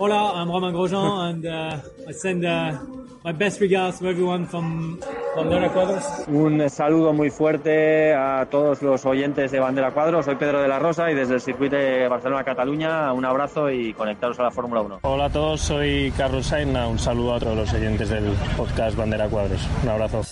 Hola, 0.00 0.32
I'm 0.36 0.48
Romain 0.48 0.72
Grosjean, 0.72 1.30
and 1.30 1.46
uh, 1.46 1.80
I 2.08 2.12
send 2.12 2.44
uh, 2.44 2.78
my 3.24 3.32
best 3.32 3.60
regards 3.60 3.98
to 3.98 4.06
everyone 4.06 4.46
from 4.46 5.00
Bandera 5.34 5.72
Cuadros. 5.72 6.04
Un 6.28 6.70
saludo 6.70 7.12
muy 7.12 7.30
fuerte 7.30 8.14
a 8.14 8.46
todos 8.48 8.80
los 8.80 9.04
oyentes 9.06 9.50
de 9.50 9.58
Bandera 9.58 9.90
Cuadros. 9.90 10.26
Soy 10.26 10.36
Pedro 10.36 10.62
de 10.62 10.68
la 10.68 10.78
Rosa 10.78 11.10
y 11.10 11.14
desde 11.14 11.34
el 11.34 11.40
circuito 11.40 11.74
de 11.74 12.06
Barcelona-Cataluña 12.06 13.12
un 13.12 13.24
abrazo 13.24 13.72
y 13.72 13.92
conectaros 13.92 14.38
a 14.38 14.44
la 14.44 14.50
Fórmula 14.52 14.82
1. 14.82 15.00
Hola 15.02 15.24
a 15.24 15.30
todos, 15.30 15.60
soy 15.62 16.12
Carlos 16.16 16.46
Sainz. 16.46 16.78
Un 16.88 16.98
saludo 17.00 17.34
a 17.34 17.40
todos 17.40 17.56
los 17.56 17.72
oyentes 17.72 18.08
del 18.08 18.32
podcast 18.56 18.96
Bandera 18.96 19.28
Cuadros. 19.28 19.66
Un 19.82 19.88
abrazo. 19.88 20.22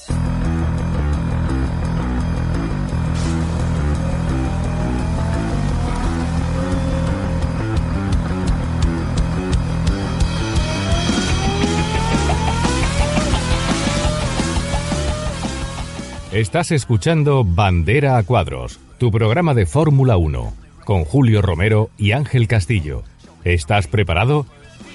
Estás 16.37 16.71
escuchando 16.71 17.45
Bandera 17.47 18.19
a 18.19 18.23
Cuadros, 18.23 18.79
tu 18.99 19.11
programa 19.11 19.55
de 19.55 19.65
Fórmula 19.65 20.19
1, 20.19 20.53
con 20.85 21.05
Julio 21.07 21.41
Romero 21.41 21.89
y 21.97 22.13
Ángel 22.13 22.47
Castillo. 22.47 23.05
¿Estás 23.43 23.87
preparado? 23.87 24.45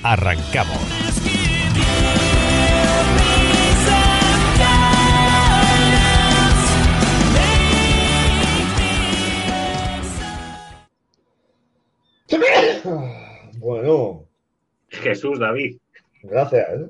¡Arrancamos! 0.04 0.78
Bueno, 13.58 14.26
Jesús, 14.90 15.40
David. 15.40 15.78
gracias. 16.24 16.68
¿eh? 16.70 16.90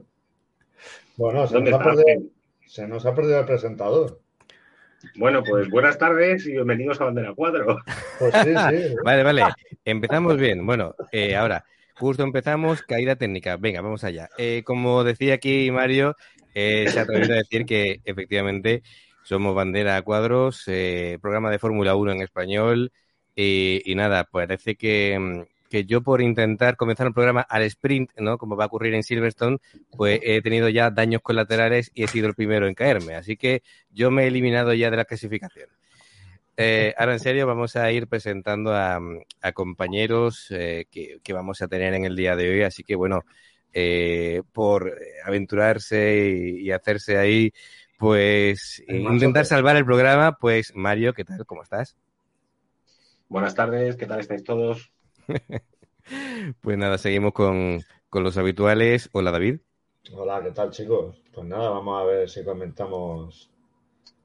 Bueno, 1.18 1.48
se 1.48 1.54
¿Dónde 1.56 1.72
nos, 1.72 1.80
ha 1.80 1.84
estás? 1.84 2.04
perdido, 2.06 2.30
se 2.66 2.88
nos 2.88 3.06
ha 3.06 3.16
perdido 3.16 3.40
el 3.40 3.46
presentador. 3.46 4.20
Bueno, 5.16 5.44
pues 5.44 5.70
buenas 5.70 5.98
tardes 5.98 6.46
y 6.46 6.52
bienvenidos 6.52 7.02
a 7.02 7.06
Bandera 7.06 7.34
Cuadro. 7.34 7.80
Pues 8.20 8.34
sí, 8.44 8.50
sí. 8.50 8.96
Vale, 9.04 9.24
vale. 9.24 9.44
Empezamos 9.86 10.38
bien. 10.38 10.66
Bueno, 10.66 10.96
eh, 11.12 11.36
ahora, 11.36 11.66
justo 11.96 12.24
empezamos, 12.24 12.82
caída 12.84 13.16
técnica. 13.16 13.58
Venga, 13.58 13.82
vamos 13.82 14.04
allá. 14.04 14.30
Eh, 14.38 14.64
como 14.66 15.04
decía 15.04 15.36
aquí 15.36 15.72
Mario, 15.72 16.16
eh, 16.54 16.88
se 16.90 17.00
ha 17.00 17.04
atrevido 17.04 17.34
a 17.34 17.38
decir 17.38 17.66
que 17.66 18.02
efectivamente 18.06 18.84
somos 19.24 19.56
bandera 19.56 19.98
a 19.98 20.02
cuadros, 20.02 20.64
eh, 20.68 21.18
programa 21.22 21.50
de 21.52 21.60
Fórmula 21.60 21.96
1 21.96 22.12
en 22.12 22.22
español. 22.22 22.92
Y, 23.36 23.82
y 23.86 23.96
nada, 23.96 24.26
parece 24.26 24.76
que, 24.76 25.18
mm, 25.18 25.42
que 25.72 25.86
yo 25.86 26.02
por 26.02 26.22
intentar 26.22 26.76
comenzar 26.76 27.08
un 27.08 27.14
programa 27.14 27.42
al 27.42 27.64
sprint, 27.64 28.12
¿no? 28.18 28.38
Como 28.38 28.58
va 28.58 28.66
a 28.66 28.68
ocurrir 28.68 28.94
en 28.94 29.04
Silverstone, 29.04 29.58
pues 29.98 30.20
he 30.22 30.42
tenido 30.42 30.68
ya 30.68 30.92
daños 30.92 31.22
colaterales 31.22 31.92
y 31.96 32.04
he 32.04 32.08
sido 32.08 32.28
el 32.28 32.36
primero 32.36 32.68
en 32.68 32.76
caerme. 32.76 33.16
Así 33.16 33.38
que 33.38 33.64
yo 33.90 34.12
me 34.12 34.24
he 34.24 34.28
eliminado 34.28 34.74
ya 34.74 34.92
de 34.92 34.98
la 34.98 35.06
clasificación. 35.06 35.70
Eh, 36.58 36.94
ahora 36.98 37.14
en 37.14 37.20
serio 37.20 37.48
vamos 37.48 37.78
a 37.78 37.90
ir 37.92 38.08
presentando 38.08 38.76
a, 38.76 39.00
a 39.42 39.52
compañeros 39.54 40.48
eh, 40.52 40.86
que, 40.92 41.20
que 41.24 41.34
vamos 41.34 41.62
a 41.62 41.68
tener 41.70 41.94
en 41.94 42.04
el 42.04 42.16
día 42.18 42.36
de 42.36 42.52
hoy, 42.52 42.62
así 42.64 42.84
que 42.84 42.96
bueno, 42.96 43.24
eh, 43.74 44.44
por 44.52 44.94
aventurarse 45.26 46.28
y, 46.28 46.68
y 46.68 46.72
hacerse 46.72 47.18
ahí, 47.18 47.54
pues 47.98 48.84
El 48.86 49.04
intentar 49.04 49.46
salvar 49.46 49.78
el 49.78 49.86
programa, 49.86 50.38
pues 50.38 50.74
Mario, 50.76 51.14
¿qué 51.14 51.24
tal? 51.24 51.46
¿Cómo 51.46 51.64
estás? 51.64 51.96
Buenas 53.30 53.56
tardes, 53.56 53.96
¿qué 53.96 54.06
tal 54.06 54.20
estáis 54.20 54.44
todos? 54.44 54.92
Pues 56.62 56.78
nada, 56.78 56.98
seguimos 56.98 57.34
con, 57.34 57.82
con 58.10 58.24
los 58.24 58.38
habituales. 58.38 59.10
Hola 59.14 59.32
David. 59.32 59.60
Hola, 60.14 60.42
¿qué 60.44 60.52
tal, 60.52 60.70
chicos? 60.70 61.22
Pues 61.34 61.48
nada, 61.48 61.70
vamos 61.72 62.02
a 62.02 62.06
ver 62.06 62.30
si 62.30 62.44
comentamos 62.44 63.50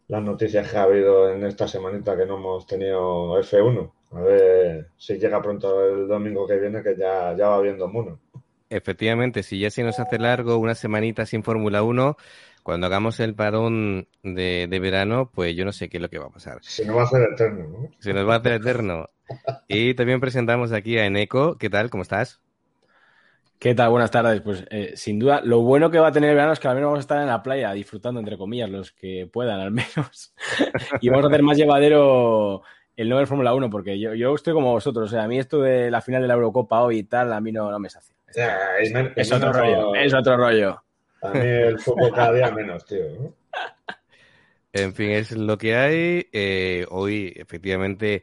las 0.09 0.23
noticias 0.23 0.71
que 0.71 0.77
ha 0.77 0.85
habido 0.85 1.31
en 1.31 1.45
esta 1.45 1.69
semanita 1.69 2.17
que 2.17 2.27
no 2.27 2.37
hemos 2.37 2.67
tenido 2.67 3.39
F1. 3.39 3.93
A 4.13 4.21
ver 4.21 4.91
si 4.97 5.19
llega 5.19 5.43
pronto 5.43 5.85
el 5.87 6.09
domingo 6.09 6.47
que 6.47 6.59
viene, 6.59 6.83
que 6.83 6.97
ya, 6.97 7.37
ya 7.37 7.49
va 7.49 7.61
viendo 7.61 7.89
mono. 7.89 8.21
Efectivamente, 8.69 9.43
si 9.43 9.61
ya 9.61 9.71
se 9.71 9.85
nos 9.85 10.01
hace 10.01 10.19
largo 10.19 10.59
una 10.59 10.75
semanita 10.75 11.25
sin 11.27 11.45
Fórmula 11.45 11.83
1, 11.83 12.17
cuando 12.65 12.87
hagamos 12.87 13.21
el 13.21 13.35
parón 13.37 14.09
de, 14.25 14.67
de 14.69 14.81
verano, 14.81 15.31
pues 15.33 15.55
yo 15.55 15.65
no 15.65 15.73
sé 15.73 15.89
qué 15.89 15.99
es 15.99 16.03
lo 16.03 16.11
que 16.11 16.19
va 16.19 16.27
a 16.27 16.31
pasar. 16.31 16.61
Si 16.61 16.85
no 16.85 16.97
va 16.97 17.05
a 17.05 17.07
ser 17.07 17.23
eterno, 17.33 17.69
¿no? 17.69 17.91
Se 17.99 18.13
nos 18.13 18.29
va 18.29 18.35
a 18.35 18.39
hacer 18.39 18.53
eterno. 18.55 19.09
Y 19.69 19.95
también 19.95 20.21
presentamos 20.21 20.73
aquí 20.73 20.99
a 20.99 21.07
Eneco. 21.07 21.59
¿Qué 21.59 21.71
tal? 21.71 21.91
¿Cómo 21.91 22.03
estás? 22.03 22.41
¿Qué 23.59 23.75
tal? 23.75 23.91
Buenas 23.91 24.11
tardes. 24.11 24.41
Pues 24.43 24.65
eh, 24.71 24.93
sin 24.97 25.19
duda, 25.19 25.41
lo 25.43 25.63
bueno 25.63 25.91
que 25.91 25.99
va 25.99 26.09
a 26.09 26.13
tener 26.13 26.31
el 26.31 26.37
verano 26.37 26.53
es 26.53 26.61
que 26.61 26.69
al 26.69 26.75
menos 26.75 26.89
vamos 26.89 26.99
a 26.99 27.01
estar 27.01 27.21
en 27.21 27.29
la 27.29 27.43
playa 27.43 27.73
disfrutando, 27.73 28.21
entre 28.21 28.37
comillas, 28.37 28.69
los 28.71 28.93
que 28.93 29.29
puedan 29.33 29.61
al 29.61 29.71
menos. 29.71 30.35
y 31.01 31.09
vamos 31.09 31.25
a 31.25 31.29
hacer 31.29 31.43
más 31.43 31.57
llevadero 31.57 32.63
el 32.97 33.09
nuevo 33.09 33.27
Fórmula 33.27 33.55
1, 33.55 33.71
porque 33.71 33.99
yo, 33.99 34.15
yo 34.15 34.35
estoy 34.35 34.53
como 34.53 34.73
vosotros. 34.73 35.09
O 35.09 35.11
sea, 35.11 35.25
a 35.25 35.29
mí 35.29 35.39
esto 35.39 35.61
de 35.61 35.91
la 35.91 36.01
final 36.01 36.23
de 36.23 36.29
la 36.29 36.35
Eurocopa 36.35 36.83
hoy 36.83 36.99
y 36.99 37.03
tal, 37.05 37.33
a 37.33 37.41
mí 37.41 37.51
no, 37.51 37.71
no 37.71 37.79
me 37.79 37.89
sacia. 37.89 38.15
Men- 38.93 39.13
y 39.17 39.21
Es 39.21 39.33
otro 39.33 39.53
rollo, 39.53 39.95
es 39.95 40.13
otro 40.13 40.37
rollo. 40.37 40.83
A 41.23 41.31
mí 41.31 41.41
el 41.41 41.79
fútbol 41.79 42.13
cada 42.13 42.33
día 42.33 42.51
menos, 42.51 42.85
tío. 42.85 43.05
¿no? 43.19 43.35
En 44.73 44.93
fin, 44.93 45.11
es 45.11 45.33
lo 45.33 45.57
que 45.57 45.75
hay. 45.75 46.29
Eh, 46.33 46.87
hoy, 46.91 47.33
efectivamente, 47.35 48.23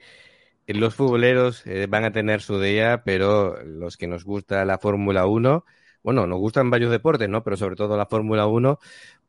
los 0.67 0.95
futboleros 0.95 1.65
eh, 1.65 1.87
van 1.89 2.05
a 2.05 2.11
tener 2.11 2.41
su 2.41 2.59
día, 2.59 3.03
pero 3.05 3.61
los 3.63 3.97
que 3.97 4.07
nos 4.07 4.23
gusta 4.25 4.65
la 4.65 4.77
Fórmula 4.79 5.25
1, 5.25 5.65
bueno, 6.03 6.27
nos 6.27 6.39
gustan 6.39 6.69
varios 6.69 6.91
deportes, 6.91 7.29
¿no? 7.29 7.43
Pero 7.43 7.57
sobre 7.57 7.75
todo 7.75 7.97
la 7.97 8.05
Fórmula 8.07 8.47
1, 8.47 8.79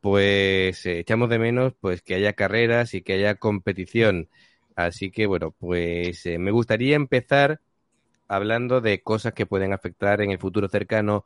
pues 0.00 0.86
eh, 0.86 1.00
echamos 1.00 1.28
de 1.30 1.38
menos 1.38 1.72
pues 1.80 2.02
que 2.02 2.14
haya 2.14 2.34
carreras 2.34 2.94
y 2.94 3.02
que 3.02 3.14
haya 3.14 3.36
competición. 3.36 4.28
Así 4.76 5.10
que, 5.10 5.26
bueno, 5.26 5.52
pues 5.52 6.26
eh, 6.26 6.38
me 6.38 6.50
gustaría 6.50 6.96
empezar 6.96 7.60
hablando 8.28 8.80
de 8.80 9.02
cosas 9.02 9.32
que 9.34 9.46
pueden 9.46 9.72
afectar 9.72 10.20
en 10.20 10.30
el 10.30 10.38
futuro 10.38 10.68
cercano 10.68 11.24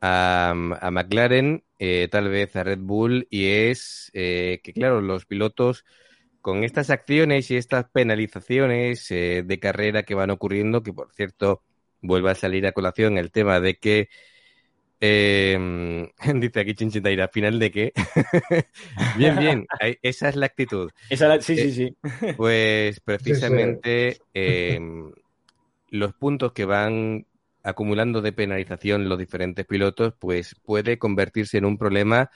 a, 0.00 0.50
a 0.52 0.90
McLaren, 0.90 1.64
eh, 1.78 2.08
tal 2.10 2.28
vez 2.28 2.56
a 2.56 2.64
Red 2.64 2.80
Bull, 2.80 3.26
y 3.30 3.46
es 3.48 4.10
eh, 4.14 4.60
que, 4.62 4.72
claro, 4.72 5.00
los 5.00 5.26
pilotos 5.26 5.84
con 6.40 6.64
estas 6.64 6.90
acciones 6.90 7.50
y 7.50 7.56
estas 7.56 7.86
penalizaciones 7.90 9.10
eh, 9.10 9.42
de 9.46 9.58
carrera 9.60 10.02
que 10.04 10.14
van 10.14 10.30
ocurriendo, 10.30 10.82
que 10.82 10.92
por 10.92 11.12
cierto 11.14 11.62
vuelve 12.02 12.30
a 12.30 12.34
salir 12.34 12.66
a 12.66 12.72
colación 12.72 13.18
el 13.18 13.30
tema 13.32 13.60
de 13.60 13.76
que, 13.78 14.08
eh, 15.00 15.58
dice 16.36 16.60
aquí 16.60 16.74
Chinchitaira, 16.74 17.28
¿final 17.28 17.58
de 17.58 17.70
qué? 17.70 17.92
bien, 19.12 19.38
bien, 19.38 19.66
esa 20.02 20.28
es 20.28 20.36
la 20.36 20.46
actitud. 20.46 20.90
Esa 21.08 21.28
la- 21.28 21.40
sí, 21.40 21.56
Eh, 21.56 21.68
sí, 21.70 21.72
sí. 21.72 21.96
Pues 22.36 23.00
precisamente 23.00 24.18
eh, 24.34 24.80
los 25.88 26.14
puntos 26.14 26.52
que 26.52 26.64
van 26.64 27.26
acumulando 27.62 28.22
de 28.22 28.32
penalización 28.32 29.08
los 29.08 29.18
diferentes 29.18 29.66
pilotos, 29.66 30.14
pues 30.18 30.54
puede 30.64 30.98
convertirse 30.98 31.58
en 31.58 31.64
un 31.66 31.78
problema 31.78 32.30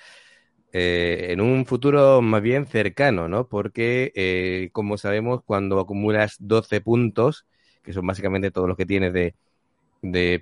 eh, 0.74 1.28
en 1.30 1.40
un 1.40 1.66
futuro 1.66 2.20
más 2.20 2.42
bien 2.42 2.66
cercano, 2.66 3.28
¿no? 3.28 3.48
Porque, 3.48 4.12
eh, 4.16 4.70
como 4.72 4.98
sabemos, 4.98 5.42
cuando 5.44 5.78
acumulas 5.78 6.36
12 6.40 6.80
puntos, 6.80 7.46
que 7.84 7.92
son 7.92 8.06
básicamente 8.06 8.50
todos 8.50 8.66
los 8.68 8.76
que 8.76 8.84
tienes 8.86 9.12
de, 9.12 9.36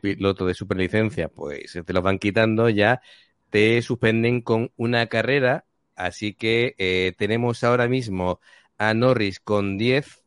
piloto 0.00 0.46
de 0.46 0.54
superlicencia, 0.54 1.28
pues 1.28 1.78
te 1.84 1.92
los 1.92 2.02
van 2.02 2.18
quitando 2.18 2.70
ya, 2.70 3.02
te 3.50 3.82
suspenden 3.82 4.40
con 4.40 4.72
una 4.76 5.06
carrera. 5.08 5.66
Así 5.96 6.34
que 6.34 6.74
eh, 6.78 7.12
tenemos 7.18 7.62
ahora 7.64 7.86
mismo 7.88 8.40
a 8.78 8.94
Norris 8.94 9.38
con 9.40 9.76
10 9.76 10.24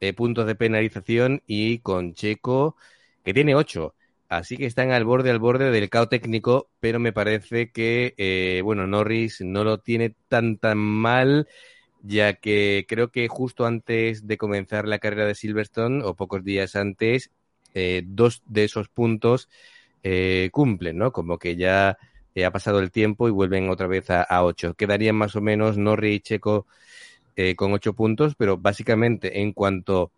eh, 0.00 0.12
puntos 0.12 0.46
de 0.46 0.54
penalización 0.56 1.42
y 1.46 1.78
con 1.80 2.14
Checo 2.14 2.76
que 3.24 3.34
tiene 3.34 3.54
8. 3.54 3.94
Así 4.28 4.58
que 4.58 4.66
están 4.66 4.90
al 4.90 5.04
borde, 5.04 5.30
al 5.30 5.38
borde 5.38 5.70
del 5.70 5.88
caos 5.88 6.10
técnico, 6.10 6.68
pero 6.80 6.98
me 6.98 7.12
parece 7.12 7.70
que, 7.70 8.14
eh, 8.18 8.60
bueno, 8.62 8.86
Norris 8.86 9.40
no 9.40 9.64
lo 9.64 9.78
tiene 9.78 10.14
tan, 10.28 10.58
tan 10.58 10.76
mal, 10.78 11.48
ya 12.02 12.34
que 12.34 12.84
creo 12.88 13.10
que 13.10 13.28
justo 13.28 13.64
antes 13.66 14.26
de 14.26 14.36
comenzar 14.36 14.86
la 14.86 14.98
carrera 14.98 15.26
de 15.26 15.34
Silverstone, 15.34 16.04
o 16.04 16.14
pocos 16.14 16.44
días 16.44 16.76
antes, 16.76 17.30
eh, 17.74 18.02
dos 18.06 18.42
de 18.46 18.64
esos 18.64 18.88
puntos 18.90 19.48
eh, 20.02 20.50
cumplen, 20.52 20.98
¿no? 20.98 21.12
Como 21.12 21.38
que 21.38 21.56
ya 21.56 21.96
ha 22.44 22.50
pasado 22.52 22.80
el 22.80 22.92
tiempo 22.92 23.28
y 23.28 23.32
vuelven 23.32 23.68
otra 23.70 23.86
vez 23.88 24.10
a, 24.10 24.22
a 24.22 24.44
8. 24.44 24.74
Quedarían 24.74 25.16
más 25.16 25.36
o 25.36 25.40
menos 25.40 25.76
Norri 25.78 26.14
y 26.14 26.20
Checo 26.20 26.66
con 27.56 27.72
8 27.72 27.94
puntos, 27.94 28.34
pero 28.36 28.58
básicamente 28.58 29.40
en 29.40 29.52
cuanto 29.52 30.12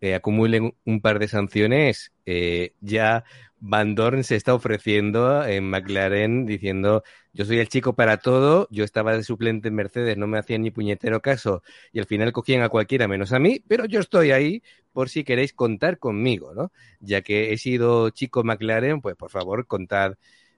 eh, 0.00 0.14
acumulen 0.14 0.74
un 0.84 1.00
par 1.00 1.18
de 1.18 1.28
sanciones, 1.28 2.12
eh, 2.24 2.72
ya 2.80 3.24
Van 3.58 3.94
Dorn 3.94 4.24
se 4.24 4.36
está 4.36 4.54
ofreciendo 4.54 5.44
en 5.44 5.68
McLaren 5.68 6.46
diciendo, 6.46 7.04
yo 7.34 7.44
soy 7.44 7.58
el 7.58 7.68
chico 7.68 7.94
para 7.94 8.16
todo, 8.16 8.66
yo 8.70 8.84
estaba 8.84 9.14
de 9.14 9.22
suplente 9.22 9.68
en 9.68 9.74
Mercedes, 9.74 10.16
no 10.16 10.26
me 10.26 10.38
hacían 10.38 10.62
ni 10.62 10.70
puñetero 10.70 11.20
caso 11.20 11.62
y 11.92 11.98
al 11.98 12.06
final 12.06 12.32
cogían 12.32 12.62
a 12.62 12.70
cualquiera 12.70 13.06
menos 13.06 13.32
a 13.32 13.38
mí, 13.38 13.62
pero 13.68 13.84
yo 13.84 14.00
estoy 14.00 14.30
ahí 14.30 14.62
por 14.92 15.10
si 15.10 15.22
queréis 15.22 15.52
contar 15.52 15.98
conmigo, 15.98 16.54
¿no? 16.54 16.72
Ya 17.00 17.20
que 17.20 17.52
he 17.52 17.58
sido 17.58 18.08
chico 18.10 18.42
McLaren, 18.42 19.02
pues 19.02 19.16
por 19.16 19.30
favor 19.30 19.66
contad 19.66 20.14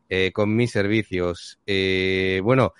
eh, 0.09 0.31
con 0.33 0.55
mis 0.55 0.71
servicios. 0.71 1.59
Eh, 1.67 2.41
bueno, 2.45 2.75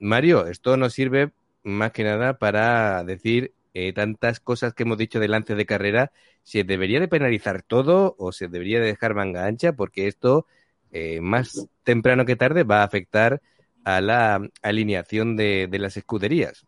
Mario, 0.00 0.46
esto 0.46 0.76
nos 0.76 0.92
sirve 0.92 1.30
más 1.62 1.92
que 1.92 2.04
nada 2.04 2.38
para 2.38 3.02
decir 3.04 3.54
eh, 3.78 3.92
tantas 3.92 4.40
cosas 4.40 4.72
que 4.72 4.84
hemos 4.84 4.96
dicho 4.96 5.20
delante 5.20 5.54
de 5.54 5.66
carrera, 5.66 6.10
¿se 6.42 6.64
debería 6.64 6.98
de 6.98 7.08
penalizar 7.08 7.60
todo 7.60 8.16
o 8.16 8.32
se 8.32 8.48
debería 8.48 8.80
de 8.80 8.86
dejar 8.86 9.14
manga 9.14 9.44
ancha? 9.44 9.74
Porque 9.74 10.06
esto, 10.06 10.46
eh, 10.92 11.20
más 11.20 11.68
temprano 11.84 12.24
que 12.24 12.36
tarde, 12.36 12.62
va 12.62 12.80
a 12.80 12.84
afectar 12.84 13.42
a 13.84 14.00
la 14.00 14.40
alineación 14.62 15.36
de, 15.36 15.68
de, 15.70 15.78
las 15.78 15.98
escuderías. 15.98 16.66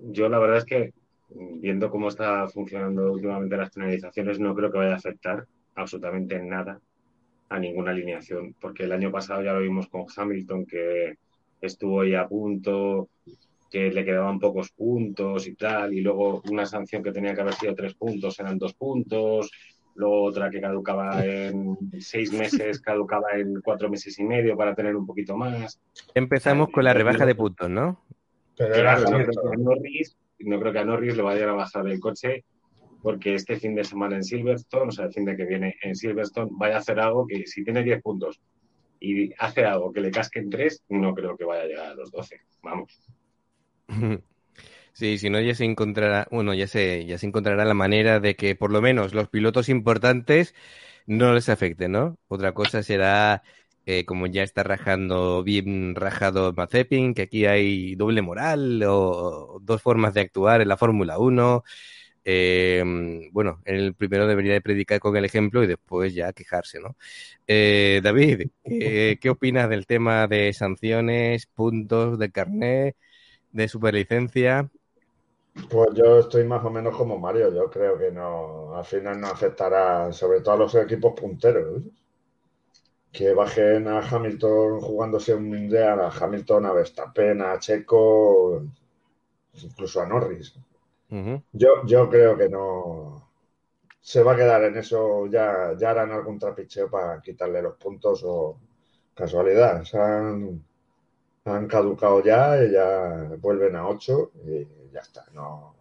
Yo 0.00 0.30
la 0.30 0.38
verdad 0.38 0.56
es 0.56 0.64
que, 0.64 0.94
viendo 1.28 1.90
cómo 1.90 2.08
está 2.08 2.48
funcionando 2.48 3.12
últimamente 3.12 3.58
las 3.58 3.72
penalizaciones, 3.72 4.40
no 4.40 4.54
creo 4.54 4.72
que 4.72 4.78
vaya 4.78 4.94
a 4.94 4.96
afectar 4.96 5.46
absolutamente 5.74 6.42
nada 6.42 6.80
a 7.50 7.58
ninguna 7.58 7.90
alineación, 7.90 8.54
porque 8.58 8.84
el 8.84 8.92
año 8.92 9.12
pasado 9.12 9.42
ya 9.42 9.52
lo 9.52 9.60
vimos 9.60 9.88
con 9.88 10.06
Hamilton, 10.16 10.64
que 10.64 11.18
estuvo 11.60 12.00
ahí 12.00 12.14
a 12.14 12.26
punto, 12.26 13.10
que 13.70 13.90
le 13.90 14.04
quedaban 14.04 14.38
pocos 14.38 14.70
puntos 14.70 15.46
y 15.46 15.54
tal, 15.54 15.92
y 15.92 16.00
luego 16.00 16.42
una 16.50 16.66
sanción 16.66 17.02
que 17.02 17.12
tenía 17.12 17.34
que 17.34 17.40
haber 17.40 17.54
sido 17.54 17.74
tres 17.74 17.94
puntos 17.94 18.38
eran 18.38 18.58
dos 18.58 18.74
puntos, 18.74 19.50
luego 19.94 20.24
otra 20.24 20.50
que 20.50 20.60
caducaba 20.60 21.24
en 21.24 21.76
seis 21.98 22.32
meses, 22.32 22.80
caducaba 22.80 23.32
en 23.34 23.60
cuatro 23.62 23.88
meses 23.88 24.18
y 24.18 24.24
medio 24.24 24.56
para 24.56 24.74
tener 24.74 24.94
un 24.94 25.06
poquito 25.06 25.36
más. 25.36 25.80
Empezamos 26.14 26.68
con 26.70 26.84
la 26.84 26.92
rebaja 26.92 27.26
de 27.26 27.34
puntos, 27.34 27.68
¿no? 27.68 28.04
Pero 28.56 28.74
claro, 28.74 29.10
no, 29.10 29.18
creo 29.18 29.26
que 29.26 29.54
a 29.54 29.58
Norris, 29.58 30.16
no 30.38 30.60
creo 30.60 30.72
que 30.72 30.78
a 30.78 30.84
Norris 30.84 31.16
le 31.16 31.22
vayan 31.22 31.48
a 31.50 31.54
bajar 31.54 31.86
el 31.86 32.00
coche 32.00 32.44
porque 33.02 33.34
este 33.34 33.56
fin 33.56 33.74
de 33.74 33.84
semana 33.84 34.16
en 34.16 34.24
Silverstone, 34.24 34.88
o 34.88 34.90
sea, 34.90 35.06
el 35.06 35.12
fin 35.12 35.24
de 35.24 35.36
que 35.36 35.44
viene 35.44 35.76
en 35.82 35.94
Silverstone, 35.94 36.50
vaya 36.52 36.76
a 36.76 36.78
hacer 36.78 36.98
algo 36.98 37.26
que 37.26 37.46
si 37.46 37.62
tiene 37.62 37.82
10 37.82 38.02
puntos 38.02 38.40
y 38.98 39.32
hace 39.38 39.64
algo 39.64 39.92
que 39.92 40.00
le 40.00 40.10
casquen 40.10 40.50
3, 40.50 40.84
no 40.88 41.14
creo 41.14 41.36
que 41.36 41.44
vaya 41.44 41.62
a 41.62 41.66
llegar 41.66 41.86
a 41.86 41.94
los 41.94 42.10
12. 42.10 42.40
Vamos. 42.62 42.98
Sí, 44.94 45.18
si 45.18 45.30
no 45.30 45.40
ya 45.40 45.54
se 45.54 45.64
encontrará, 45.64 46.28
bueno, 46.30 46.54
ya 46.54 46.66
se, 46.68 47.06
ya 47.06 47.18
se 47.18 47.26
encontrará 47.26 47.64
la 47.66 47.74
manera 47.74 48.20
de 48.20 48.36
que 48.36 48.56
por 48.56 48.72
lo 48.72 48.82
menos 48.82 49.14
los 49.14 49.28
pilotos 49.28 49.68
importantes 49.68 50.54
no 51.06 51.34
les 51.34 51.48
afecte, 51.50 51.88
¿no? 51.88 52.18
Otra 52.28 52.52
cosa 52.54 52.82
será, 52.82 53.42
eh, 53.86 54.04
como 54.06 54.26
ya 54.28 54.42
está 54.44 54.62
rajando, 54.64 55.42
bien 55.44 55.94
rajado 55.96 56.52
Mazepin, 56.54 57.14
que 57.14 57.22
aquí 57.22 57.46
hay 57.46 57.96
doble 57.96 58.22
moral 58.22 58.82
o 58.86 59.60
dos 59.62 59.82
formas 59.82 60.14
de 60.14 60.22
actuar 60.22 60.60
en 60.62 60.68
la 60.68 60.76
Fórmula 60.78 61.18
1. 61.18 61.64
Eh, 62.24 62.84
bueno, 63.32 63.62
el 63.66 63.94
primero 63.94 64.26
debería 64.28 64.54
de 64.54 64.60
predicar 64.62 65.00
con 65.00 65.16
el 65.16 65.24
ejemplo 65.26 65.64
y 65.64 65.68
después 65.68 66.14
ya 66.14 66.32
quejarse, 66.32 66.80
¿no? 66.80 66.96
Eh, 67.46 68.00
David, 68.04 68.48
¿qué, 68.64 69.18
¿qué 69.20 69.30
opinas 69.30 69.68
del 69.70 69.86
tema 69.86 70.26
de 70.28 70.52
sanciones, 70.54 71.46
puntos 71.46 72.18
de 72.18 72.30
carnet? 72.32 72.96
De 73.56 73.68
superlicencia? 73.68 74.70
Pues 75.70 75.88
yo 75.94 76.18
estoy 76.18 76.44
más 76.44 76.62
o 76.64 76.70
menos 76.70 76.94
como 76.96 77.18
Mario. 77.18 77.52
Yo 77.52 77.70
creo 77.70 77.98
que 77.98 78.10
no, 78.12 78.76
al 78.76 78.84
final 78.84 79.18
no 79.20 79.28
afectará, 79.28 80.12
sobre 80.12 80.40
todo 80.40 80.54
a 80.54 80.58
los 80.58 80.74
equipos 80.74 81.18
punteros. 81.18 81.82
¿eh? 81.82 81.90
Que 83.10 83.32
bajen 83.32 83.88
a 83.88 84.00
Hamilton 84.00 84.80
jugándose 84.80 85.34
un 85.34 85.48
mundial, 85.48 86.00
a 86.00 86.10
Hamilton, 86.10 86.66
a 86.66 86.72
Verstappen, 86.74 87.40
a 87.40 87.58
Checo, 87.58 88.62
incluso 89.54 90.02
a 90.02 90.06
Norris. 90.06 90.54
Uh 91.08 91.14
-huh. 91.16 91.42
yo, 91.52 91.86
yo 91.86 92.10
creo 92.10 92.36
que 92.36 92.48
no. 92.50 93.30
Se 94.00 94.22
va 94.22 94.32
a 94.34 94.36
quedar 94.36 94.62
en 94.64 94.76
eso. 94.76 95.26
Ya, 95.28 95.74
ya 95.78 95.90
harán 95.90 96.12
algún 96.12 96.38
trapicheo 96.38 96.90
para 96.90 97.20
quitarle 97.22 97.62
los 97.62 97.76
puntos 97.76 98.22
o 98.24 98.58
casualidad. 99.14 99.80
O 99.80 99.84
sea, 99.86 100.34
han 101.46 101.66
caducado 101.68 102.22
ya 102.22 102.62
ya 102.64 103.36
vuelven 103.38 103.76
a 103.76 103.88
8 103.88 104.32
y 104.46 104.92
ya 104.92 105.00
está. 105.00 105.24
No, 105.32 105.74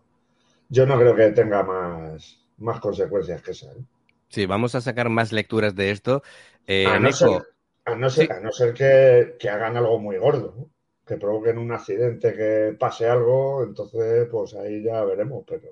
yo 0.70 0.86
no 0.86 0.98
creo 0.98 1.16
que 1.16 1.32
tenga 1.32 1.64
más, 1.64 2.40
más 2.58 2.80
consecuencias 2.80 3.42
que 3.42 3.52
esa. 3.52 3.72
¿eh? 3.72 3.84
Sí, 4.30 4.46
vamos 4.46 4.76
a 4.76 4.82
sacar 4.82 5.10
más 5.10 5.32
lecturas 5.32 5.76
de 5.76 5.92
esto. 5.92 6.24
Eh, 6.68 6.86
a, 6.86 7.00
no 7.00 7.12
ser, 7.12 7.42
a, 7.86 7.96
no 7.96 8.10
ser, 8.10 8.28
sí. 8.28 8.34
a, 8.34 8.40
no 8.40 8.52
ser, 8.52 8.74
que, 8.74 9.36
que 9.40 9.50
hagan 9.50 9.78
algo 9.78 10.00
muy 10.00 10.18
gordo, 10.18 10.54
¿no? 10.58 10.70
que 11.06 11.18
provoquen 11.18 11.60
un 11.60 11.72
accidente, 11.72 12.34
que 12.34 12.76
pase 12.80 13.08
algo, 13.08 13.64
entonces 13.64 14.28
pues 14.32 14.56
ahí 14.56 14.82
ya 14.82 15.04
veremos, 15.04 15.44
pero... 15.48 15.70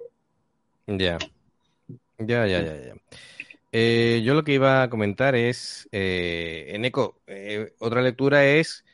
Ya, 0.85 1.17
ya, 2.19 2.45
ya, 2.45 2.61
ya, 2.61 2.75
ya. 2.77 2.95
Eh, 3.71 4.21
yo 4.23 4.35
lo 4.35 4.43
que 4.43 4.53
iba 4.53 4.83
a 4.83 4.89
comentar 4.91 5.33
es, 5.33 5.89
Eneco, 5.91 7.17
otra 7.79 8.03
lectura 8.03 8.45
es 8.45 8.85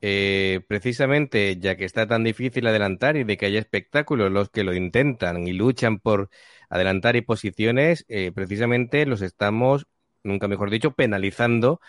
eh, 0.00 0.60
precisamente 0.68 1.56
ya 1.58 1.76
que 1.76 1.84
está 1.84 2.06
tan 2.06 2.24
difícil 2.24 2.66
adelantar 2.66 3.16
y 3.16 3.24
de 3.24 3.36
que 3.36 3.46
haya 3.46 3.58
espectáculos 3.58 4.30
los 4.32 4.50
que 4.50 4.64
lo 4.64 4.74
intentan 4.74 5.46
y 5.46 5.52
luchan 5.52 5.98
por 5.98 6.30
adelantar 6.68 7.16
y 7.16 7.22
posiciones, 7.22 8.04
eh, 8.08 8.32
precisamente 8.34 9.06
los 9.06 9.22
estamos, 9.22 9.86
nunca 10.22 10.48
mejor 10.48 10.70
dicho, 10.70 10.92
penalizando. 10.92 11.80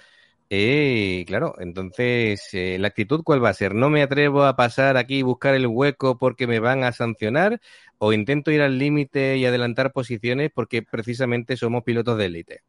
Eh, 0.49 1.23
claro, 1.27 1.55
entonces, 1.57 2.49
eh, 2.53 2.77
¿la 2.79 2.89
actitud 2.89 3.23
cuál 3.23 3.43
va 3.43 3.49
a 3.49 3.53
ser? 3.53 3.73
¿No 3.73 3.89
me 3.89 4.03
atrevo 4.03 4.43
a 4.43 4.55
pasar 4.55 4.95
aquí 4.95 5.19
y 5.19 5.23
buscar 5.23 5.55
el 5.55 5.65
hueco 5.65 6.19
porque 6.19 6.45
me 6.45 6.59
van 6.59 6.83
a 6.83 6.91
sancionar? 6.91 7.61
¿O 7.97 8.13
intento 8.13 8.51
ir 8.51 8.61
al 8.61 8.77
límite 8.77 9.37
y 9.37 9.45
adelantar 9.45 9.91
posiciones 9.91 10.51
porque 10.53 10.83
precisamente 10.83 11.57
somos 11.57 11.83
pilotos 11.83 12.17
de 12.17 12.25
élite? 12.25 12.61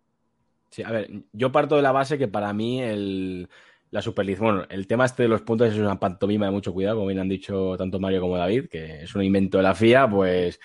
Sí, 0.70 0.82
a 0.82 0.90
ver, 0.90 1.10
yo 1.32 1.52
parto 1.52 1.76
de 1.76 1.82
la 1.82 1.92
base 1.92 2.16
que 2.16 2.28
para 2.28 2.52
mí 2.54 2.80
el, 2.80 3.48
la 3.90 4.02
superlicencia. 4.02 4.52
Bueno, 4.52 4.66
el 4.70 4.86
tema 4.86 5.04
este 5.04 5.24
de 5.24 5.28
los 5.28 5.42
puntos 5.42 5.72
es 5.72 5.78
una 5.78 5.98
pantomima 5.98 6.46
de 6.46 6.52
mucho 6.52 6.72
cuidado, 6.72 6.96
como 6.96 7.08
bien 7.08 7.20
han 7.20 7.28
dicho 7.28 7.76
tanto 7.76 8.00
Mario 8.00 8.20
como 8.20 8.36
David, 8.36 8.68
que 8.68 9.02
es 9.02 9.14
un 9.14 9.22
invento 9.22 9.58
de 9.58 9.64
la 9.64 9.74
FIA, 9.74 10.08
pues 10.08 10.60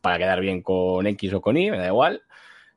para 0.00 0.18
quedar 0.18 0.40
bien 0.40 0.62
con 0.62 1.06
X 1.06 1.32
o 1.34 1.40
con 1.40 1.56
Y, 1.56 1.70
me 1.70 1.78
da 1.78 1.86
igual. 1.86 2.22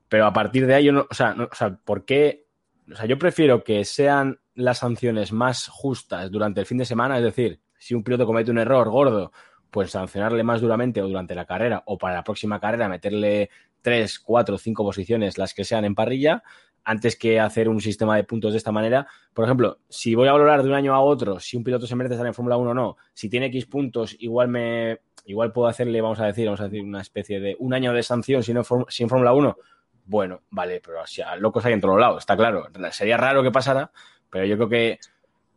Pero 0.07 0.25
a 0.25 0.33
partir 0.33 0.65
de 0.65 0.75
ahí, 0.75 0.85
yo 0.85 0.91
no, 0.91 1.07
o 1.09 1.13
sea, 1.13 1.35
o 1.39 1.55
sea, 1.55 1.75
¿por 1.83 2.05
qué? 2.05 2.47
O 2.91 2.95
sea, 2.95 3.05
yo 3.05 3.17
prefiero 3.17 3.63
que 3.63 3.85
sean 3.85 4.39
las 4.55 4.79
sanciones 4.79 5.31
más 5.31 5.67
justas 5.67 6.29
durante 6.29 6.59
el 6.59 6.65
fin 6.65 6.77
de 6.77 6.85
semana, 6.85 7.17
es 7.17 7.23
decir, 7.23 7.61
si 7.77 7.95
un 7.95 8.03
piloto 8.03 8.25
comete 8.25 8.51
un 8.51 8.57
error 8.57 8.89
gordo, 8.89 9.31
pues 9.71 9.91
sancionarle 9.91 10.43
más 10.43 10.61
duramente 10.61 11.01
o 11.01 11.07
durante 11.07 11.33
la 11.33 11.45
carrera 11.45 11.81
o 11.85 11.97
para 11.97 12.15
la 12.15 12.23
próxima 12.23 12.59
carrera 12.59 12.89
meterle 12.89 13.49
tres, 13.81 14.19
cuatro, 14.19 14.57
cinco 14.57 14.83
posiciones, 14.83 15.37
las 15.37 15.53
que 15.53 15.63
sean 15.63 15.85
en 15.85 15.95
parrilla, 15.95 16.43
antes 16.83 17.15
que 17.15 17.39
hacer 17.39 17.69
un 17.69 17.81
sistema 17.81 18.15
de 18.15 18.23
puntos 18.23 18.53
de 18.53 18.57
esta 18.57 18.71
manera. 18.71 19.07
Por 19.33 19.45
ejemplo, 19.45 19.79
si 19.89 20.15
voy 20.15 20.27
a 20.27 20.33
valorar 20.33 20.63
de 20.63 20.69
un 20.69 20.75
año 20.75 20.93
a 20.93 21.01
otro 21.01 21.39
si 21.39 21.57
un 21.57 21.63
piloto 21.63 21.87
se 21.87 21.95
merece 21.95 22.15
estar 22.15 22.27
en 22.27 22.33
Fórmula 22.33 22.57
1 22.57 22.71
o 22.71 22.73
no, 22.73 22.97
si 23.13 23.29
tiene 23.29 23.47
X 23.47 23.65
puntos, 23.65 24.15
igual 24.19 24.47
me 24.47 24.99
igual 25.25 25.51
puedo 25.51 25.67
hacerle, 25.67 26.01
vamos 26.01 26.19
a 26.19 26.25
decir, 26.25 26.45
vamos 26.45 26.61
a 26.61 26.65
decir 26.65 26.83
una 26.83 27.01
especie 27.01 27.39
de 27.39 27.55
un 27.59 27.73
año 27.73 27.93
de 27.93 28.03
sanción 28.03 28.43
si 28.43 28.53
no 28.53 28.63
Fórmula 28.63 29.33
1. 29.33 29.57
Bueno, 30.05 30.41
vale, 30.49 30.81
pero 30.83 31.01
o 31.01 31.07
sea, 31.07 31.35
locos 31.35 31.63
hay 31.65 31.73
en 31.73 31.81
todos 31.81 31.99
lados, 31.99 32.19
está 32.19 32.35
claro. 32.35 32.67
Sería 32.91 33.17
raro 33.17 33.43
que 33.43 33.51
pasara, 33.51 33.91
pero 34.29 34.45
yo 34.45 34.55
creo 34.55 34.69
que 34.69 34.99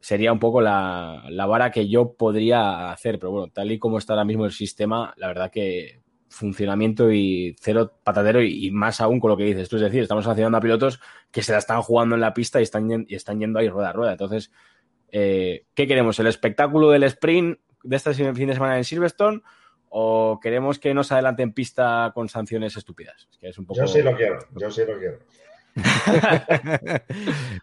sería 0.00 0.32
un 0.32 0.38
poco 0.38 0.60
la 0.60 1.46
vara 1.48 1.70
que 1.70 1.88
yo 1.88 2.12
podría 2.12 2.92
hacer. 2.92 3.18
Pero 3.18 3.32
bueno, 3.32 3.52
tal 3.52 3.72
y 3.72 3.78
como 3.78 3.96
está 3.96 4.12
ahora 4.12 4.26
mismo 4.26 4.44
el 4.44 4.52
sistema, 4.52 5.14
la 5.16 5.28
verdad 5.28 5.50
que 5.50 6.03
funcionamiento 6.34 7.12
y 7.12 7.56
cero 7.60 7.92
patadero 8.02 8.42
y, 8.42 8.66
y, 8.66 8.70
más 8.70 9.00
aún 9.00 9.20
con 9.20 9.30
lo 9.30 9.36
que 9.36 9.44
dices 9.44 9.68
tú. 9.68 9.76
Es 9.76 9.82
decir, 9.82 10.02
estamos 10.02 10.24
sancionando 10.24 10.58
a 10.58 10.60
pilotos 10.60 11.00
que 11.30 11.42
se 11.42 11.52
la 11.52 11.58
están 11.58 11.80
jugando 11.82 12.14
en 12.16 12.20
la 12.20 12.34
pista 12.34 12.60
y 12.60 12.64
están, 12.64 13.06
y 13.08 13.14
están 13.14 13.38
yendo 13.38 13.58
ahí 13.58 13.68
rueda 13.68 13.90
a 13.90 13.92
rueda. 13.92 14.12
Entonces, 14.12 14.50
eh, 15.10 15.66
¿qué 15.74 15.86
queremos? 15.86 16.18
¿El 16.18 16.26
espectáculo 16.26 16.90
del 16.90 17.04
sprint 17.04 17.58
de 17.82 17.96
este 17.96 18.12
fin 18.14 18.48
de 18.48 18.54
semana 18.54 18.76
en 18.76 18.84
Silverstone? 18.84 19.42
¿O 19.88 20.40
queremos 20.42 20.80
que 20.80 20.92
no 20.92 21.04
se 21.04 21.14
adelante 21.14 21.44
en 21.44 21.52
pista 21.52 22.10
con 22.14 22.28
sanciones 22.28 22.76
estúpidas? 22.76 23.28
Es 23.30 23.38
que 23.38 23.48
es 23.48 23.58
un 23.58 23.66
poco... 23.66 23.80
Yo 23.80 23.86
sí 23.86 24.02
lo 24.02 24.16
quiero, 24.16 24.40
yo 24.56 24.70
sí 24.70 24.82
lo 24.86 24.98
quiero. 24.98 25.18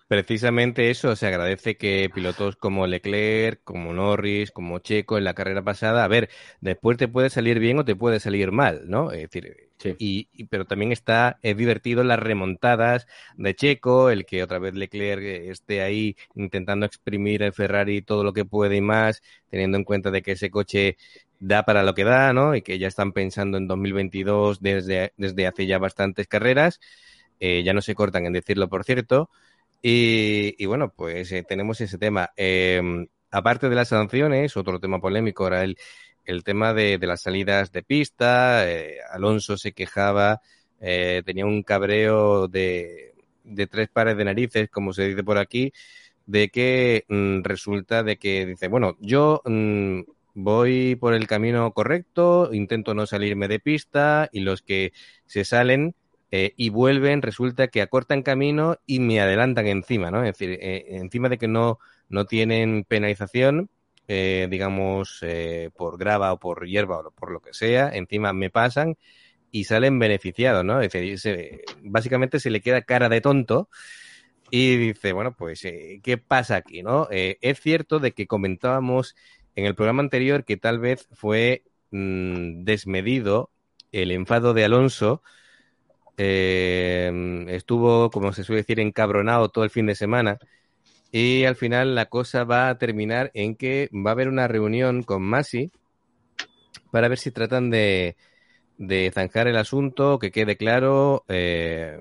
Precisamente 0.07 0.89
eso, 0.89 1.15
se 1.15 1.27
agradece 1.27 1.77
que 1.77 2.09
pilotos 2.13 2.55
como 2.57 2.85
Leclerc, 2.85 3.61
como 3.63 3.93
Norris, 3.93 4.51
como 4.51 4.79
Checo 4.79 5.17
en 5.17 5.23
la 5.23 5.33
carrera 5.33 5.63
pasada, 5.63 6.03
a 6.03 6.07
ver, 6.07 6.29
después 6.59 6.97
te 6.97 7.07
puede 7.07 7.29
salir 7.29 7.59
bien 7.59 7.79
o 7.79 7.85
te 7.85 7.95
puede 7.95 8.19
salir 8.19 8.51
mal, 8.51 8.81
¿no? 8.89 9.11
Es 9.11 9.21
decir, 9.31 9.69
y, 9.97 10.27
pero 10.47 10.65
también 10.65 10.91
está 10.91 11.39
es 11.41 11.55
divertido 11.57 12.03
las 12.03 12.19
remontadas 12.19 13.07
de 13.37 13.55
Checo, 13.55 14.09
el 14.09 14.25
que 14.25 14.43
otra 14.43 14.59
vez 14.59 14.73
Leclerc 14.75 15.23
esté 15.23 15.81
ahí 15.81 16.17
intentando 16.35 16.85
exprimir 16.85 17.43
el 17.43 17.53
Ferrari 17.53 18.01
todo 18.01 18.23
lo 18.23 18.33
que 18.33 18.43
puede 18.45 18.75
y 18.77 18.81
más, 18.81 19.21
teniendo 19.49 19.77
en 19.77 19.83
cuenta 19.85 20.11
de 20.11 20.21
que 20.21 20.33
ese 20.33 20.51
coche 20.51 20.97
da 21.39 21.63
para 21.63 21.81
lo 21.83 21.93
que 21.95 22.03
da, 22.03 22.33
¿no? 22.33 22.55
Y 22.55 22.61
que 22.61 22.77
ya 22.77 22.87
están 22.87 23.13
pensando 23.13 23.57
en 23.57 23.67
2022 23.67 24.61
desde, 24.61 25.13
desde 25.17 25.47
hace 25.47 25.65
ya 25.65 25.79
bastantes 25.79 26.27
carreras. 26.27 26.79
Eh, 27.41 27.63
ya 27.63 27.73
no 27.73 27.81
se 27.81 27.95
cortan 27.95 28.25
en 28.27 28.33
decirlo, 28.33 28.69
por 28.69 28.83
cierto. 28.85 29.31
Y, 29.81 30.63
bueno, 30.67 30.93
pues 30.95 31.31
eh, 31.31 31.43
tenemos 31.43 31.81
ese 31.81 31.97
tema. 31.97 32.31
Em, 32.37 33.07
aparte 33.31 33.67
de 33.67 33.75
las 33.75 33.89
sanciones, 33.89 34.55
otro 34.57 34.79
tema 34.79 34.99
polémico 35.01 35.47
era 35.47 35.63
el, 35.63 35.77
el 36.23 36.43
tema 36.43 36.73
de, 36.73 36.99
de, 36.99 37.07
las 37.07 37.21
salidas 37.23 37.71
de 37.71 37.83
pista. 37.83 38.69
Eh, 38.69 38.97
Alonso 39.11 39.57
se 39.57 39.73
quejaba, 39.73 40.41
tenía 40.79 41.45
un 41.45 41.63
cabreo 41.63 42.47
de, 42.47 43.15
de, 43.43 43.67
tres 43.67 43.89
pares 43.89 44.17
de 44.17 44.25
narices, 44.25 44.69
como 44.69 44.93
se 44.93 45.07
dice 45.09 45.23
por 45.23 45.37
aquí, 45.39 45.73
de 46.27 46.49
que 46.49 47.05
mm, 47.09 47.41
resulta 47.43 48.03
de 48.03 48.17
que 48.17 48.45
dice, 48.45 48.67
bueno, 48.67 48.97
yo 48.99 49.41
mm, 49.45 50.01
voy 50.35 50.95
por 50.95 51.13
el 51.15 51.27
camino 51.27 51.71
correcto, 51.73 52.53
intento 52.53 52.93
no 52.93 53.05
salirme 53.07 53.47
de 53.47 53.59
pista 53.59 54.29
y 54.31 54.41
los 54.41 54.61
que 54.61 54.93
se 55.25 55.43
salen 55.43 55.95
eh, 56.33 56.53
y 56.55 56.69
vuelven, 56.69 57.21
resulta 57.21 57.67
que 57.67 57.81
acortan 57.81 58.23
camino 58.23 58.77
y 58.85 59.01
me 59.01 59.19
adelantan 59.19 59.67
encima, 59.67 60.11
¿no? 60.11 60.23
Es 60.23 60.37
decir, 60.37 60.57
eh, 60.61 60.85
encima 60.91 61.27
de 61.27 61.37
que 61.37 61.49
no, 61.49 61.77
no 62.07 62.25
tienen 62.25 62.85
penalización, 62.87 63.69
eh, 64.07 64.47
digamos, 64.49 65.23
por 65.75 65.97
grava 65.97 66.31
o 66.33 66.39
por 66.39 66.65
hierba 66.65 66.99
o 66.99 67.11
por 67.11 67.31
lo 67.31 67.41
que 67.41 67.53
sea, 67.53 67.89
encima 67.93 68.31
me 68.31 68.49
pasan 68.49 68.97
y 69.51 69.65
salen 69.65 69.99
beneficiados, 69.99 70.63
¿no? 70.63 70.81
Es 70.81 70.93
decir, 70.93 71.63
básicamente 71.81 72.39
se 72.39 72.49
le 72.49 72.61
queda 72.61 72.81
cara 72.83 73.09
de 73.09 73.19
tonto 73.19 73.69
y 74.49 74.77
dice, 74.77 75.11
bueno, 75.13 75.35
pues, 75.35 75.61
¿qué 75.61 76.17
pasa 76.17 76.55
aquí, 76.57 76.81
no? 76.81 77.07
es 77.11 77.59
cierto 77.59 77.99
de 77.99 78.13
que 78.13 78.27
comentábamos 78.27 79.15
en 79.55 79.65
el 79.65 79.75
programa 79.75 80.01
anterior 80.01 80.45
que 80.45 80.57
tal 80.57 80.79
vez 80.79 81.07
fue 81.11 81.63
mm, 81.91 82.63
desmedido 82.63 83.51
el 83.91 84.11
enfado 84.11 84.53
de 84.53 84.65
Alonso 84.65 85.21
eh, 86.17 87.45
estuvo, 87.49 88.09
como 88.09 88.33
se 88.33 88.43
suele 88.43 88.61
decir, 88.61 88.79
encabronado 88.79 89.49
todo 89.49 89.63
el 89.63 89.69
fin 89.69 89.85
de 89.85 89.95
semana. 89.95 90.37
Y 91.11 91.43
al 91.43 91.55
final 91.55 91.95
la 91.95 92.05
cosa 92.05 92.43
va 92.45 92.69
a 92.69 92.77
terminar 92.77 93.31
en 93.33 93.55
que 93.55 93.89
va 93.93 94.11
a 94.11 94.13
haber 94.13 94.29
una 94.29 94.47
reunión 94.47 95.03
con 95.03 95.21
Masi 95.23 95.71
para 96.91 97.07
ver 97.07 97.17
si 97.17 97.31
tratan 97.31 97.69
de, 97.69 98.15
zanjar 99.13 99.47
el 99.47 99.57
asunto, 99.57 100.19
que 100.19 100.31
quede 100.31 100.57
claro. 100.57 101.25
Eh, 101.27 101.97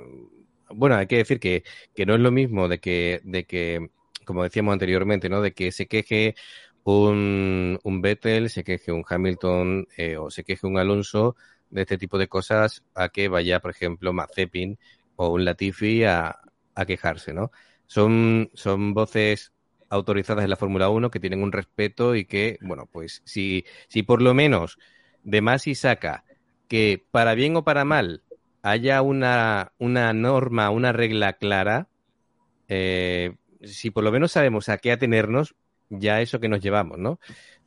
bueno, 0.70 0.96
hay 0.96 1.06
que 1.06 1.18
decir 1.18 1.40
que, 1.40 1.64
no 2.06 2.14
es 2.14 2.20
lo 2.20 2.30
mismo 2.30 2.68
de 2.68 2.78
que, 2.78 3.20
de 3.24 3.44
que, 3.44 3.90
como 4.24 4.44
decíamos 4.44 4.72
anteriormente, 4.72 5.28
¿no? 5.28 5.40
De 5.40 5.52
que 5.52 5.72
se 5.72 5.86
queje 5.86 6.36
un, 6.84 7.78
un 7.82 8.00
Vettel, 8.00 8.50
se 8.50 8.64
queje 8.64 8.92
un 8.92 9.04
Hamilton 9.08 9.88
eh, 9.96 10.16
o 10.16 10.30
se 10.30 10.44
queje 10.44 10.66
un 10.66 10.78
Alonso 10.78 11.36
de 11.70 11.82
este 11.82 11.98
tipo 11.98 12.18
de 12.18 12.28
cosas 12.28 12.84
a 12.94 13.08
que 13.08 13.28
vaya, 13.28 13.60
por 13.60 13.70
ejemplo, 13.70 14.12
Mazepin 14.12 14.78
o 15.16 15.28
un 15.28 15.44
Latifi 15.44 16.04
a, 16.04 16.40
a 16.74 16.86
quejarse, 16.86 17.32
¿no? 17.32 17.50
Son, 17.86 18.50
son 18.54 18.94
voces 18.94 19.52
autorizadas 19.88 20.44
en 20.44 20.50
la 20.50 20.56
Fórmula 20.56 20.88
1 20.88 21.10
que 21.10 21.20
tienen 21.20 21.42
un 21.42 21.52
respeto 21.52 22.14
y 22.14 22.24
que, 22.24 22.58
bueno, 22.60 22.88
pues 22.90 23.22
si, 23.24 23.64
si 23.88 24.02
por 24.02 24.22
lo 24.22 24.34
menos 24.34 24.78
de 25.24 25.42
más 25.42 25.66
y 25.66 25.74
saca 25.74 26.24
que 26.68 27.04
para 27.10 27.34
bien 27.34 27.56
o 27.56 27.64
para 27.64 27.84
mal 27.84 28.22
haya 28.62 29.02
una, 29.02 29.72
una 29.78 30.12
norma, 30.12 30.70
una 30.70 30.92
regla 30.92 31.32
clara, 31.34 31.88
eh, 32.68 33.34
si 33.62 33.90
por 33.90 34.04
lo 34.04 34.12
menos 34.12 34.32
sabemos 34.32 34.68
a 34.68 34.78
qué 34.78 34.92
atenernos, 34.92 35.56
ya 35.88 36.20
eso 36.20 36.38
que 36.40 36.48
nos 36.48 36.60
llevamos, 36.60 36.98
¿no? 36.98 37.18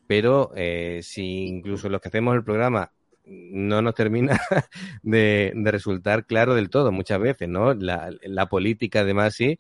Pero 0.08 0.52
eh, 0.56 1.02
si 1.04 1.46
incluso 1.48 1.90
los 1.90 2.00
que 2.00 2.08
hacemos 2.08 2.36
el 2.36 2.44
programa 2.44 2.92
no 3.26 3.82
nos 3.82 3.96
termina 3.96 4.40
de, 5.04 5.54
resultar 5.66 6.26
claro 6.26 6.56
del 6.56 6.70
todo 6.70 6.92
muchas 6.92 7.20
veces, 7.20 7.50
¿no? 7.50 7.74
La, 7.74 8.12
la 8.24 8.48
política 8.48 9.04
de 9.04 9.14
Masi, 9.14 9.60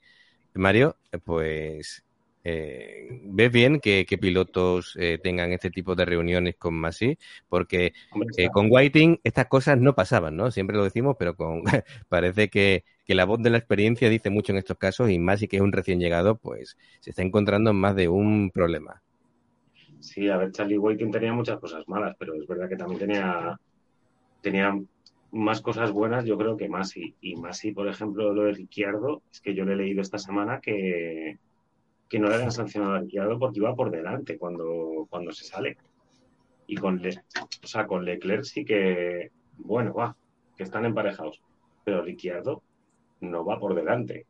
Mario, 0.53 0.97
pues 1.23 2.03
eh, 2.45 3.21
ves 3.23 3.51
bien 3.51 3.79
que, 3.79 4.05
pilotos 4.19 4.97
eh, 4.99 5.17
tengan 5.21 5.53
este 5.53 5.71
tipo 5.71 5.95
de 5.95 6.05
reuniones 6.05 6.55
con 6.57 6.73
Masi, 6.73 7.17
porque 7.47 7.93
eh, 8.37 8.49
con 8.49 8.67
Whiting 8.69 9.19
estas 9.23 9.47
cosas 9.47 9.79
no 9.79 9.95
pasaban, 9.95 10.35
¿no? 10.35 10.51
Siempre 10.51 10.75
lo 10.75 10.83
decimos, 10.83 11.15
pero 11.17 11.35
con 11.35 11.63
parece 12.09 12.49
que, 12.49 12.83
que, 13.05 13.15
la 13.15 13.25
voz 13.25 13.41
de 13.41 13.49
la 13.49 13.57
experiencia 13.57 14.09
dice 14.09 14.29
mucho 14.29 14.51
en 14.51 14.57
estos 14.57 14.77
casos 14.77 15.09
y 15.09 15.19
Masi, 15.19 15.47
que 15.47 15.57
es 15.57 15.61
un 15.61 15.71
recién 15.71 15.99
llegado, 15.99 16.35
pues 16.37 16.77
se 16.99 17.11
está 17.11 17.21
encontrando 17.21 17.71
en 17.71 17.77
más 17.77 17.95
de 17.95 18.09
un 18.09 18.51
problema. 18.51 19.01
Sí, 20.03 20.27
a 20.27 20.35
ver, 20.35 20.51
Charlie 20.51 20.77
Whiting 20.77 21.11
tenía 21.11 21.31
muchas 21.31 21.59
cosas 21.61 21.87
malas, 21.87 22.13
pero 22.19 22.35
es 22.35 22.45
verdad 22.45 22.67
que 22.67 22.75
también 22.75 22.99
tenía, 22.99 23.57
tenía 24.41 24.77
más 25.31 25.61
cosas 25.61 25.93
buenas, 25.93 26.25
yo 26.25 26.37
creo 26.37 26.57
que 26.57 26.67
Masi. 26.67 27.15
Y 27.21 27.37
Masi, 27.37 27.71
por 27.71 27.87
ejemplo, 27.87 28.33
lo 28.33 28.43
de 28.43 28.51
Ricciardo, 28.51 29.23
es 29.31 29.39
que 29.39 29.55
yo 29.55 29.63
le 29.63 29.73
he 29.73 29.77
leído 29.77 30.01
esta 30.01 30.17
semana 30.17 30.59
que, 30.59 31.39
que 32.09 32.19
no 32.19 32.27
le 32.27 32.35
han 32.35 32.51
sancionado 32.51 32.95
a 32.95 32.99
Ricciardo 32.99 33.39
porque 33.39 33.59
iba 33.59 33.73
por 33.75 33.91
delante 33.91 34.37
cuando, 34.37 35.07
cuando 35.09 35.31
se 35.31 35.45
sale. 35.45 35.77
Y 36.67 36.75
con, 36.75 37.01
Le, 37.01 37.11
o 37.63 37.67
sea, 37.67 37.87
con 37.87 38.03
Leclerc 38.03 38.43
sí 38.43 38.65
que, 38.65 39.31
bueno, 39.55 39.93
va, 39.93 40.17
que 40.57 40.63
están 40.63 40.83
emparejados. 40.83 41.41
Pero 41.85 42.01
Ricciardo 42.01 42.61
no 43.21 43.45
va 43.45 43.57
por 43.57 43.73
delante. 43.73 44.25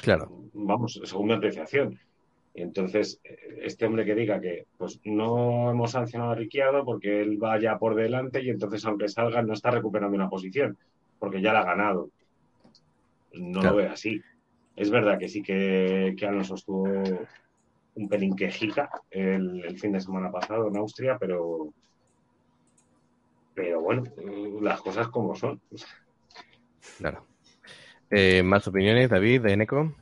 Claro. 0.00 0.44
Vamos, 0.54 0.98
según 1.04 1.26
mi 1.26 1.34
apreciación. 1.34 1.98
Entonces, 2.54 3.20
este 3.62 3.86
hombre 3.86 4.04
que 4.04 4.14
diga 4.14 4.40
que 4.40 4.66
pues 4.76 5.00
no 5.04 5.70
hemos 5.70 5.92
sancionado 5.92 6.32
a 6.32 6.34
Ricciardo 6.34 6.84
porque 6.84 7.22
él 7.22 7.42
va 7.42 7.60
ya 7.60 7.78
por 7.78 7.94
delante 7.94 8.42
y 8.42 8.50
entonces 8.50 8.84
aunque 8.84 9.08
salga 9.08 9.42
no 9.42 9.52
está 9.52 9.70
recuperando 9.70 10.16
una 10.16 10.28
posición 10.28 10.76
porque 11.18 11.40
ya 11.40 11.52
la 11.52 11.60
ha 11.60 11.64
ganado. 11.64 12.10
No 13.34 13.62
lo 13.62 13.76
ve 13.76 13.86
así. 13.86 14.20
Es 14.74 14.90
verdad 14.90 15.18
que 15.18 15.28
sí 15.28 15.42
que, 15.42 16.14
que 16.18 16.26
Alonso 16.26 16.56
estuvo 16.56 16.88
un 17.94 18.08
pelín 18.08 18.34
quejica 18.34 18.90
el, 19.10 19.64
el 19.64 19.78
fin 19.78 19.92
de 19.92 20.00
semana 20.00 20.30
pasado 20.32 20.68
en 20.68 20.76
Austria, 20.76 21.16
pero 21.18 21.72
pero 23.54 23.80
bueno, 23.80 24.04
las 24.62 24.80
cosas 24.80 25.08
como 25.08 25.34
son. 25.34 25.60
Claro. 26.96 27.26
Eh, 28.10 28.42
¿Más 28.42 28.66
opiniones, 28.66 29.10
David, 29.10 29.42
de 29.42 29.52
Eneco? 29.52 29.94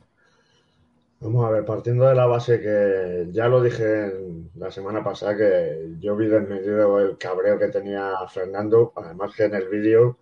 Vamos 1.21 1.45
a 1.45 1.49
ver, 1.49 1.65
partiendo 1.65 2.05
de 2.05 2.15
la 2.15 2.27
base 2.27 2.61
que 2.61 3.27
ya 3.31 3.49
lo 3.49 3.61
dije 3.61 4.09
la 4.55 4.71
semana 4.71 5.03
pasada, 5.03 5.35
que 5.35 5.95
yo 5.99 6.15
vi 6.15 6.27
desmedido 6.27 6.97
el 6.99 7.17
cabreo 7.17 7.59
que 7.59 7.67
tenía 7.67 8.13
Fernando, 8.29 8.93
además 8.95 9.35
que 9.35 9.43
en 9.43 9.55
el 9.55 9.67
vídeo 9.67 10.17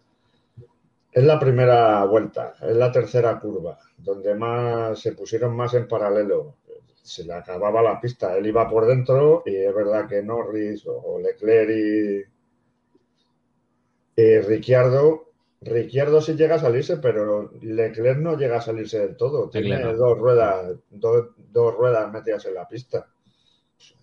es 1.11 1.23
la 1.23 1.39
primera 1.39 2.03
vuelta, 2.05 2.55
es 2.61 2.75
la 2.75 2.91
tercera 2.91 3.39
curva, 3.39 3.77
donde 3.97 4.33
más 4.33 4.99
se 4.99 5.11
pusieron 5.11 5.55
más 5.55 5.75
en 5.75 5.87
paralelo. 5.87 6.55
Se 7.03 7.23
le 7.23 7.33
acababa 7.33 7.83
la 7.83 8.01
pista, 8.01 8.35
él 8.35 8.47
iba 8.47 8.67
por 8.67 8.87
dentro 8.87 9.43
y 9.45 9.55
es 9.55 9.75
verdad 9.75 10.07
que 10.07 10.23
Norris 10.23 10.83
o 10.87 11.19
Leclerc 11.19 11.69
y, 11.69 12.23
y 14.21 14.39
Ricciardo 14.39 15.26
Ricciardo 15.61 16.21
sí 16.21 16.35
llega 16.35 16.55
a 16.55 16.59
salirse, 16.59 16.97
pero 16.97 17.51
Leclerc 17.61 18.19
no 18.19 18.37
llega 18.37 18.57
a 18.57 18.61
salirse 18.61 18.99
del 18.99 19.17
todo. 19.17 19.49
Tiene 19.49 19.93
dos 19.93 20.17
ruedas, 20.17 20.77
dos, 20.89 21.75
ruedas 21.75 22.11
metidas 22.11 22.45
en 22.45 22.53
la 22.53 22.67
pista. 22.67 23.07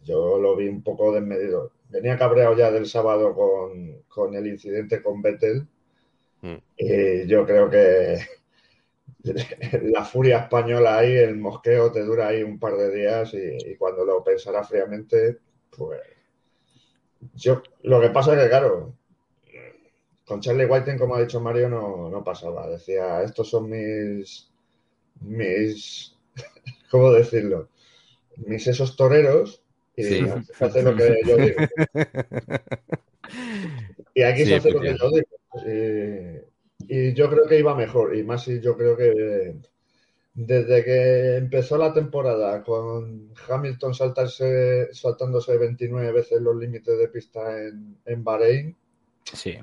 Yo 0.03 0.39
lo 0.39 0.57
vi 0.57 0.69
un 0.69 0.83
poco 0.83 1.13
desmedido. 1.13 1.71
Venía 1.89 2.19
cabreado 2.19 2.57
ya 2.57 2.71
del 2.71 2.87
sábado 2.87 3.35
con, 3.35 4.35
el 4.35 4.47
incidente 4.47 5.03
con 5.03 5.23
Vettel. 5.23 5.67
Mm. 6.43 6.57
Y 6.77 7.27
yo 7.27 7.47
creo 7.47 7.71
que 7.71 8.19
la 9.83 10.05
furia 10.05 10.39
española 10.39 10.99
ahí, 10.99 11.13
el 11.13 11.37
mosqueo 11.37 11.93
te 11.93 12.03
dura 12.03 12.29
ahí 12.29 12.43
un 12.43 12.59
par 12.59 12.77
de 12.77 12.95
días 12.95 13.33
y, 13.33 13.71
y 13.71 13.77
cuando 13.77 14.05
lo 14.05 14.25
pensará 14.25 14.65
fríamente, 14.65 15.39
pues 15.71 16.01
yo 17.35 17.63
lo 17.83 18.01
que 18.01 18.11
pasa 18.11 18.35
es 18.35 18.43
que, 18.43 18.49
claro, 18.49 18.95
con 20.25 20.41
Charlie 20.41 20.67
Whiting, 20.67 20.99
como 20.99 21.15
ha 21.15 21.21
dicho 21.21 21.41
Mario, 21.41 21.69
no, 21.69 22.09
no 22.09 22.25
pasaba. 22.25 22.69
Decía, 22.69 23.23
estos 23.23 23.51
son 23.51 23.69
mis, 23.69 24.51
mis, 25.21 26.17
¿cómo 26.91 27.13
decirlo? 27.13 27.69
Mis 28.47 28.67
esos 28.67 28.97
toreros 28.97 29.63
y 29.97 30.05
sí. 30.05 30.27
hace 30.61 30.83
lo 30.83 30.97
que 30.97 31.21
yo 31.25 31.37
digo. 31.37 31.57
Y 34.15 34.23
aquí 34.23 34.45
se 34.45 34.57
hace 34.57 34.71
lo 34.71 34.81
que 34.81 34.97
yo 34.97 35.11
digo. 35.11 35.29
y 36.89 37.13
yo 37.15 37.31
creo 37.31 37.47
que 37.47 37.59
iba 37.59 37.75
mejor. 37.75 38.17
Y 38.17 38.23
más 38.23 38.45
si 38.45 38.61
yo 38.61 38.77
creo 38.77 38.97
que 38.97 39.57
desde 40.35 40.85
que 40.85 41.37
empezó 41.37 41.79
la 41.79 41.93
temporada 41.93 42.65
con 42.65 43.33
Hamilton 43.49 43.95
saltarse, 43.95 44.89
saltándose 44.93 45.57
29 45.57 46.13
veces 46.13 46.41
los 46.41 46.57
límites 46.57 46.99
de 46.99 47.09
pista 47.09 47.63
en, 47.63 47.99
en 48.05 48.25
Bahrein. 48.25 48.77
Sí. 49.33 49.59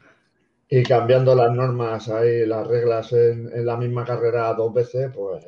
Y 0.74 0.84
cambiando 0.84 1.36
las 1.36 1.52
normas 1.52 2.08
ahí, 2.08 2.46
las 2.46 2.66
reglas 2.66 3.12
en, 3.12 3.66
la 3.66 3.76
misma 3.76 4.06
carrera 4.06 4.54
dos 4.54 4.74
veces, 4.74 5.12
pues 5.14 5.46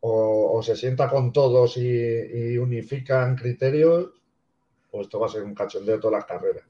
o, 0.00 0.60
se 0.62 0.76
sienta 0.76 1.08
con 1.08 1.32
todos 1.32 1.76
y, 1.76 2.58
unifican 2.58 3.36
criterios, 3.36 4.10
o 4.90 5.00
esto 5.00 5.18
va 5.18 5.26
a 5.26 5.30
ser 5.30 5.44
un 5.44 5.54
cachondeo 5.54 5.94
de 5.94 6.00
todas 6.00 6.18
las 6.18 6.24
carreras. 6.26 6.64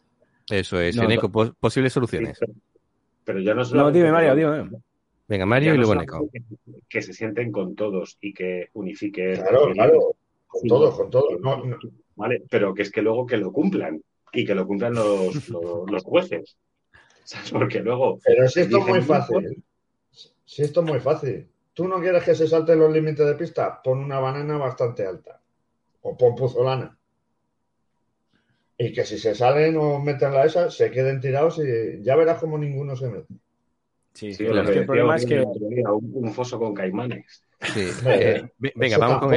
Eso 0.48 0.78
es, 0.78 0.96
posibles 1.58 1.92
soluciones. 1.92 2.38
pero, 3.24 3.40
ya 3.40 3.54
no 3.54 3.64
No, 3.64 3.90
dime, 3.90 4.12
Mario, 4.12 4.34
dime. 4.36 4.78
Venga, 5.26 5.46
Mario 5.46 5.74
y 5.74 5.78
luego 5.78 5.94
Neko. 5.94 6.28
Que, 6.88 7.02
se 7.02 7.14
sienten 7.14 7.50
con 7.50 7.74
todos 7.74 8.18
y 8.20 8.34
que 8.34 8.68
unifiquen. 8.74 9.36
Claro, 9.36 9.72
claro, 9.72 10.16
con 10.46 10.68
todos, 10.68 10.94
con 10.94 11.10
todos. 11.10 11.40
Vale, 12.16 12.42
pero 12.48 12.74
que 12.74 12.82
es 12.82 12.92
que 12.92 13.02
luego 13.02 13.26
que 13.26 13.38
lo 13.38 13.50
cumplan 13.50 14.00
y 14.32 14.44
que 14.44 14.54
lo 14.54 14.66
cumplan 14.66 14.94
los, 14.94 15.48
los, 15.48 16.04
jueces. 16.04 16.56
Porque 17.52 17.80
luego. 17.80 18.18
Pero 18.24 18.48
si 18.48 18.60
esto 18.60 18.78
es 18.78 18.86
muy 18.86 19.00
fácil. 19.00 19.62
Si 20.44 20.62
esto 20.62 20.80
es 20.80 20.86
muy 20.86 21.00
fácil. 21.00 21.48
¿Tú 21.72 21.88
no 21.88 22.00
quieres 22.00 22.22
que 22.22 22.34
se 22.34 22.46
salten 22.46 22.78
los 22.78 22.92
límites 22.92 23.26
de 23.26 23.34
pista? 23.34 23.80
Pon 23.82 23.98
una 23.98 24.20
banana 24.20 24.56
bastante 24.56 25.06
alta. 25.06 25.40
O 26.02 26.16
pon 26.16 26.34
puzolana. 26.34 26.96
Y 28.76 28.92
que 28.92 29.04
si 29.04 29.18
se 29.18 29.34
salen 29.34 29.76
o 29.76 29.98
meten 29.98 30.32
la 30.32 30.44
esa, 30.44 30.70
se 30.70 30.90
queden 30.90 31.20
tirados 31.20 31.58
y 31.58 32.02
ya 32.02 32.16
verás 32.16 32.38
como 32.38 32.58
ninguno 32.58 32.96
se 32.96 33.08
mete. 33.08 33.34
Sí, 34.12 34.32
sí, 34.32 34.44
el 34.44 34.86
problema 34.86 35.16
es 35.16 35.26
que. 35.26 35.40
Un, 35.40 36.32
foso 36.32 36.58
con 36.58 36.72
caimanes. 36.72 37.44
Sí. 37.60 37.88
Eh, 38.06 38.48
venga, 38.76 38.98
vamos 38.98 39.20
con 39.20 39.34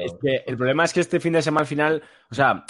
Es 0.00 0.14
que 0.20 0.42
el 0.46 0.56
problema 0.56 0.84
es 0.84 0.92
que 0.92 1.00
este 1.00 1.20
fin 1.20 1.34
de 1.34 1.42
semana 1.42 1.60
al 1.60 1.66
final, 1.66 2.02
o 2.30 2.34
sea, 2.34 2.64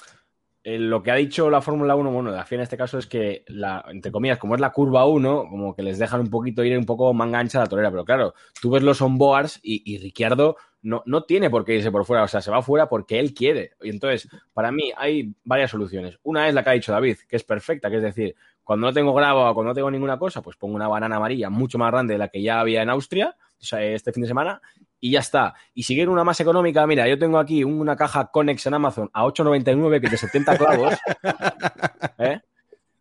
eh, 0.69 0.81
lo 0.81 1.01
que 1.01 1.13
ha 1.13 1.15
dicho 1.15 1.49
la 1.49 1.61
Fórmula 1.61 1.95
1, 1.95 2.11
bueno, 2.11 2.33
la 2.33 2.45
FIA 2.45 2.57
en 2.57 2.63
este 2.63 2.77
caso 2.77 2.99
es 2.99 3.07
que, 3.07 3.45
la, 3.47 3.85
entre 3.89 4.11
comillas, 4.11 4.37
como 4.37 4.57
es 4.57 4.61
la 4.61 4.73
curva 4.73 5.07
1, 5.07 5.47
como 5.49 5.77
que 5.77 5.85
les 5.85 5.97
dejan 5.97 6.23
un 6.23 6.29
poquito 6.29 6.65
ir 6.65 6.77
un 6.77 6.85
poco 6.85 7.15
manga 7.15 7.39
ancha 7.39 7.61
la 7.61 7.69
torera. 7.69 7.89
Pero 7.93 8.05
claro, 8.05 8.35
tú 8.61 8.73
ves 8.73 8.83
los 8.83 9.01
onboards 9.01 9.61
y, 9.63 9.81
y 9.85 9.99
Ricciardo 9.99 10.57
no, 10.83 11.05
no 11.07 11.23
tiene 11.23 11.51
por 11.51 11.65
qué 11.65 11.77
irse 11.77 11.93
por 11.93 12.05
fuera, 12.05 12.25
o 12.25 12.29
sea, 12.29 12.41
se 12.41 12.51
va 12.51 12.63
fuera 12.63 12.89
porque 12.89 13.21
él 13.21 13.33
quiere. 13.33 13.75
Y 13.81 13.91
entonces, 13.91 14.29
para 14.53 14.73
mí 14.73 14.91
hay 14.97 15.37
varias 15.45 15.71
soluciones. 15.71 16.19
Una 16.25 16.49
es 16.49 16.55
la 16.55 16.65
que 16.65 16.71
ha 16.71 16.73
dicho 16.73 16.91
David, 16.91 17.19
que 17.29 17.37
es 17.37 17.45
perfecta, 17.45 17.89
que 17.89 17.99
es 17.99 18.03
decir, 18.03 18.35
cuando 18.65 18.89
no 18.89 18.93
tengo 18.93 19.15
grava 19.15 19.49
o 19.49 19.55
cuando 19.55 19.71
no 19.71 19.75
tengo 19.77 19.93
ninguna 19.93 20.19
cosa, 20.19 20.43
pues 20.43 20.57
pongo 20.57 20.75
una 20.75 20.89
banana 20.89 21.15
amarilla 21.15 21.49
mucho 21.49 21.79
más 21.79 21.93
grande 21.93 22.15
de 22.15 22.19
la 22.19 22.27
que 22.27 22.43
ya 22.43 22.59
había 22.59 22.83
en 22.83 22.91
Austria, 22.91 23.37
o 23.39 23.65
sea, 23.65 23.85
este 23.85 24.13
fin 24.13 24.23
de 24.23 24.29
semana, 24.29 24.61
y 25.01 25.13
ya 25.13 25.21
está. 25.21 25.55
Y 25.75 25.83
si 25.83 25.95
quiero 25.95 26.13
una 26.13 26.25
más 26.25 26.41
económica, 26.41 26.87
mira, 26.87 27.09
yo 27.09 27.19
tengo 27.19 27.39
aquí 27.39 27.65
una 27.65 27.97
caja 27.97 28.31
Conex 28.31 28.67
en 28.67 28.75
Amazon 28.75 29.11
a 29.13 29.25
8,99 29.25 30.01
que 30.01 30.09
de 30.09 30.17
70 30.17 30.59
clavos. 30.59 30.95
¿eh? 32.19 32.41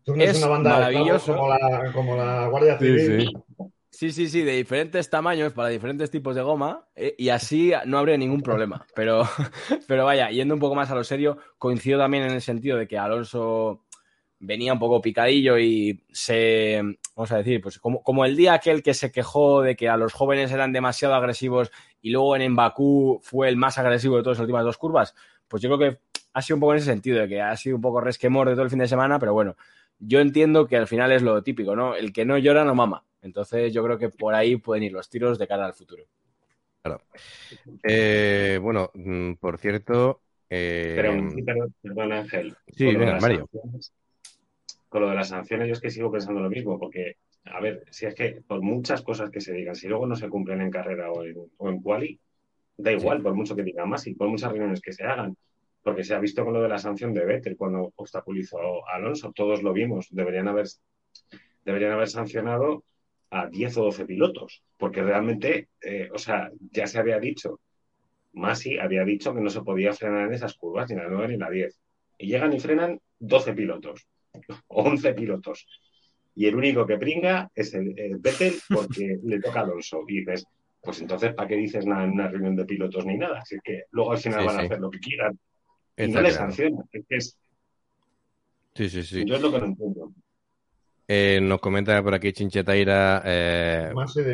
es 0.06 0.38
una 0.38 0.46
banda 0.48 0.70
maravilloso. 0.70 1.34
como, 1.34 1.48
la, 1.48 1.92
como 1.92 2.16
la 2.16 2.46
Guardia 2.48 2.78
Civil. 2.78 3.32
Sí, 3.90 4.12
sí. 4.12 4.28
Sí, 4.28 4.42
de 4.42 4.52
diferentes 4.52 5.08
tamaños 5.08 5.54
para 5.54 5.70
diferentes 5.70 6.10
tipos 6.10 6.36
de 6.36 6.42
goma 6.42 6.86
eh, 6.94 7.14
y 7.16 7.30
así 7.30 7.72
no 7.86 7.98
habría 7.98 8.18
ningún 8.18 8.42
problema. 8.42 8.86
Pero, 8.94 9.26
pero 9.88 10.04
vaya, 10.04 10.28
yendo 10.28 10.52
un 10.52 10.60
poco 10.60 10.74
más 10.74 10.90
a 10.90 10.94
lo 10.94 11.02
serio, 11.02 11.38
coincido 11.56 11.98
también 11.98 12.24
en 12.24 12.32
el 12.32 12.42
sentido 12.42 12.76
de 12.76 12.86
que 12.86 12.98
Alonso 12.98 13.85
venía 14.38 14.72
un 14.72 14.78
poco 14.78 15.00
picadillo 15.00 15.58
y 15.58 16.04
se, 16.10 16.80
vamos 17.14 17.32
a 17.32 17.38
decir, 17.38 17.60
pues 17.60 17.78
como, 17.78 18.24
el 18.24 18.36
día 18.36 18.54
aquel 18.54 18.82
que 18.82 18.94
se 18.94 19.10
quejó 19.10 19.62
de 19.62 19.76
que 19.76 19.88
a 19.88 19.96
los 19.96 20.12
jóvenes 20.12 20.52
eran 20.52 20.72
demasiado 20.72 21.14
agresivos 21.14 21.70
y 22.02 22.10
luego 22.10 22.36
en 22.36 22.54
Bakú 22.54 23.20
fue 23.22 23.48
el 23.48 23.56
más 23.56 23.78
agresivo 23.78 24.16
de 24.16 24.22
todas 24.22 24.38
las 24.38 24.42
últimas 24.42 24.64
dos 24.64 24.78
curvas, 24.78 25.14
pues 25.48 25.62
yo 25.62 25.68
creo 25.68 25.78
que 25.78 25.98
ha 26.32 26.42
sido 26.42 26.56
un 26.56 26.60
poco 26.60 26.72
en 26.72 26.78
ese 26.78 26.86
sentido, 26.86 27.20
de 27.20 27.28
que 27.28 27.40
ha 27.40 27.56
sido 27.56 27.76
un 27.76 27.82
poco 27.82 28.00
resquemor 28.00 28.48
de 28.48 28.54
todo 28.54 28.64
el 28.64 28.70
fin 28.70 28.78
de 28.80 28.88
semana, 28.88 29.18
pero 29.18 29.32
bueno, 29.32 29.56
yo 29.98 30.20
entiendo 30.20 30.66
que 30.66 30.76
al 30.76 30.86
final 30.86 31.12
es 31.12 31.22
lo 31.22 31.42
típico, 31.42 31.74
¿no? 31.74 31.94
El 31.94 32.12
que 32.12 32.26
no 32.26 32.36
llora 32.36 32.64
no 32.64 32.74
mama. 32.74 33.04
Entonces 33.22 33.72
yo 33.72 33.82
creo 33.82 33.96
que 33.96 34.10
por 34.10 34.34
ahí 34.34 34.56
pueden 34.56 34.84
ir 34.84 34.92
los 34.92 35.08
tiros 35.08 35.38
de 35.38 35.48
cara 35.48 35.64
al 35.64 35.72
futuro. 35.72 36.04
Claro. 36.82 37.00
Eh, 37.82 38.58
bueno, 38.60 38.90
mm, 38.92 39.32
por 39.34 39.58
cierto... 39.58 40.20
Eh... 40.50 40.92
Pero, 40.94 41.72
perdón, 41.82 42.12
Ángel. 42.12 42.54
Sí, 42.68 42.94
venga, 42.94 43.18
Mario 43.18 43.48
con 44.88 45.02
lo 45.02 45.08
de 45.08 45.14
las 45.16 45.28
sanciones 45.28 45.68
yo 45.68 45.72
es 45.74 45.80
que 45.80 45.90
sigo 45.90 46.10
pensando 46.10 46.40
lo 46.40 46.50
mismo, 46.50 46.78
porque, 46.78 47.16
a 47.44 47.60
ver, 47.60 47.84
si 47.90 48.06
es 48.06 48.14
que 48.14 48.42
por 48.46 48.62
muchas 48.62 49.02
cosas 49.02 49.30
que 49.30 49.40
se 49.40 49.52
digan, 49.52 49.74
si 49.74 49.88
luego 49.88 50.06
no 50.06 50.16
se 50.16 50.28
cumplen 50.28 50.60
en 50.60 50.70
carrera 50.70 51.10
o 51.10 51.24
en, 51.24 51.36
o 51.56 51.68
en 51.68 51.80
quali, 51.80 52.18
da 52.76 52.92
igual, 52.92 53.22
por 53.22 53.34
mucho 53.34 53.56
que 53.56 53.62
digan 53.62 53.88
más 53.88 54.06
y 54.06 54.14
por 54.14 54.28
muchas 54.28 54.50
reuniones 54.50 54.80
que 54.80 54.92
se 54.92 55.04
hagan, 55.04 55.36
porque 55.82 56.04
se 56.04 56.14
ha 56.14 56.18
visto 56.18 56.44
con 56.44 56.52
lo 56.52 56.62
de 56.62 56.68
la 56.68 56.78
sanción 56.78 57.12
de 57.14 57.24
Vettel 57.24 57.56
cuando 57.56 57.92
obstaculizó 57.96 58.86
a 58.88 58.96
Alonso, 58.96 59.32
todos 59.32 59.62
lo 59.62 59.72
vimos, 59.72 60.08
deberían 60.10 60.48
haber, 60.48 60.66
deberían 61.64 61.92
haber 61.92 62.08
sancionado 62.08 62.84
a 63.30 63.46
10 63.46 63.76
o 63.78 63.84
12 63.84 64.04
pilotos, 64.04 64.62
porque 64.76 65.02
realmente, 65.02 65.68
eh, 65.80 66.08
o 66.12 66.18
sea, 66.18 66.50
ya 66.72 66.86
se 66.86 66.98
había 66.98 67.18
dicho, 67.18 67.60
Masi 68.32 68.78
había 68.78 69.04
dicho 69.04 69.34
que 69.34 69.40
no 69.40 69.48
se 69.48 69.62
podía 69.62 69.92
frenar 69.92 70.26
en 70.26 70.34
esas 70.34 70.54
curvas, 70.54 70.90
ni 70.90 70.96
la 70.96 71.08
9 71.08 71.28
ni 71.28 71.36
la 71.38 71.50
10, 71.50 71.80
y 72.18 72.26
llegan 72.26 72.52
y 72.52 72.60
frenan 72.60 73.00
12 73.18 73.54
pilotos. 73.54 74.06
11 74.68 75.14
pilotos. 75.14 75.66
Y 76.34 76.46
el 76.46 76.54
único 76.54 76.86
que 76.86 76.98
pringa 76.98 77.50
es 77.54 77.74
el, 77.74 77.94
Vettel 78.18 78.54
porque 78.68 79.18
le 79.24 79.40
toca 79.40 79.60
a 79.60 79.62
Alonso. 79.62 80.04
Y 80.06 80.20
dices, 80.20 80.46
pues 80.82 81.00
entonces, 81.00 81.34
¿para 81.34 81.48
qué 81.48 81.56
dices 81.56 81.86
nada 81.86 82.04
en 82.04 82.12
una 82.12 82.28
reunión 82.28 82.56
de 82.56 82.64
pilotos 82.64 83.04
ni 83.06 83.16
nada? 83.16 83.40
Así 83.40 83.56
que 83.64 83.84
luego 83.90 84.12
al 84.12 84.18
final 84.18 84.44
van 84.44 84.60
a 84.60 84.62
hacer 84.62 84.78
lo 84.78 84.90
que 84.90 84.98
quieran. 84.98 85.38
y 85.96 86.08
no 86.08 86.20
les 86.20 86.34
sancionan. 86.34 86.84
Es 86.92 87.36
Sí, 88.74 88.90
sí, 88.90 89.02
sí. 89.02 89.24
Yo 89.24 89.36
es 89.36 89.40
lo 89.40 89.50
que 89.50 89.58
no 89.58 89.66
entiendo. 89.66 90.12
Eh, 91.08 91.38
nos 91.40 91.60
comenta 91.60 92.02
por 92.02 92.14
aquí 92.14 92.32
Chinchetaira, 92.32 93.22
eh, 93.24 93.92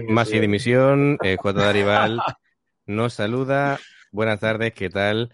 más 0.09 0.33
y 0.33 0.41
dimisión, 0.41 1.19
eh, 1.23 1.37
J. 1.38 1.61
Darival 1.61 2.19
nos 2.87 3.15
saluda. 3.15 3.79
Buenas 4.11 4.41
tardes, 4.41 4.73
¿qué 4.73 4.91
tal? 4.91 5.31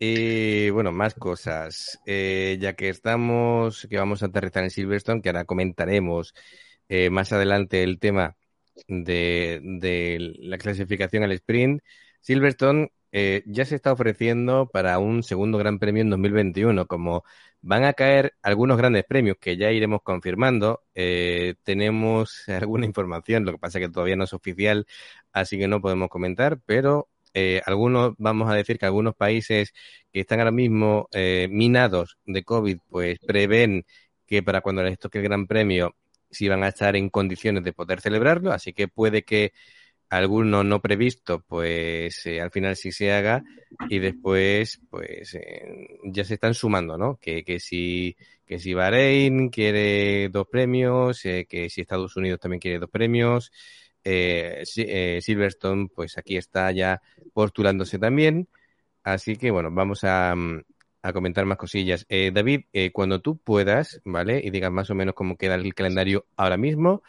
Y 0.00 0.70
bueno, 0.70 0.92
más 0.92 1.14
cosas. 1.14 1.98
Eh, 2.06 2.56
ya 2.60 2.74
que 2.74 2.88
estamos, 2.88 3.86
que 3.90 3.98
vamos 3.98 4.22
a 4.22 4.26
aterrizar 4.26 4.62
en 4.64 4.70
Silverstone, 4.70 5.20
que 5.22 5.28
ahora 5.30 5.44
comentaremos 5.44 6.34
eh, 6.88 7.10
más 7.10 7.32
adelante 7.32 7.82
el 7.82 7.98
tema 7.98 8.36
de, 8.88 10.36
la 10.40 10.58
clasificación 10.58 11.24
al 11.24 11.32
sprint. 11.32 11.82
Silverstone 12.20 12.92
eh, 13.12 13.42
ya 13.46 13.64
se 13.64 13.74
está 13.76 13.92
ofreciendo 13.92 14.68
para 14.72 14.98
un 14.98 15.22
segundo 15.22 15.58
gran 15.58 15.78
premio 15.78 16.02
en 16.02 16.10
2021. 16.10 16.86
Como 16.86 17.24
van 17.60 17.84
a 17.84 17.92
caer 17.94 18.34
algunos 18.42 18.78
grandes 18.78 19.04
premios 19.04 19.36
que 19.40 19.56
ya 19.56 19.72
iremos 19.72 20.02
confirmando, 20.02 20.84
tenemos 21.64 22.44
alguna 22.48 22.86
información, 22.86 23.44
lo 23.44 23.52
que 23.52 23.58
pasa 23.58 23.78
es 23.78 23.86
que 23.86 23.92
todavía 23.92 24.16
no 24.16 24.24
es 24.24 24.32
oficial, 24.32 24.86
así 25.32 25.58
que 25.58 25.68
no 25.68 25.80
podemos 25.80 26.08
comentar, 26.08 26.60
pero 26.66 27.08
eh, 27.38 27.62
algunos, 27.66 28.14
vamos 28.18 28.50
a 28.50 28.54
decir 28.54 28.78
que 28.78 28.86
algunos 28.86 29.14
países 29.14 29.72
que 30.12 30.20
están 30.20 30.40
ahora 30.40 30.50
mismo 30.50 31.08
eh, 31.12 31.48
minados 31.50 32.18
de 32.26 32.42
COVID, 32.44 32.78
pues 32.88 33.18
prevén 33.20 33.84
que 34.26 34.42
para 34.42 34.60
cuando 34.60 34.82
les 34.82 34.98
toque 34.98 35.18
el 35.18 35.24
Gran 35.24 35.46
Premio, 35.46 35.94
si 36.30 36.48
van 36.48 36.64
a 36.64 36.68
estar 36.68 36.96
en 36.96 37.08
condiciones 37.10 37.64
de 37.64 37.72
poder 37.72 38.00
celebrarlo, 38.00 38.52
así 38.52 38.72
que 38.72 38.88
puede 38.88 39.22
que 39.22 39.52
alguno 40.10 40.64
no 40.64 40.80
previsto, 40.80 41.44
pues 41.46 42.26
eh, 42.26 42.40
al 42.40 42.50
final 42.50 42.76
sí 42.76 42.92
se 42.92 43.12
haga 43.12 43.42
y 43.88 43.98
después, 43.98 44.80
pues 44.90 45.36
ya 46.04 46.24
se 46.24 46.34
están 46.34 46.54
sumando, 46.54 46.98
¿no? 46.98 47.18
Que, 47.20 47.44
que 47.44 47.60
si 47.60 48.16
que 48.46 48.58
si 48.58 48.72
Bahrein 48.72 49.50
quiere 49.50 50.30
dos 50.30 50.46
premios, 50.50 51.20
que 51.22 51.68
si 51.68 51.82
Estados 51.82 52.16
Unidos 52.16 52.40
también 52.40 52.60
quiere 52.60 52.78
dos 52.78 52.88
premios, 52.90 53.52
eh, 54.04 54.64
eh, 54.76 55.18
Silverstone, 55.22 55.88
pues 55.94 56.18
aquí 56.18 56.36
está 56.36 56.70
ya 56.72 57.02
postulándose 57.32 57.98
también. 57.98 58.48
Así 59.02 59.36
que 59.36 59.50
bueno, 59.50 59.70
vamos 59.70 60.04
a, 60.04 60.34
mm, 60.34 60.62
comentar 61.12 61.46
más 61.46 61.56
cosillas. 61.56 62.04
Eh, 62.08 62.30
David, 62.34 62.64
cuando 62.92 63.20
tú 63.20 63.38
puedas, 63.38 64.00
¿vale? 64.04 64.42
Y 64.44 64.50
digas 64.50 64.70
más 64.70 64.90
o 64.90 64.94
menos 64.94 65.14
cómo 65.14 65.36
queda 65.36 65.54
el 65.54 65.74
calendario 65.74 66.26
ahora 66.36 66.58
mismo, 66.58 67.02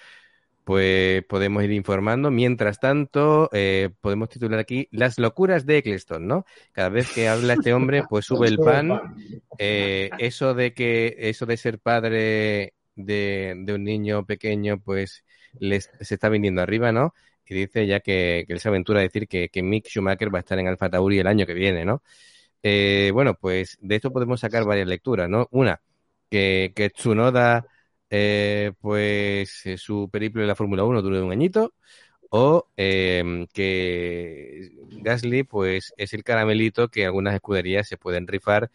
pues 0.63 1.23
podemos 1.25 1.63
ir 1.63 1.71
informando. 1.71 2.31
Mientras 2.31 2.79
tanto, 2.79 3.49
podemos 3.99 4.29
titular 4.29 4.59
aquí 4.59 4.87
Las 4.91 5.19
locuras 5.19 5.65
de 5.65 5.79
Eccleston, 5.79 6.27
¿no? 6.27 6.45
Cada 6.71 6.89
vez 6.89 7.11
que 7.11 7.27
habla 7.27 7.55
este 7.55 7.73
hombre, 7.73 8.03
pues 8.09 8.25
sube 8.25 8.47
el 8.47 8.57
pan. 8.57 9.01
eso 9.57 10.53
de 10.53 10.73
que, 10.73 11.15
eso 11.17 11.45
de 11.45 11.57
ser 11.57 11.79
padre 11.79 12.73
de, 12.95 13.53
de 13.57 13.73
un 13.73 13.83
niño 13.83 14.25
pequeño, 14.25 14.79
pues 14.79 15.25
les, 15.59 15.89
se 15.99 16.13
está 16.13 16.29
viniendo 16.29 16.61
arriba, 16.61 16.91
¿no? 16.91 17.13
Y 17.49 17.55
dice 17.55 17.87
ya 17.87 17.99
que, 17.99 18.45
él 18.47 18.59
se 18.59 18.69
aventura 18.69 18.99
a 18.99 19.03
decir 19.03 19.27
que, 19.27 19.49
Mick 19.63 19.87
Schumacher 19.87 20.33
va 20.33 20.39
a 20.39 20.41
estar 20.41 20.59
en 20.59 20.67
Alfa 20.67 20.89
Tauri 20.89 21.19
el 21.19 21.27
año 21.27 21.47
que 21.47 21.55
viene, 21.55 21.83
¿no? 21.83 22.03
Eh, 22.63 23.11
bueno, 23.13 23.35
pues 23.35 23.77
de 23.81 23.95
esto 23.95 24.11
podemos 24.11 24.41
sacar 24.41 24.65
varias 24.65 24.87
lecturas, 24.87 25.29
¿no? 25.29 25.47
Una, 25.51 25.81
que, 26.29 26.73
que 26.75 26.89
Tsunoda 26.91 27.65
eh, 28.09 28.73
pues 28.81 29.65
eh, 29.65 29.77
su 29.77 30.09
periplo 30.11 30.41
en 30.41 30.47
la 30.47 30.55
Fórmula 30.55 30.83
1 30.83 31.01
dure 31.01 31.21
un 31.21 31.31
añito 31.31 31.73
o 32.31 32.67
que 32.75 34.71
Gasly 35.01 35.43
pues 35.43 35.93
es 35.97 36.13
el 36.13 36.23
caramelito 36.23 36.89
que 36.89 37.05
algunas 37.05 37.33
escuderías 37.35 37.87
se 37.87 37.97
pueden 37.97 38.27
rifar 38.27 38.69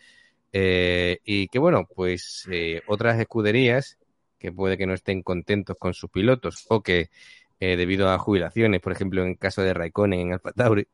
y 0.53 1.49
que 1.49 1.59
bueno 1.61 1.87
pues 1.95 2.49
otras 2.87 3.21
escuderías 3.21 3.99
que 4.45 4.53
puede 4.53 4.77
que 4.77 4.87
no 4.87 4.93
estén 4.93 5.23
contentos 5.23 5.79
con 5.79 5.95
sus 5.95 6.11
pilotos 6.11 6.67
o 6.69 6.83
que 6.83 7.09
debido 7.59 8.11
a 8.11 8.19
jubilaciones, 8.19 8.83
por 8.83 8.93
ejemplo 8.93 9.23
en 9.23 9.31
el 9.31 9.39
caso 9.39 9.63
de 9.63 9.73
Raikkonen 9.73 10.39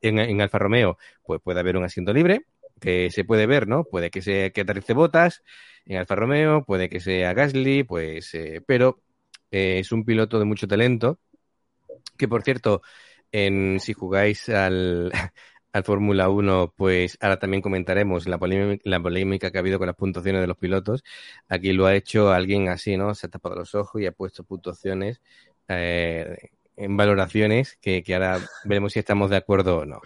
en 0.00 0.40
Alfa, 0.40 0.58
Romeo, 0.58 0.98
pues 1.24 1.40
puede 1.42 1.58
haber 1.58 1.76
un 1.76 1.82
asiento 1.82 2.12
libre 2.12 2.44
que 2.80 3.10
se 3.10 3.24
puede 3.24 3.46
ver, 3.46 3.66
¿no? 3.66 3.82
Puede 3.82 4.10
que 4.10 4.22
sea 4.22 4.50
que 4.50 4.60
aterrice 4.60 4.94
botas 4.94 5.42
en 5.84 5.98
Alfa 5.98 6.14
Romeo, 6.14 6.64
puede 6.64 6.88
que 6.88 7.00
sea 7.00 7.34
Gasly, 7.34 7.84
pues, 7.84 8.34
eh, 8.34 8.62
pero 8.66 9.00
eh, 9.50 9.78
es 9.80 9.92
un 9.92 10.04
piloto 10.04 10.38
de 10.38 10.44
mucho 10.44 10.66
talento. 10.66 11.18
Que 12.16 12.28
por 12.28 12.42
cierto, 12.42 12.82
en, 13.32 13.80
si 13.80 13.92
jugáis 13.92 14.48
al, 14.48 15.12
al 15.72 15.85
Fórmula 15.85 16.28
1, 16.28 16.74
pues 16.76 17.16
ahora 17.20 17.38
también 17.38 17.62
comentaremos 17.62 18.26
la 18.26 18.38
polémica, 18.38 19.50
que 19.50 19.59
ha 19.59 19.61
habido 19.61 19.78
con 19.78 19.87
las 19.87 19.96
puntuaciones 19.96 20.40
de 20.40 20.46
los 20.46 20.56
pilotos. 20.56 21.04
Aquí 21.48 21.72
lo 21.72 21.87
ha 21.87 21.94
hecho 21.94 22.33
alguien 22.33 22.68
así, 22.68 22.96
¿no? 22.96 23.14
Se 23.14 23.26
ha 23.26 23.30
tapado 23.30 23.56
los 23.56 23.74
ojos 23.74 24.00
y 24.02 24.06
ha 24.06 24.12
puesto 24.12 24.44
puntuaciones 24.44 25.20
eh, 25.68 26.37
en 26.76 26.96
valoraciones 26.96 27.78
que, 27.80 28.02
que 28.02 28.14
ahora 28.14 28.38
veremos 28.64 28.92
si 28.92 28.98
estamos 28.98 29.30
de 29.30 29.37
acuerdo 29.37 29.78
o 29.78 29.85
no. 29.87 30.00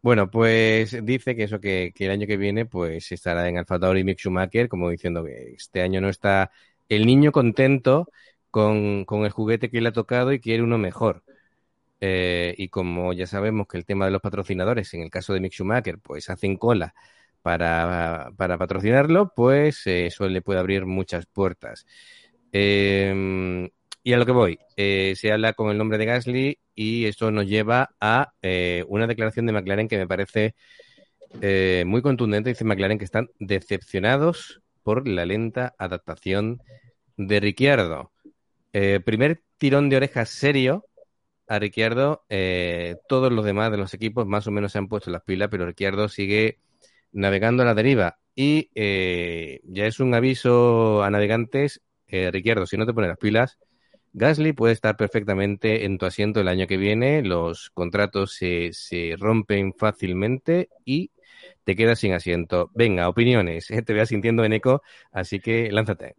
Bueno, 0.00 0.30
pues 0.30 0.96
dice 1.04 1.34
que 1.34 1.44
eso, 1.44 1.60
que, 1.60 1.92
el 1.98 2.10
año 2.10 2.26
que 2.26 2.36
viene, 2.36 2.66
pues 2.66 3.10
estará 3.10 3.48
en 3.48 3.58
Alfa 3.58 3.80
Tauri 3.80 4.04
Mick 4.04 4.18
Schumacher, 4.18 4.68
como 4.68 4.90
diciendo 4.90 5.24
que 5.24 5.54
este 5.56 5.82
año 5.82 6.00
no 6.00 6.08
está 6.08 6.52
el 6.88 7.04
niño 7.06 7.32
contento 7.32 8.08
con, 8.50 9.04
el 9.08 9.30
juguete 9.30 9.70
que 9.70 9.80
le 9.80 9.88
ha 9.88 9.92
tocado 9.92 10.32
y 10.32 10.40
quiere 10.40 10.62
uno 10.62 10.78
mejor. 10.78 11.24
Eh, 12.00 12.54
y 12.56 12.68
como 12.68 13.12
ya 13.12 13.26
sabemos 13.26 13.66
que 13.66 13.76
el 13.76 13.84
tema 13.84 14.04
de 14.04 14.12
los 14.12 14.20
patrocinadores, 14.20 14.94
en 14.94 15.02
el 15.02 15.10
caso 15.10 15.34
de 15.34 15.40
Mick 15.40 15.52
Schumacher, 15.52 15.98
pues 15.98 16.30
hacen 16.30 16.56
cola 16.56 16.94
para, 17.42 18.30
para 18.36 18.58
patrocinarlo, 18.58 19.32
pues 19.34 19.86
eh, 19.86 20.06
eso 20.06 20.28
le 20.28 20.42
puede 20.42 20.60
abrir 20.60 20.86
muchas 20.86 21.26
puertas. 21.26 21.86
Eh, 22.52 23.70
y 24.02 24.12
a 24.12 24.16
lo 24.16 24.26
que 24.26 24.32
voy, 24.32 24.58
eh, 24.76 25.14
se 25.16 25.32
habla 25.32 25.52
con 25.52 25.70
el 25.70 25.78
nombre 25.78 25.98
de 25.98 26.06
Gasly 26.06 26.58
y 26.74 27.06
esto 27.06 27.30
nos 27.30 27.46
lleva 27.46 27.90
a 28.00 28.32
una 28.86 29.06
declaración 29.06 29.46
de 29.46 29.52
McLaren 29.52 29.88
que 29.88 29.98
me 29.98 30.06
parece 30.06 30.54
muy 31.84 32.00
contundente. 32.00 32.50
Dice 32.50 32.64
McLaren 32.64 32.98
que 32.98 33.04
están 33.04 33.28
decepcionados 33.38 34.62
por 34.82 35.06
la 35.08 35.26
lenta 35.26 35.74
adaptación 35.78 36.62
de 37.16 37.40
Ricciardo. 37.40 38.12
primer 39.04 39.42
tirón 39.58 39.90
de 39.90 39.96
orejas 39.96 40.30
serio 40.30 40.87
a 41.48 41.58
Ricciardo. 41.58 42.24
todos 43.08 43.32
los 43.32 43.44
demás 43.44 43.70
de 43.70 43.78
los 43.78 43.94
equipos 43.94 44.26
más 44.26 44.46
o 44.46 44.50
menos 44.50 44.72
se 44.72 44.78
han 44.78 44.88
puesto 44.88 45.10
las 45.10 45.22
pilas, 45.22 45.48
pero 45.50 45.66
Ricciardo 45.66 46.08
sigue 46.08 46.58
navegando 47.12 47.62
a 47.62 47.66
la 47.66 47.74
deriva. 47.74 48.18
Y 48.34 48.70
ya 49.64 49.86
es 49.86 50.00
un 50.00 50.14
aviso 50.14 51.02
a 51.02 51.10
navegantes. 51.10 51.82
Ricciardo, 52.08 52.66
si 52.66 52.76
no 52.76 52.86
te 52.86 52.94
pones 52.94 53.08
las 53.08 53.18
pilas, 53.18 53.58
Gasly 54.12 54.52
puede 54.52 54.72
estar 54.72 54.96
perfectamente 54.96 55.84
en 55.84 55.98
tu 55.98 56.06
asiento 56.06 56.40
el 56.40 56.48
año 56.48 56.66
que 56.66 56.76
viene, 56.76 57.22
los 57.22 57.70
contratos 57.70 58.34
se, 58.34 58.70
se 58.72 59.14
rompen 59.18 59.74
fácilmente 59.74 60.70
y 60.84 61.12
te 61.64 61.76
quedas 61.76 62.00
sin 62.00 62.12
asiento. 62.12 62.70
Venga, 62.74 63.08
opiniones, 63.08 63.68
te 63.86 63.92
veas 63.92 64.08
sintiendo 64.08 64.44
en 64.44 64.54
eco, 64.54 64.82
así 65.12 65.40
que 65.40 65.70
lánzate. 65.70 66.16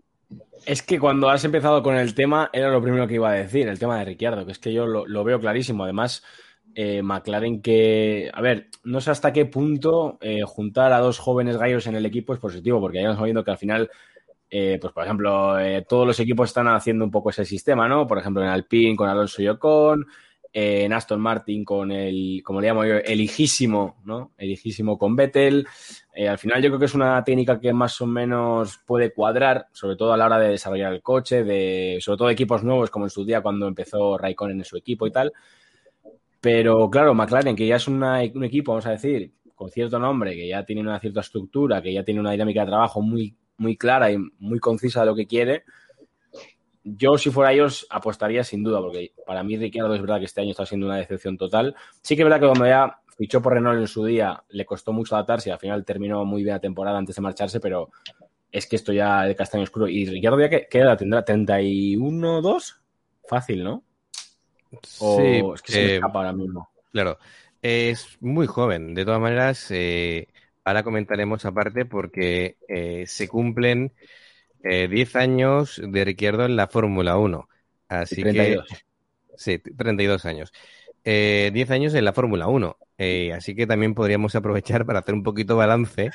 Es 0.66 0.82
que 0.82 1.00
cuando 1.00 1.30
has 1.30 1.44
empezado 1.46 1.82
con 1.82 1.96
el 1.96 2.14
tema, 2.14 2.50
era 2.54 2.70
lo 2.70 2.82
primero 2.82 3.08
que 3.08 3.16
iba 3.16 3.30
a 3.30 3.34
decir, 3.34 3.68
el 3.68 3.80
tema 3.80 3.98
de 3.98 4.06
Ricciardo, 4.06 4.46
que 4.46 4.52
es 4.52 4.60
que 4.60 4.74
yo 4.74 4.86
lo, 4.86 5.24
veo 5.24 5.40
clarísimo. 5.40 5.84
Además, 5.84 6.24
eh, 6.76 7.02
McLaren 7.02 7.62
que, 7.62 8.30
a 8.34 8.42
ver, 8.42 8.68
no 8.84 9.02
sé 9.02 9.12
hasta 9.12 9.34
qué 9.34 9.46
punto 9.46 10.18
eh, 10.22 10.42
juntar 10.46 10.94
a 10.94 11.00
dos 11.00 11.18
jóvenes 11.18 11.58
gallos 11.58 11.88
en 11.88 11.96
el 11.96 12.06
equipo 12.06 12.34
es 12.34 12.40
positivo, 12.40 12.80
porque 12.80 12.98
ya 12.98 13.10
estamos 13.10 13.24
viendo 13.24 13.44
que 13.44 13.52
al 13.52 13.58
final 13.58 13.90
eh, 14.52 14.80
pues 14.82 14.92
por 14.94 15.04
ejemplo, 15.04 15.56
todos 15.88 16.08
los 16.08 16.20
equipos 16.20 16.50
están 16.50 16.68
haciendo 16.68 17.06
un 17.06 17.12
poco 17.12 17.30
ese 17.30 17.46
sistema, 17.46 17.88
¿no? 17.88 18.08
Por 18.08 18.18
ejemplo, 18.18 18.42
en 18.42 18.50
Alpine 18.50 18.96
con 18.96 19.08
Alonso 19.08 19.42
y 19.42 19.48
Ocon, 19.48 20.08
eh, 20.52 20.84
en 20.86 20.94
Aston 20.94 21.22
Martin 21.22 21.64
con 21.64 21.92
el, 21.92 22.42
como 22.44 22.62
le 22.62 22.68
llamo 22.68 22.86
yo, 22.86 22.96
el 22.96 23.22
hijísimo, 23.22 23.98
¿no? 24.06 24.32
El 24.38 24.52
hijísimo 24.52 24.98
con 24.98 25.16
Vettel. 25.16 25.68
al 26.28 26.38
final 26.38 26.62
yo 26.62 26.70
creo 26.70 26.80
que 26.80 26.86
es 26.86 26.96
una 26.96 27.24
técnica 27.24 27.60
que 27.60 27.74
más 27.74 28.00
o 28.02 28.08
menos 28.08 28.80
puede 28.86 29.14
cuadrar, 29.14 29.68
sobre 29.72 29.96
todo 29.96 30.14
a 30.14 30.18
la 30.18 30.26
hora 30.26 30.40
de 30.40 30.50
desarrollar 30.50 30.94
el 30.94 31.02
coche, 31.02 31.44
de, 31.44 31.98
sobre 32.02 32.18
todo 32.18 32.30
equipos 32.30 32.64
nuevos, 32.64 32.90
como 32.90 33.06
en 33.06 33.12
su 33.12 33.26
día 33.26 33.42
cuando 33.42 33.68
empezó 33.68 34.18
Raikkonen 34.18 34.60
en 34.60 34.66
su 34.66 34.78
equipo 34.78 35.08
y 35.08 35.12
tal. 35.12 35.32
Pero 36.42 36.90
claro, 36.90 37.14
McLaren, 37.14 37.56
que 37.56 37.68
ya 37.68 37.76
es 37.76 37.88
un 37.88 38.04
equipo, 38.44 38.72
vamos 38.72 38.86
a 38.86 38.92
decir, 38.92 39.34
con 39.56 39.70
cierto 39.70 40.00
nombre, 40.00 40.36
que 40.36 40.48
ya 40.48 40.66
tiene 40.66 40.82
una 40.82 41.00
cierta 41.00 41.20
estructura, 41.20 41.82
que 41.82 41.94
ya 41.94 42.04
tiene 42.04 42.22
una 42.22 42.32
dinámica 42.32 42.62
de 42.62 42.68
trabajo 42.68 43.02
muy 43.02 43.36
muy 43.60 43.78
clara 43.78 44.12
y 44.12 44.18
muy 44.40 44.60
concisa 44.60 45.02
de 45.02 45.06
lo 45.06 45.16
que 45.16 45.28
quiere, 45.28 45.64
yo 46.84 47.18
si 47.18 47.30
fuera 47.30 47.52
ellos 47.52 47.86
apostaría 47.90 48.44
sin 48.44 48.64
duda, 48.64 48.80
porque 48.80 49.14
para 49.26 49.44
mí 49.44 49.58
Ricciardo 49.58 49.94
es 49.94 50.02
verdad 50.02 50.20
que 50.20 50.26
este 50.26 50.42
año 50.42 50.52
está 50.52 50.66
siendo 50.66 50.88
una 50.88 50.98
decepción 50.98 51.38
total. 51.38 51.76
Sí 52.02 52.16
que 52.16 52.22
es 52.22 52.26
verdad 52.26 52.40
que 52.40 52.48
cuando 52.48 52.66
ya 52.66 53.00
fichó 53.18 53.42
por 53.42 53.54
Renault 53.54 53.80
en 53.80 53.88
su 53.88 54.06
día 54.06 54.44
le 54.50 54.66
costó 54.66 54.94
mucho 54.94 55.16
adaptarse 55.16 55.50
y 55.50 55.52
al 55.52 55.60
final 55.60 55.84
terminó 55.84 56.24
muy 56.26 56.44
bien 56.44 56.56
la 56.56 56.62
temporada 56.62 56.98
antes 56.98 57.16
de 57.16 57.22
marcharse, 57.22 57.60
pero 57.60 57.90
es 58.52 58.66
que 58.66 58.78
esto 58.78 58.94
ya 58.94 59.24
de 59.24 59.36
castaño 59.36 59.64
oscuro. 59.64 59.88
Y 59.88 60.06
Ricciardo 60.06 60.40
ya 60.40 60.50
que 60.50 60.68
queda, 60.70 60.96
tendrá 60.96 61.24
31, 61.24 62.42
2, 62.42 62.82
fácil, 63.28 63.64
¿no? 63.64 63.84
O 65.00 65.18
sí, 65.18 65.44
es 65.56 65.62
que 65.62 65.72
se 65.72 65.80
me 65.80 65.86
eh, 65.86 65.96
escapa 65.96 66.20
ahora 66.20 66.34
mismo. 66.34 66.70
Claro, 66.92 67.18
es 67.62 68.18
muy 68.22 68.48
joven. 68.48 68.94
De 68.94 69.04
todas 69.04 69.20
maneras, 69.20 69.70
eh, 69.72 70.28
Ahora 70.70 70.84
comentaremos 70.84 71.46
aparte 71.46 71.86
porque 71.86 72.58
eh, 72.68 73.06
se 73.08 73.28
cumplen 73.28 73.92
10 74.64 75.16
eh, 75.16 75.20
años 75.20 75.82
de 75.84 76.06
Ricciardo 76.06 76.46
en 76.46 76.56
la 76.56 76.68
Fórmula 76.68 77.18
1. 77.18 77.50
Así 77.88 78.22
32. 78.22 78.68
que. 78.68 78.76
Sí, 79.38 79.60
32 79.60 80.26
años. 80.26 80.52
10 81.04 81.06
eh, 81.06 81.66
años 81.70 81.94
en 81.94 82.06
la 82.06 82.14
Fórmula 82.14 82.48
1. 82.48 82.78
así 83.34 83.56
que 83.56 83.66
también 83.66 83.96
podríamos 83.96 84.36
aprovechar 84.36 84.86
para 84.86 85.00
hacer 85.00 85.16
un 85.16 85.24
poquito 85.24 85.56
balance 85.56 86.12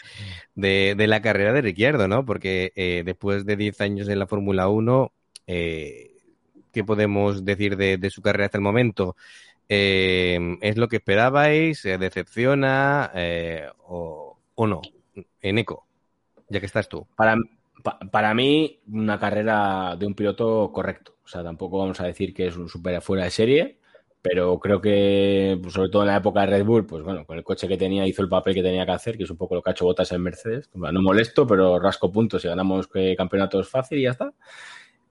de, 0.54 0.94
la 0.98 1.22
carrera 1.22 1.52
de 1.52 1.62
Ricciardo, 1.62 2.06
¿no? 2.06 2.24
Porque 2.24 3.02
después 3.04 3.46
de 3.46 3.56
10 3.56 3.80
años 3.80 4.08
en 4.08 4.18
la 4.18 4.26
Fórmula 4.26 4.68
1, 4.68 5.12
¿qué 5.46 6.84
podemos 6.86 7.44
decir 7.44 7.76
de, 7.76 7.96
de, 7.96 8.10
su 8.10 8.20
carrera 8.20 8.46
hasta 8.46 8.58
el 8.58 8.62
momento? 8.62 9.16
¿Es 9.66 10.76
lo 10.76 10.88
que 10.88 10.96
esperabais? 10.96 11.82
¿Decepciona? 11.82 13.10
¿O 13.86 14.24
o 14.54 14.66
no, 14.66 14.80
en 15.40 15.58
eco, 15.58 15.86
ya 16.48 16.60
que 16.60 16.66
estás 16.66 16.88
tú? 16.88 17.06
Para, 17.16 17.36
para 18.10 18.34
mí, 18.34 18.80
una 18.90 19.18
carrera 19.18 19.96
de 19.98 20.06
un 20.06 20.14
piloto 20.14 20.72
correcto. 20.72 21.16
O 21.24 21.28
sea, 21.28 21.42
tampoco 21.42 21.78
vamos 21.78 22.00
a 22.00 22.06
decir 22.06 22.34
que 22.34 22.46
es 22.46 22.56
un 22.56 22.68
super 22.68 23.00
fuera 23.00 23.24
de 23.24 23.30
serie, 23.30 23.78
pero 24.22 24.58
creo 24.58 24.80
que, 24.80 25.58
pues, 25.60 25.74
sobre 25.74 25.90
todo 25.90 26.02
en 26.02 26.08
la 26.08 26.16
época 26.16 26.40
de 26.40 26.46
Red 26.46 26.64
Bull, 26.64 26.86
pues 26.86 27.02
bueno, 27.02 27.26
con 27.26 27.36
el 27.36 27.44
coche 27.44 27.68
que 27.68 27.76
tenía 27.76 28.06
hizo 28.06 28.22
el 28.22 28.28
papel 28.28 28.54
que 28.54 28.62
tenía 28.62 28.86
que 28.86 28.92
hacer, 28.92 29.18
que 29.18 29.24
es 29.24 29.30
un 29.30 29.36
poco 29.36 29.54
lo 29.54 29.62
que 29.62 29.70
ha 29.70 29.72
hecho 29.72 29.84
Botas 29.84 30.12
en 30.12 30.22
Mercedes. 30.22 30.70
No 30.74 31.02
molesto, 31.02 31.46
pero 31.46 31.78
rasco 31.78 32.10
puntos 32.10 32.44
y 32.44 32.48
ganamos 32.48 32.88
campeonatos 33.16 33.68
fácil 33.68 33.98
y 33.98 34.02
ya 34.02 34.10
está. 34.10 34.32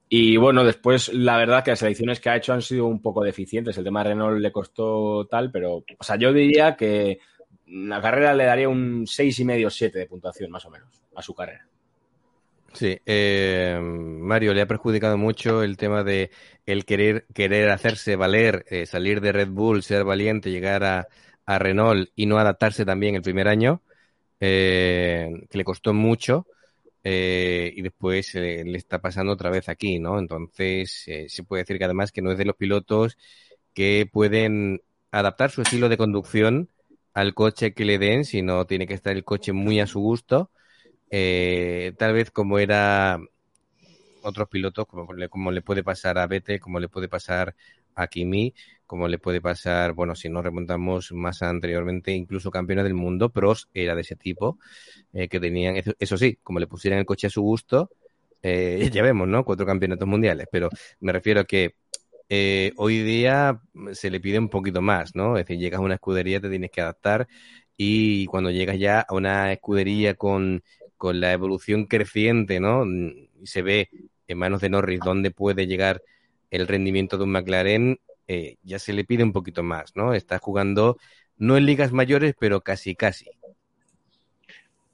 Y 0.09 0.37
bueno, 0.37 0.63
después 0.63 1.13
la 1.13 1.37
verdad 1.37 1.63
que 1.63 1.71
las 1.71 1.81
elecciones 1.83 2.19
que 2.19 2.29
ha 2.29 2.37
hecho 2.37 2.53
han 2.53 2.61
sido 2.61 2.85
un 2.85 3.01
poco 3.01 3.23
deficientes. 3.23 3.77
El 3.77 3.83
tema 3.83 4.03
de 4.03 4.09
Renault 4.09 4.39
le 4.39 4.51
costó 4.51 5.25
tal, 5.27 5.51
pero, 5.51 5.77
o 5.77 6.03
sea, 6.03 6.15
yo 6.15 6.33
diría 6.33 6.75
que 6.75 7.19
la 7.67 8.01
carrera 8.01 8.33
le 8.33 8.45
daría 8.45 8.69
un 8.69 9.05
6,5 9.05 9.65
o 9.65 9.69
7 9.69 9.99
de 9.99 10.05
puntuación, 10.05 10.51
más 10.51 10.65
o 10.65 10.69
menos, 10.69 11.01
a 11.15 11.21
su 11.21 11.33
carrera. 11.33 11.67
Sí, 12.73 12.97
eh, 13.05 13.79
Mario, 13.79 14.53
le 14.53 14.61
ha 14.61 14.65
perjudicado 14.67 15.15
mucho 15.15 15.61
el 15.61 15.77
tema 15.77 16.03
de 16.03 16.31
el 16.65 16.85
querer, 16.85 17.27
querer 17.33 17.69
hacerse 17.69 18.15
valer, 18.15 18.65
eh, 18.67 18.87
salir 18.87 19.21
de 19.21 19.31
Red 19.31 19.49
Bull, 19.49 19.83
ser 19.83 20.03
valiente, 20.03 20.49
llegar 20.49 20.83
a, 20.83 21.07
Renault 21.45 22.09
y 22.15 22.25
no 22.25 22.37
adaptarse 22.39 22.85
también 22.85 23.15
el 23.15 23.21
primer 23.21 23.47
año, 23.47 23.81
eh, 24.39 25.29
que 25.49 25.57
le 25.57 25.63
costó 25.65 25.93
mucho. 25.93 26.47
y 27.03 27.81
después 27.81 28.33
le 28.35 28.77
está 28.77 28.99
pasando 29.01 29.33
otra 29.33 29.49
vez 29.49 29.69
aquí, 29.69 29.99
¿no? 29.99 30.19
Entonces, 30.19 31.05
se 31.27 31.43
puede 31.43 31.63
decir 31.63 31.77
que 31.77 31.85
además 31.85 32.11
que 32.11 32.21
no 32.21 32.31
es 32.31 32.37
de 32.37 32.45
los 32.45 32.55
pilotos 32.55 33.17
que 33.73 34.07
pueden 34.11 34.81
adaptar 35.11 35.51
su 35.51 35.61
estilo 35.61 35.89
de 35.89 35.97
conducción 35.97 36.69
al 37.13 37.33
coche 37.33 37.73
que 37.73 37.85
le 37.85 37.99
den, 37.99 38.25
sino 38.25 38.65
tiene 38.65 38.87
que 38.87 38.93
estar 38.95 39.15
el 39.15 39.23
coche 39.25 39.53
muy 39.53 39.79
a 39.79 39.87
su 39.87 39.99
gusto. 39.99 40.49
Eh, 41.15 41.93
tal 41.95 42.13
vez 42.13 42.31
como 42.31 42.57
era 42.57 43.19
otros 44.23 44.49
pilotos, 44.49 44.87
como 44.87 45.13
le, 45.13 45.29
como 45.29 45.51
le 45.51 45.61
puede 45.61 45.83
pasar 45.83 46.17
a 46.17 46.25
Vettel, 46.25 46.59
como 46.59 46.79
le 46.79 46.89
puede 46.89 47.07
pasar 47.07 47.53
a 47.93 48.07
Kimi, 48.07 48.55
como 48.87 49.07
le 49.07 49.19
puede 49.19 49.39
pasar, 49.39 49.93
bueno, 49.93 50.15
si 50.15 50.27
nos 50.27 50.43
remontamos 50.43 51.11
más 51.11 51.43
anteriormente, 51.43 52.13
incluso 52.13 52.49
campeones 52.49 52.85
del 52.85 52.95
mundo, 52.95 53.29
Pros 53.29 53.69
era 53.75 53.93
de 53.93 54.01
ese 54.01 54.15
tipo, 54.15 54.57
eh, 55.13 55.27
que 55.27 55.39
tenían, 55.39 55.75
eso, 55.99 56.17
sí, 56.17 56.39
como 56.41 56.59
le 56.59 56.65
pusieran 56.65 56.97
el 56.97 57.05
coche 57.05 57.27
a 57.27 57.29
su 57.29 57.43
gusto, 57.43 57.91
eh, 58.41 58.89
ya 58.91 59.03
vemos, 59.03 59.27
¿no? 59.27 59.45
Cuatro 59.45 59.67
campeonatos 59.67 60.07
mundiales, 60.07 60.47
pero 60.51 60.69
me 60.99 61.11
refiero 61.11 61.41
a 61.41 61.43
que 61.45 61.75
hoy 62.77 63.03
día 63.03 63.61
se 63.91 64.09
le 64.09 64.19
pide 64.19 64.39
un 64.39 64.49
poquito 64.49 64.81
más, 64.81 65.13
¿no? 65.13 65.37
Es 65.37 65.45
decir, 65.45 65.61
llegas 65.61 65.79
a 65.79 65.83
una 65.83 65.93
escudería, 65.93 66.39
te 66.41 66.49
tienes 66.49 66.71
que 66.71 66.81
adaptar 66.81 67.27
y 67.77 68.25
cuando 68.25 68.49
llegas 68.49 68.79
ya 68.79 69.01
a 69.01 69.13
una 69.13 69.51
escudería 69.51 70.15
con, 70.15 70.63
con 71.03 71.19
la 71.19 71.33
evolución 71.33 71.83
creciente, 71.83 72.61
¿no? 72.61 72.85
Y 72.85 73.27
se 73.43 73.61
ve 73.61 73.89
en 74.25 74.37
manos 74.37 74.61
de 74.61 74.69
Norris 74.69 75.01
dónde 75.03 75.31
puede 75.31 75.67
llegar 75.67 76.01
el 76.49 76.65
rendimiento 76.65 77.17
de 77.17 77.25
un 77.25 77.31
McLaren, 77.31 77.99
eh, 78.29 78.55
ya 78.63 78.79
se 78.79 78.93
le 78.93 79.03
pide 79.03 79.21
un 79.21 79.33
poquito 79.33 79.63
más, 79.63 79.97
¿no? 79.97 80.13
Está 80.13 80.39
jugando 80.39 80.95
no 81.35 81.57
en 81.57 81.65
ligas 81.65 81.91
mayores, 81.91 82.35
pero 82.39 82.61
casi, 82.61 82.95
casi. 82.95 83.25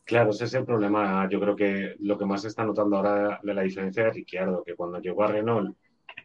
Claro, 0.04 0.32
ese 0.32 0.46
es 0.46 0.54
el 0.56 0.66
problema. 0.66 1.30
Yo 1.30 1.40
creo 1.40 1.56
que 1.56 1.94
lo 2.00 2.18
que 2.18 2.26
más 2.26 2.42
se 2.42 2.48
está 2.48 2.64
notando 2.64 2.98
ahora 2.98 3.40
de 3.44 3.54
la 3.54 3.62
diferencia 3.62 4.06
de 4.06 4.10
Ricciardo, 4.10 4.64
que 4.64 4.74
cuando 4.74 5.00
llegó 5.00 5.26
a 5.26 5.28
Renault, 5.28 5.78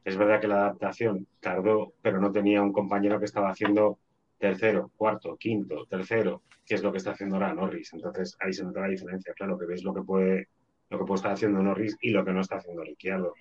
es 0.03 0.17
verdad 0.17 0.41
que 0.41 0.49
la 0.49 0.63
adaptación 0.63 1.27
tardó, 1.41 1.93
pero 2.01 2.23
no 2.23 2.33
tenía 2.33 2.63
un 2.63 2.73
compañero 2.73 3.19
que 3.19 3.27
estaba 3.27 3.51
haciendo 3.51 3.99
tercero, 4.45 4.91
cuarto, 4.95 5.39
quinto, 5.39 5.87
tercero, 5.87 6.43
que 6.67 6.75
es 6.75 6.83
lo 6.83 6.93
que 6.93 6.99
está 6.99 7.13
haciendo 7.13 7.37
ahora 7.37 7.55
Norris. 7.55 7.95
Entonces 7.95 8.37
ahí 8.39 8.53
se 8.53 8.63
nota 8.63 8.81
la 8.81 8.89
diferencia. 8.89 9.33
Claro, 9.33 9.59
que 9.59 9.65
ves 9.65 9.83
lo 9.83 9.95
que 9.95 10.03
puede, 10.03 10.49
lo 10.91 10.99
que 10.99 11.05
puede 11.07 11.17
estar 11.17 11.33
haciendo 11.33 11.63
Norris 11.63 11.97
y 12.03 12.11
lo 12.11 12.23
que 12.27 12.33
no 12.33 12.43
está 12.43 12.57
haciendo 12.57 12.85
Ricciardo. 12.85 13.33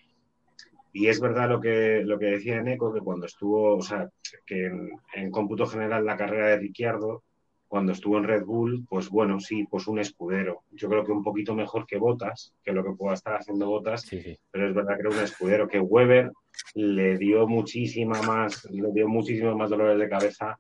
Y 0.94 1.08
es 1.08 1.20
verdad 1.20 1.50
lo 1.50 1.60
que, 1.60 2.04
lo 2.06 2.18
que 2.18 2.28
decía 2.28 2.62
Eco, 2.66 2.94
que 2.94 3.02
cuando 3.02 3.26
estuvo, 3.26 3.76
o 3.76 3.82
sea, 3.82 4.10
que 4.46 4.72
en, 5.16 5.32
cómputo 5.32 5.66
general 5.66 6.06
la 6.06 6.16
carrera 6.16 6.48
de 6.48 6.60
Ricciardo, 6.60 7.24
cuando 7.68 7.92
estuvo 7.92 8.18
en 8.18 8.24
Red 8.24 8.46
Bull, 8.46 8.86
pues 8.88 9.10
bueno, 9.10 9.42
sí, 9.42 9.66
pues 9.70 9.88
un 9.88 10.00
escudero. 10.00 10.62
Yo 10.72 10.88
creo 10.88 11.04
que 11.04 11.12
un 11.12 11.24
poquito 11.24 11.54
mejor 11.54 11.86
que 11.86 11.98
Botas, 11.98 12.54
que 12.64 12.72
lo 12.72 12.82
que 12.82 12.92
pueda 12.92 13.16
estar 13.16 13.36
haciendo 13.36 13.68
Botas, 13.68 14.08
pero 14.52 14.70
es 14.70 14.74
verdad 14.74 14.96
que 14.96 15.02
era 15.02 15.10
un 15.10 15.24
escudero, 15.24 15.68
que 15.68 15.82
Weber 15.82 16.32
le 16.76 17.18
dio 17.18 17.46
muchísima 17.46 18.22
más, 18.22 18.64
le 18.72 18.92
dio 18.94 19.10
muchísimos 19.10 19.58
más 19.58 19.70
dolores 19.70 20.00
de 20.00 20.08
cabeza 20.08 20.58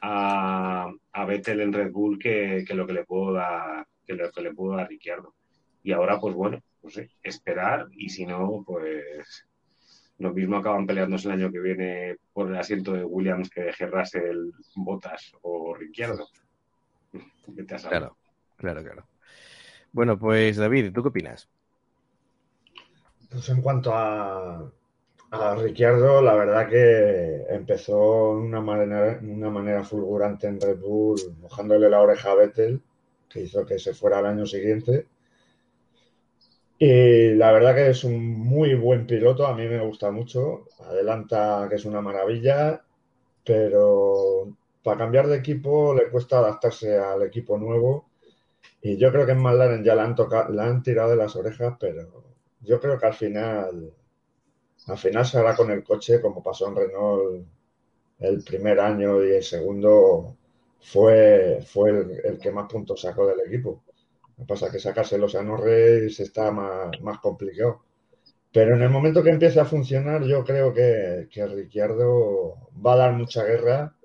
a, 0.00 0.90
a 1.12 1.24
Vettel 1.24 1.60
en 1.60 1.72
Red 1.72 1.92
Bull 1.92 2.18
que, 2.18 2.64
que, 2.66 2.74
lo 2.74 2.86
que 2.86 2.92
le 2.92 3.04
puedo 3.04 3.32
dar, 3.34 3.86
que 4.06 4.14
lo 4.14 4.30
que 4.30 4.42
le 4.42 4.54
pudo 4.54 4.76
dar 4.76 4.88
Ricciardo. 4.88 5.34
Y 5.82 5.92
ahora, 5.92 6.18
pues 6.18 6.34
bueno, 6.34 6.60
no 6.82 6.90
sé, 6.90 7.10
esperar 7.22 7.88
y 7.92 8.08
si 8.08 8.26
no, 8.26 8.62
pues 8.66 9.46
lo 10.18 10.32
mismo 10.32 10.56
acaban 10.56 10.86
peleándose 10.86 11.28
el 11.28 11.34
año 11.34 11.50
que 11.50 11.60
viene 11.60 12.16
por 12.32 12.48
el 12.48 12.56
asiento 12.56 12.92
de 12.92 13.04
Williams 13.04 13.48
que 13.48 13.62
de 13.62 13.74
el 14.14 14.52
Botas 14.74 15.32
o 15.42 15.74
Ricciardo. 15.74 16.26
Claro, 17.88 18.16
claro, 18.56 18.82
claro. 18.82 19.06
Bueno, 19.92 20.18
pues 20.18 20.56
David, 20.56 20.92
¿tú 20.92 21.02
qué 21.02 21.08
opinas? 21.08 21.48
Pues 23.30 23.48
en 23.48 23.62
cuanto 23.62 23.94
a, 23.94 24.70
a 25.30 25.54
Ricciardo, 25.54 26.20
la 26.22 26.34
verdad 26.34 26.68
que 26.68 27.44
empezó 27.54 28.36
de 28.36 28.42
una 28.42 28.60
manera, 28.60 29.84
fulgurante 29.84 30.48
en 30.48 30.60
Red 30.60 30.78
Bull, 30.78 31.18
mojándole 31.40 31.88
la 31.88 32.00
oreja 32.00 32.32
a 32.32 32.34
Vettel, 32.34 32.82
que 33.28 33.42
hizo 33.42 33.64
que 33.64 33.78
se 33.78 33.94
fuera 33.94 34.18
al 34.18 34.26
año 34.26 34.46
siguiente. 34.46 35.06
Y 36.78 37.34
la 37.34 37.52
verdad 37.52 37.74
que 37.74 37.90
es 37.90 38.04
un 38.04 38.24
muy 38.40 38.74
buen 38.74 39.06
piloto, 39.06 39.46
a 39.46 39.54
mí 39.54 39.68
me 39.68 39.80
gusta 39.84 40.10
mucho. 40.10 40.66
Adelanta 40.80 41.66
que 41.68 41.76
es 41.76 41.84
una 41.84 42.00
maravilla, 42.00 42.82
pero 43.44 44.56
para 44.82 44.98
cambiar 44.98 45.26
de 45.28 45.36
equipo 45.36 45.94
le 45.94 46.08
cuesta 46.10 46.38
adaptarse 46.38 46.98
al 46.98 47.22
equipo 47.22 47.58
nuevo. 47.58 48.06
Y 48.82 48.96
yo 48.96 49.12
creo 49.12 49.26
que 49.26 49.32
en 49.32 49.42
McLaren 49.42 49.84
ya 49.84 49.94
la 49.94 50.04
han, 50.04 50.16
la 50.50 50.64
han 50.66 50.82
tirado 50.82 51.10
de 51.10 51.16
las 51.16 51.36
orejas, 51.36 51.76
pero 51.78 52.24
yo 52.62 52.80
creo 52.80 52.98
que 52.98 53.06
al 53.06 53.14
final, 53.14 53.92
al 54.86 54.98
final 54.98 55.24
se 55.26 55.38
hará 55.38 55.54
con 55.56 55.70
el 55.70 55.82
coche, 55.84 56.20
como 56.20 56.42
pasó 56.42 56.68
en 56.68 56.76
Renault 56.76 57.46
el 58.20 58.44
primer 58.44 58.80
año 58.80 59.24
y 59.24 59.32
el 59.32 59.42
segundo 59.42 60.36
fue, 60.80 61.60
fue 61.66 61.90
el 62.24 62.38
que 62.38 62.50
más 62.52 62.70
puntos 62.70 63.00
sacó 63.00 63.26
del 63.26 63.40
equipo. 63.46 63.82
Lo 64.38 64.44
que 64.44 64.48
pasa 64.48 64.66
es 64.66 64.72
que 64.72 64.78
sacárselos 64.80 65.34
a 65.34 65.42
Norris 65.42 66.20
está 66.20 66.50
más, 66.50 67.00
más 67.02 67.18
complicado. 67.20 67.82
Pero 68.52 68.74
en 68.74 68.82
el 68.82 68.90
momento 68.90 69.22
que 69.22 69.30
empiece 69.30 69.60
a 69.60 69.64
funcionar, 69.64 70.24
yo 70.24 70.44
creo 70.44 70.72
que, 70.74 71.28
que 71.30 71.46
Ricciardo 71.46 72.68
va 72.84 72.94
a 72.94 72.96
dar 72.96 73.12
mucha 73.14 73.44
guerra 73.44 73.96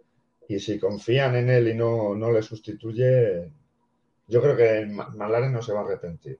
y 0.48 0.60
si 0.60 0.80
confían 0.80 1.36
en 1.36 1.50
él 1.50 1.68
y 1.70 1.76
no, 1.76 2.16
no 2.16 2.32
le 2.32 2.42
sustituye, 2.42 3.52
yo 4.28 4.42
creo 4.42 4.56
que 4.58 4.86
McLaren 4.88 5.54
no 5.54 5.62
se 5.62 5.74
va 5.74 5.82
a 5.82 5.84
arrepentir. 5.86 6.40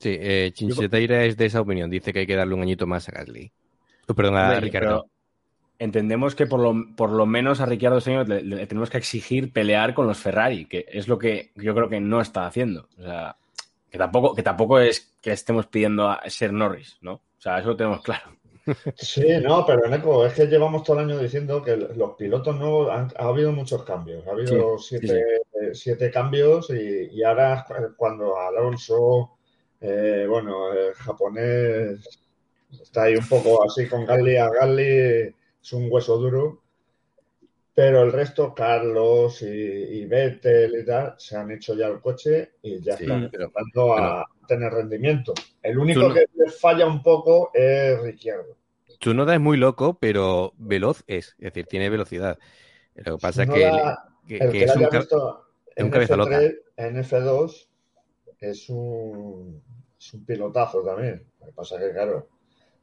Sí, 0.00 0.16
eh, 0.18 0.50
Chincheteira 0.52 1.24
es 1.24 1.36
de 1.36 1.46
esa 1.46 1.60
opinión. 1.60 1.88
Dice 1.88 2.12
que 2.12 2.20
hay 2.20 2.26
que 2.26 2.34
darle 2.34 2.54
un 2.54 2.62
añito 2.62 2.86
más 2.86 3.08
a 3.08 3.12
Gasly. 3.12 3.52
Oh, 4.08 4.14
perdón, 4.14 4.36
a 4.36 4.58
Ricardo 4.58 5.06
entendemos 5.80 6.34
que 6.34 6.46
por 6.46 6.60
lo, 6.60 6.94
por 6.94 7.10
lo 7.10 7.26
menos 7.26 7.60
a 7.60 7.66
Ricciardo 7.66 8.00
Señor 8.00 8.28
le, 8.28 8.66
tenemos 8.66 8.90
que 8.90 8.98
exigir 8.98 9.50
pelear 9.52 9.94
con 9.94 10.06
los 10.06 10.18
Ferrari, 10.18 10.66
que 10.66 10.86
es 10.88 11.08
lo 11.08 11.18
que 11.18 11.50
yo 11.56 11.74
creo 11.74 11.88
que 11.88 12.00
no 12.00 12.20
está 12.20 12.46
haciendo. 12.46 12.88
O 12.98 13.02
sea, 13.02 13.36
que 13.90 13.98
tampoco, 13.98 14.34
que 14.34 14.42
tampoco 14.42 14.78
es 14.78 15.16
que 15.20 15.32
estemos 15.32 15.66
pidiendo 15.66 16.08
a 16.08 16.20
ser 16.28 16.52
Norris, 16.52 16.98
¿no? 17.00 17.14
O 17.14 17.40
sea, 17.40 17.58
eso 17.58 17.70
lo 17.70 17.76
tenemos 17.76 18.02
claro. 18.02 18.36
Sí, 18.94 19.24
no, 19.42 19.64
pero 19.66 19.88
Neko, 19.88 20.26
es 20.26 20.34
que 20.34 20.46
llevamos 20.46 20.84
todo 20.84 21.00
el 21.00 21.06
año 21.06 21.18
diciendo 21.18 21.62
que 21.62 21.76
los 21.76 22.14
pilotos 22.14 22.54
nuevos 22.56 22.90
han, 22.90 23.08
ha 23.16 23.24
habido 23.24 23.50
muchos 23.50 23.82
cambios. 23.82 24.24
Ha 24.28 24.32
habido 24.32 24.76
siete, 24.78 26.10
cambios 26.12 26.70
y, 26.70 27.22
ahora 27.24 27.66
cuando 27.96 28.38
Alonso, 28.38 29.38
eh, 29.80 30.26
bueno, 30.28 30.72
el 30.72 30.94
japonés 30.94 32.20
está 32.80 33.04
ahí 33.04 33.16
un 33.16 33.26
poco 33.28 33.64
así 33.64 33.88
con 33.88 34.04
Galli 34.04 34.36
a 34.36 34.48
Galli 34.48 35.32
es 35.62 35.72
un 35.72 35.88
hueso 35.90 36.18
duro. 36.18 36.62
Pero 37.72 38.02
el 38.02 38.12
resto, 38.12 38.52
Carlos 38.52 39.40
y, 39.42 39.46
y 39.46 40.04
Vettel 40.04 40.80
y 40.80 40.84
tal, 40.84 41.14
se 41.16 41.36
han 41.36 41.50
hecho 41.50 41.74
ya 41.74 41.86
el 41.86 42.00
coche 42.00 42.54
y 42.62 42.80
ya 42.80 42.94
están 42.94 43.24
empezando 43.24 43.94
a 43.94 44.26
tener 44.46 44.72
rendimiento. 44.72 45.32
El 45.62 45.78
único 45.78 46.12
que 46.12 46.26
les 46.34 46.60
falla 46.60 46.86
un 46.86 47.02
poco 47.02 47.50
es 47.54 47.98
Ricciardo. 48.02 48.56
Tsunoda 48.98 49.34
es 49.34 49.40
muy 49.40 49.56
loco, 49.56 49.96
pero 49.98 50.52
veloz 50.58 51.04
es, 51.06 51.36
es 51.38 51.54
decir, 51.54 51.66
tiene 51.66 51.88
velocidad. 51.88 52.38
Lo 52.96 53.16
que 53.16 53.22
pasa 53.22 53.44
es 53.44 53.50
que, 53.50 53.68
es, 54.28 54.76
un, 54.76 54.88
en 55.76 55.90
cabeza 55.90 56.16
loca. 56.16 56.40
En 56.76 56.96
F2 56.96 57.69
es 58.40 58.68
un, 58.70 59.62
es 59.98 60.14
un 60.14 60.24
pilotazo 60.24 60.82
también. 60.82 61.24
Lo 61.40 61.46
que 61.46 61.52
pasa 61.52 61.76
es 61.76 61.82
que, 61.82 61.92
claro, 61.92 62.28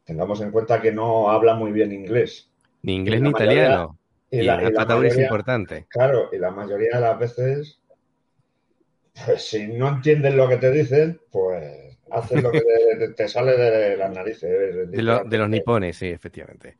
tengamos 0.03 0.41
en 0.41 0.51
cuenta 0.51 0.81
que 0.81 0.91
no 0.91 1.29
habla 1.29 1.55
muy 1.55 1.71
bien 1.71 1.91
inglés. 1.91 2.51
Ni 2.83 2.95
inglés 2.95 3.21
ni 3.21 3.29
italiano. 3.29 3.97
Y, 4.29 4.41
la, 4.41 4.61
es 4.61 5.17
importante. 5.17 5.85
Claro, 5.89 6.29
y 6.33 6.37
la 6.37 6.51
mayoría 6.51 6.95
de 6.95 7.01
las 7.01 7.17
veces, 7.17 7.81
pues 9.25 9.49
si 9.49 9.67
no 9.67 9.87
entienden 9.87 10.35
lo 10.35 10.49
que 10.49 10.57
te 10.57 10.69
dicen, 10.69 11.21
pues 11.31 11.97
haces 12.11 12.43
lo 12.43 12.51
que 12.51 12.61
te, 13.15 13.27
sale 13.27 13.57
de 13.57 13.97
las 13.97 14.11
narices. 14.11 14.91
De, 14.91 15.01
los 15.01 15.49
nipones, 15.49 15.95
sí, 15.97 16.07
efectivamente. 16.07 16.75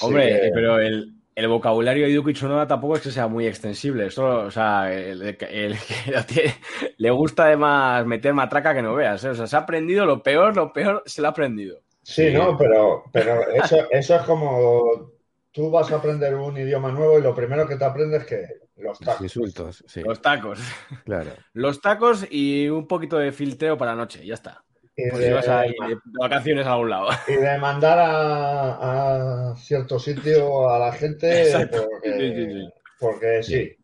Hombre, 0.00 0.48
eh, 0.48 0.50
pero 0.52 0.80
el, 0.80 1.19
vocabulario 1.48 2.06
de 2.06 2.12
Yuki 2.12 2.32
Tsunoda 2.32 2.66
tampoco 2.66 2.96
es 2.96 3.02
que 3.02 3.10
sea 3.10 3.28
muy 3.28 3.46
extensible. 3.46 4.10
Solo, 4.10 4.46
o 4.46 4.50
sea, 4.50 4.92
el, 4.92 5.36
que 5.36 6.54
le 6.98 7.10
gusta 7.10 7.44
además 7.44 8.04
meter 8.06 8.34
matraca 8.34 8.74
que 8.74 8.82
no 8.82 8.94
veas. 8.94 9.24
¿eh? 9.24 9.30
O 9.30 9.34
sea, 9.34 9.46
se 9.46 9.56
ha 9.56 9.60
aprendido 9.60 10.06
lo 10.06 10.22
peor, 10.22 10.56
lo 10.56 10.72
peor 10.72 11.02
se 11.06 11.22
lo 11.22 11.28
ha 11.28 11.30
aprendido. 11.30 11.80
Sí, 12.02 12.32
no, 12.32 12.56
pero, 12.56 13.04
pero 13.12 13.40
eso, 13.50 13.76
eso 13.90 14.16
es 14.16 14.22
como 14.22 15.12
tú 15.52 15.70
vas 15.70 15.90
a 15.92 15.96
aprender 15.96 16.34
un 16.34 16.56
idioma 16.56 16.90
nuevo 16.90 17.18
y 17.18 17.22
lo 17.22 17.34
primero 17.34 17.66
que 17.66 17.76
te 17.76 17.84
aprendes 17.84 18.22
es 18.22 18.26
que 18.26 18.46
los 18.76 18.98
tacos. 18.98 19.22
Insultos, 19.22 19.84
sí. 19.86 20.02
Los 20.02 20.22
tacos. 20.22 20.58
Claro. 21.04 21.30
Los 21.52 21.80
tacos 21.80 22.26
y 22.30 22.68
un 22.68 22.86
poquito 22.86 23.18
de 23.18 23.32
filtreo 23.32 23.76
para 23.76 23.92
la 23.92 23.98
noche, 23.98 24.24
ya 24.24 24.34
está. 24.34 24.64
Y 25.06 25.10
pues 25.10 25.22
de, 25.22 25.32
vas 25.32 25.48
a 25.48 25.66
ir 25.66 25.74
de 25.78 25.96
vacaciones 26.18 26.66
a 26.66 26.72
algún 26.72 26.90
lado. 26.90 27.08
Y 27.28 27.34
de 27.34 27.58
mandar 27.58 27.98
a, 28.00 29.54
cierto 29.56 29.98
sitio 29.98 30.68
a 30.70 30.78
la 30.78 30.92
gente 30.92 31.52
porque 32.98 33.42
sí. 33.42 33.76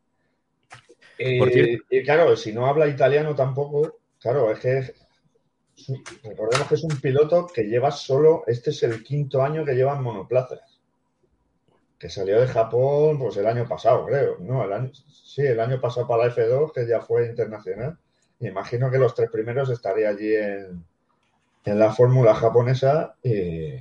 Y, 1.18 1.78
y, 1.90 2.02
claro, 2.02 2.36
si 2.36 2.52
no 2.52 2.66
habla 2.66 2.86
italiano 2.86 3.34
tampoco, 3.34 4.00
claro, 4.20 4.50
es 4.52 4.58
que 4.58 4.94
recordemos 6.22 6.68
que 6.68 6.74
es 6.74 6.84
un 6.84 7.00
piloto 7.00 7.46
que 7.46 7.62
lleva 7.64 7.90
solo, 7.90 8.44
este 8.46 8.70
es 8.70 8.82
el 8.82 9.02
quinto 9.02 9.42
año 9.42 9.64
que 9.64 9.74
lleva 9.74 9.96
en 9.96 10.02
monoplazas 10.02 10.76
que 11.98 12.08
salió 12.08 12.40
de 12.40 12.46
Japón 12.46 13.18
pues 13.18 13.36
el 13.36 13.46
año 13.46 13.66
pasado, 13.66 14.06
creo. 14.06 14.38
No, 14.40 14.64
el 14.64 14.72
año, 14.72 14.90
sí, 14.92 15.42
el 15.42 15.60
año 15.60 15.80
pasado 15.80 16.06
para 16.06 16.26
la 16.26 16.34
F2, 16.34 16.72
que 16.72 16.86
ya 16.86 17.00
fue 17.00 17.26
internacional. 17.26 17.98
imagino 18.40 18.90
que 18.90 18.98
los 18.98 19.14
tres 19.14 19.30
primeros 19.30 19.70
estaría 19.70 20.10
allí 20.10 20.34
en, 20.34 20.84
en 21.66 21.78
la 21.80 21.92
fórmula 21.92 22.32
japonesa 22.34 23.16
y, 23.22 23.74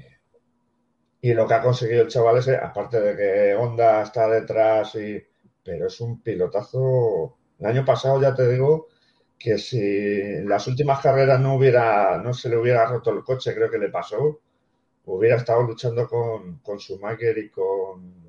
y, 1.22 1.34
lo 1.34 1.48
que 1.48 1.54
ha 1.54 1.62
conseguido 1.62 2.02
el 2.02 2.08
chaval 2.08 2.40
ese, 2.40 2.58
aparte 2.58 3.00
de 3.00 3.16
que 3.16 3.56
Honda 3.56 4.02
está 4.02 4.28
detrás, 4.28 4.96
y, 4.96 5.24
pero 5.64 5.88
es 5.88 6.02
un 6.02 6.20
pilotazo. 6.22 7.38
El 7.60 7.66
año 7.68 7.86
pasado, 7.86 8.20
ya 8.20 8.34
te 8.34 8.50
digo, 8.50 8.88
que 9.38 9.60
si 9.60 10.44
las 10.46 10.68
últimas 10.68 11.00
carreras 11.00 11.40
no 11.40 11.56
hubiera, 11.56 12.18
no 12.18 12.34
se 12.34 12.50
le 12.50 12.58
hubiera 12.58 12.88
roto 12.88 13.12
el 13.12 13.24
coche, 13.24 13.54
creo 13.54 13.70
que 13.70 13.78
le 13.78 13.90
pasó, 13.90 14.40
hubiera 15.06 15.36
estado 15.36 15.62
luchando 15.62 16.08
con, 16.08 16.58
con 16.60 16.80
Schumacher 16.80 17.38
y 17.38 17.50
con 17.50 18.26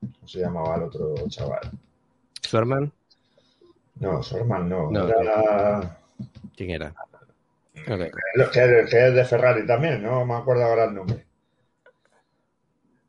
¿cómo 0.00 0.26
se 0.26 0.40
llamaba 0.40 0.76
el 0.76 0.82
otro 0.82 1.14
chaval? 1.28 1.70
¿Sorman? 2.42 2.92
No, 4.00 4.20
Sorman 4.20 4.68
no. 4.68 4.90
No, 4.90 5.08
era... 5.08 5.96
¿Quién 6.56 6.70
era? 6.70 6.92
Que, 7.84 8.86
que 8.90 9.06
es 9.08 9.14
de 9.14 9.24
Ferrari 9.24 9.66
también, 9.66 10.02
no 10.02 10.24
me 10.24 10.34
acuerdo 10.34 10.64
ahora 10.64 10.84
el 10.84 10.94
nombre. 10.94 11.26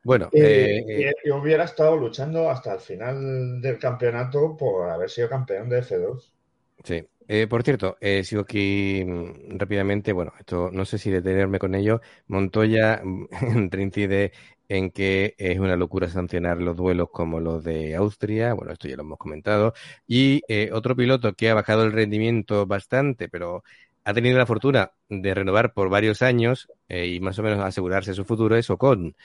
Bueno, 0.03 0.33
Y, 0.33 0.41
eh, 0.41 0.81
y- 1.05 1.11
y 1.23 1.31
hubiera 1.31 1.63
estado 1.63 1.95
luchando 1.95 2.49
hasta 2.49 2.73
el 2.73 2.81
final 2.81 3.61
del 3.61 3.79
campeonato 3.79 4.57
por 4.57 4.89
haber 4.89 5.09
sido 5.09 5.29
campeón 5.29 5.69
de 5.69 5.79
F2. 5.79 6.35
Sí. 6.83 7.03
Eh, 7.27 7.47
por 7.47 7.63
cierto, 7.63 7.97
eh, 8.01 8.23
sigo 8.23 8.41
aquí 8.41 9.03
mm, 9.05 9.57
rápidamente. 9.57 10.11
Bueno, 10.13 10.33
esto 10.39 10.69
no 10.71 10.85
sé 10.85 10.97
si 10.97 11.09
detenerme 11.11 11.59
con 11.59 11.75
ello. 11.75 12.01
Montoya 12.27 13.01
mm, 13.03 13.27
reincide 13.71 14.31
en 14.67 14.89
que 14.91 15.35
es 15.37 15.59
una 15.59 15.75
locura 15.75 16.09
sancionar 16.09 16.57
los 16.61 16.75
duelos 16.75 17.09
como 17.11 17.39
los 17.39 17.63
de 17.63 17.95
Austria. 17.95 18.53
Bueno, 18.53 18.71
esto 18.73 18.87
ya 18.87 18.95
lo 18.95 19.03
hemos 19.03 19.17
comentado. 19.19 19.73
Y 20.07 20.41
eh, 20.47 20.69
otro 20.73 20.95
piloto 20.95 21.33
que 21.33 21.49
ha 21.49 21.53
bajado 21.53 21.83
el 21.83 21.91
rendimiento 21.93 22.65
bastante, 22.65 23.29
pero 23.29 23.63
ha 24.03 24.13
tenido 24.13 24.37
la 24.37 24.45
fortuna 24.45 24.91
de 25.09 25.33
renovar 25.33 25.73
por 25.73 25.89
varios 25.89 26.21
años 26.21 26.67
eh, 26.89 27.07
y 27.07 27.19
más 27.19 27.37
o 27.39 27.43
menos 27.43 27.59
asegurarse 27.59 28.13
su 28.13 28.25
futuro 28.25 28.55
es 28.55 28.69
Ocon. 28.69 29.15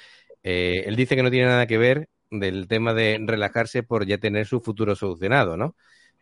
Eh, 0.42 0.84
él 0.86 0.96
dice 0.96 1.16
que 1.16 1.22
no 1.22 1.30
tiene 1.30 1.46
nada 1.46 1.66
que 1.66 1.78
ver 1.78 2.08
del 2.30 2.68
tema 2.68 2.92
de 2.92 3.18
relajarse 3.20 3.82
por 3.82 4.06
ya 4.06 4.18
tener 4.18 4.46
su 4.46 4.60
futuro 4.60 4.94
solucionado, 4.94 5.56
¿no? 5.56 5.74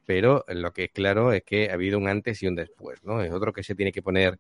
pero 0.07 0.45
lo 0.49 0.73
que 0.73 0.85
es 0.85 0.91
claro 0.91 1.33
es 1.33 1.43
que 1.45 1.71
ha 1.71 1.75
habido 1.75 1.99
un 1.99 2.09
antes 2.09 2.43
y 2.43 2.47
un 2.47 2.55
después, 2.55 3.03
¿no? 3.05 3.23
Es 3.23 3.33
otro 3.33 3.55
que 3.55 3.63
se 3.63 3.75
tiene 3.75 3.91
que 3.91 4.03
poner 4.03 4.39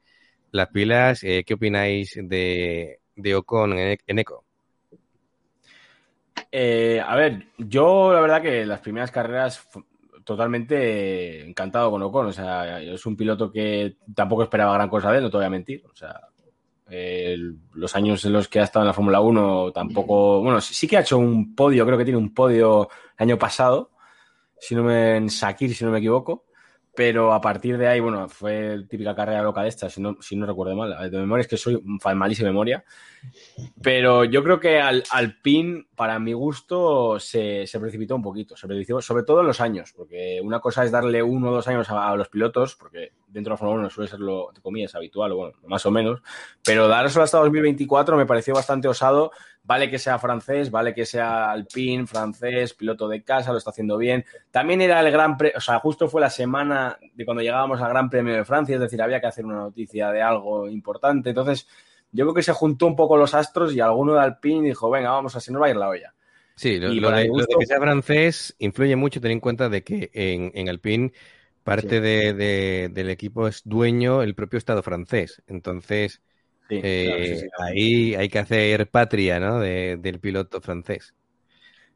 las 0.51 0.69
pilas. 0.69 1.25
Eh, 1.25 1.43
¿qué 1.47 1.55
opináis 1.55 2.19
de, 2.23 3.01
de 3.17 3.35
Ocon 3.35 3.79
en, 3.79 3.99
en 4.07 4.19
Eco? 4.19 4.45
A 6.37 7.17
ver, 7.17 7.47
yo 7.57 8.13
la 8.13 8.21
verdad 8.21 8.43
que 8.43 8.67
las 8.67 8.81
primeras 8.81 9.11
carreras 9.11 9.67
totalmente 10.25 11.47
encantado 11.47 11.91
con 11.91 12.03
Ocon. 12.03 12.27
O 12.27 12.33
sea, 12.33 12.81
es 12.81 13.07
un 13.07 13.17
piloto 13.17 13.51
que 13.51 13.97
tampoco 14.15 14.43
esperaba 14.43 14.75
gran 14.75 14.89
cosa 14.89 15.11
de 15.11 15.19
él, 15.19 15.25
no 15.25 15.31
te 15.31 15.37
voy 15.37 15.47
a 15.47 15.51
mentir. 15.51 15.85
O 15.91 15.95
sea, 15.95 16.21
los 17.73 17.97
años 17.97 18.25
en 18.25 18.33
los 18.33 18.49
que 18.49 18.61
ha 18.61 18.65
estado 18.65 18.85
en 18.85 18.89
la 18.89 18.93
Fórmula 18.93 19.21
1 19.21 19.73
tampoco. 19.73 20.41
Bueno, 20.43 20.61
sí, 20.61 20.75
sí 20.75 20.87
que 20.87 20.97
ha 20.97 21.01
hecho 21.01 21.19
un 21.19 21.55
podio, 21.55 21.87
creo 21.87 21.99
que 21.99 22.05
tiene 22.05 22.19
un 22.19 22.35
podio 22.35 22.89
el 23.19 23.23
año 23.23 23.39
pasado, 23.39 23.91
si 24.59 24.75
no 24.75 24.83
me 24.83 25.17
en 25.17 25.31
Sakir, 25.31 25.75
si 25.75 25.85
no 25.85 25.91
me 25.91 25.99
equivoco. 25.99 26.45
Pero 26.97 27.33
a 27.33 27.41
partir 27.41 27.77
de 27.77 27.89
ahí, 27.89 27.99
bueno, 27.99 28.29
fue 28.29 28.85
típica 28.89 29.15
carrera 29.15 29.43
loca 29.43 29.63
de 29.63 29.69
esta, 29.69 29.91
si 29.91 30.01
no, 30.01 30.17
si 30.21 30.37
no 30.37 30.47
recuerdo 30.47 30.77
mal. 30.77 31.11
De 31.11 31.19
memoria 31.19 31.43
es 31.43 31.49
que 31.49 31.57
soy 31.57 31.75
un 31.75 31.99
fan 31.99 32.17
malísimo 32.17 32.49
memoria. 32.49 32.85
Pero 33.83 34.25
yo 34.25 34.45
creo 34.45 34.61
que 34.61 34.81
al, 34.81 35.03
al 35.11 35.41
pin, 35.41 35.89
para 35.97 36.19
mi 36.21 36.33
gusto, 36.33 37.19
se, 37.19 37.67
se 37.67 37.81
precipitó 37.81 38.15
un 38.15 38.23
poquito. 38.23 38.57
Se 38.57 38.69
precipitó, 38.69 39.01
sobre 39.01 39.25
todo 39.25 39.41
en 39.41 39.49
los 39.49 39.61
años, 39.61 39.93
porque 39.97 40.41
una 40.43 40.61
cosa 40.61 40.85
es 40.85 40.93
darle 40.93 41.23
uno 41.23 41.51
o 41.51 41.55
dos 41.55 41.67
años 41.67 41.89
a, 41.91 42.15
los 42.15 42.29
pilotos, 42.29 42.77
porque 42.77 43.13
dentro 43.27 43.51
de 43.51 43.55
la 43.55 43.57
Fórmula 43.57 43.81
1 43.81 43.91
suele 43.91 44.11
ser 44.11 44.21
lo, 44.21 44.53
comillas, 44.63 44.95
habitual, 44.95 45.33
o 45.33 45.37
bueno, 45.37 45.55
más 45.67 45.85
o 45.87 45.91
menos. 45.91 46.23
Pero 46.65 46.87
dárselo 46.87 47.25
hasta 47.25 47.39
2024 47.39 48.17
me 48.17 48.27
pareció 48.27 48.55
bastante 48.55 48.87
osado. 48.87 49.33
Vale 49.67 49.91
que 49.91 49.99
sea 49.99 50.19
francés, 50.19 50.71
vale 50.71 50.93
que 50.93 51.07
sea 51.07 51.51
alpin, 51.51 52.07
francés, 52.07 52.75
piloto 52.75 53.09
de 53.09 53.23
casa, 53.23 53.51
lo 53.51 53.57
está 53.57 53.71
haciendo 53.71 53.97
bien. 53.97 54.23
También 54.51 54.83
era 54.83 55.01
el 55.01 55.11
gran 55.11 55.39
premio, 55.39 55.57
o 55.57 55.61
sea, 55.61 55.79
justo 55.79 56.07
fue 56.07 56.21
la 56.21 56.29
semana 56.29 56.99
de 57.15 57.25
cuando 57.25 57.43
llegábamos 57.43 57.81
al 57.81 57.89
Gran 57.89 58.11
Premio 58.11 58.35
de 58.35 58.45
Francia, 58.45 58.75
es 58.75 58.81
decir, 58.83 59.01
había 59.01 59.21
que 59.23 59.27
hacer 59.27 59.47
una 59.47 59.57
noticia 59.57 60.11
de 60.11 60.21
algo 60.21 60.69
importante. 60.69 61.31
Entonces, 61.31 61.67
yo 62.13 62.27
creo 62.27 62.35
que 62.35 62.43
se 62.43 62.53
juntó 62.53 62.87
un 62.87 62.95
poco 62.95 63.17
los 63.17 63.33
astros 63.33 63.75
y 63.75 63.81
alguno 63.81 64.13
de 64.15 64.21
Alpine 64.21 64.69
dijo, 64.69 64.91
venga, 64.91 65.11
vamos 65.13 65.35
a 65.35 65.41
se 65.41 65.51
nos 65.51 65.63
va 65.63 65.67
a 65.67 65.71
ir 65.71 65.77
la 65.77 65.89
olla. 65.89 66.15
Sí, 66.57 66.79
lo, 66.79 66.89
lo 66.89 66.95
de, 66.95 67.01
lo 67.01 67.11
de 67.11 67.29
gusto- 67.29 67.59
que 67.59 67.67
sea 67.67 67.79
francés 67.81 68.55
influye 68.59 68.97
mucho, 68.97 69.21
ten 69.23 69.31
en 69.33 69.41
cuenta 69.41 69.71
de 69.71 69.83
que 69.83 70.11
en, 70.13 70.53
en 70.55 70.69
Alpine 70.69 71.13
parte 71.63 71.89
Sí. 71.97 72.01
de, 72.01 72.35
de- 72.35 72.91
del 72.93 73.09
equipo 73.09 73.49
es 73.49 73.63
dueño 73.65 74.23
el 74.23 74.35
propio 74.35 74.59
Estado 74.59 74.83
francés. 74.83 75.43
Entonces, 75.47 76.21
Sí, 76.69 76.83
eh, 76.83 76.99
claro, 77.03 77.25
sí, 77.25 77.37
sí. 77.37 77.49
ahí 77.59 78.15
hay 78.15 78.29
que 78.29 78.39
hacer 78.39 78.91
patria, 78.91 79.41
¿no? 79.41 79.61
de- 79.61 79.97
del 80.01 80.21
piloto 80.21 80.61
francés. 80.61 81.15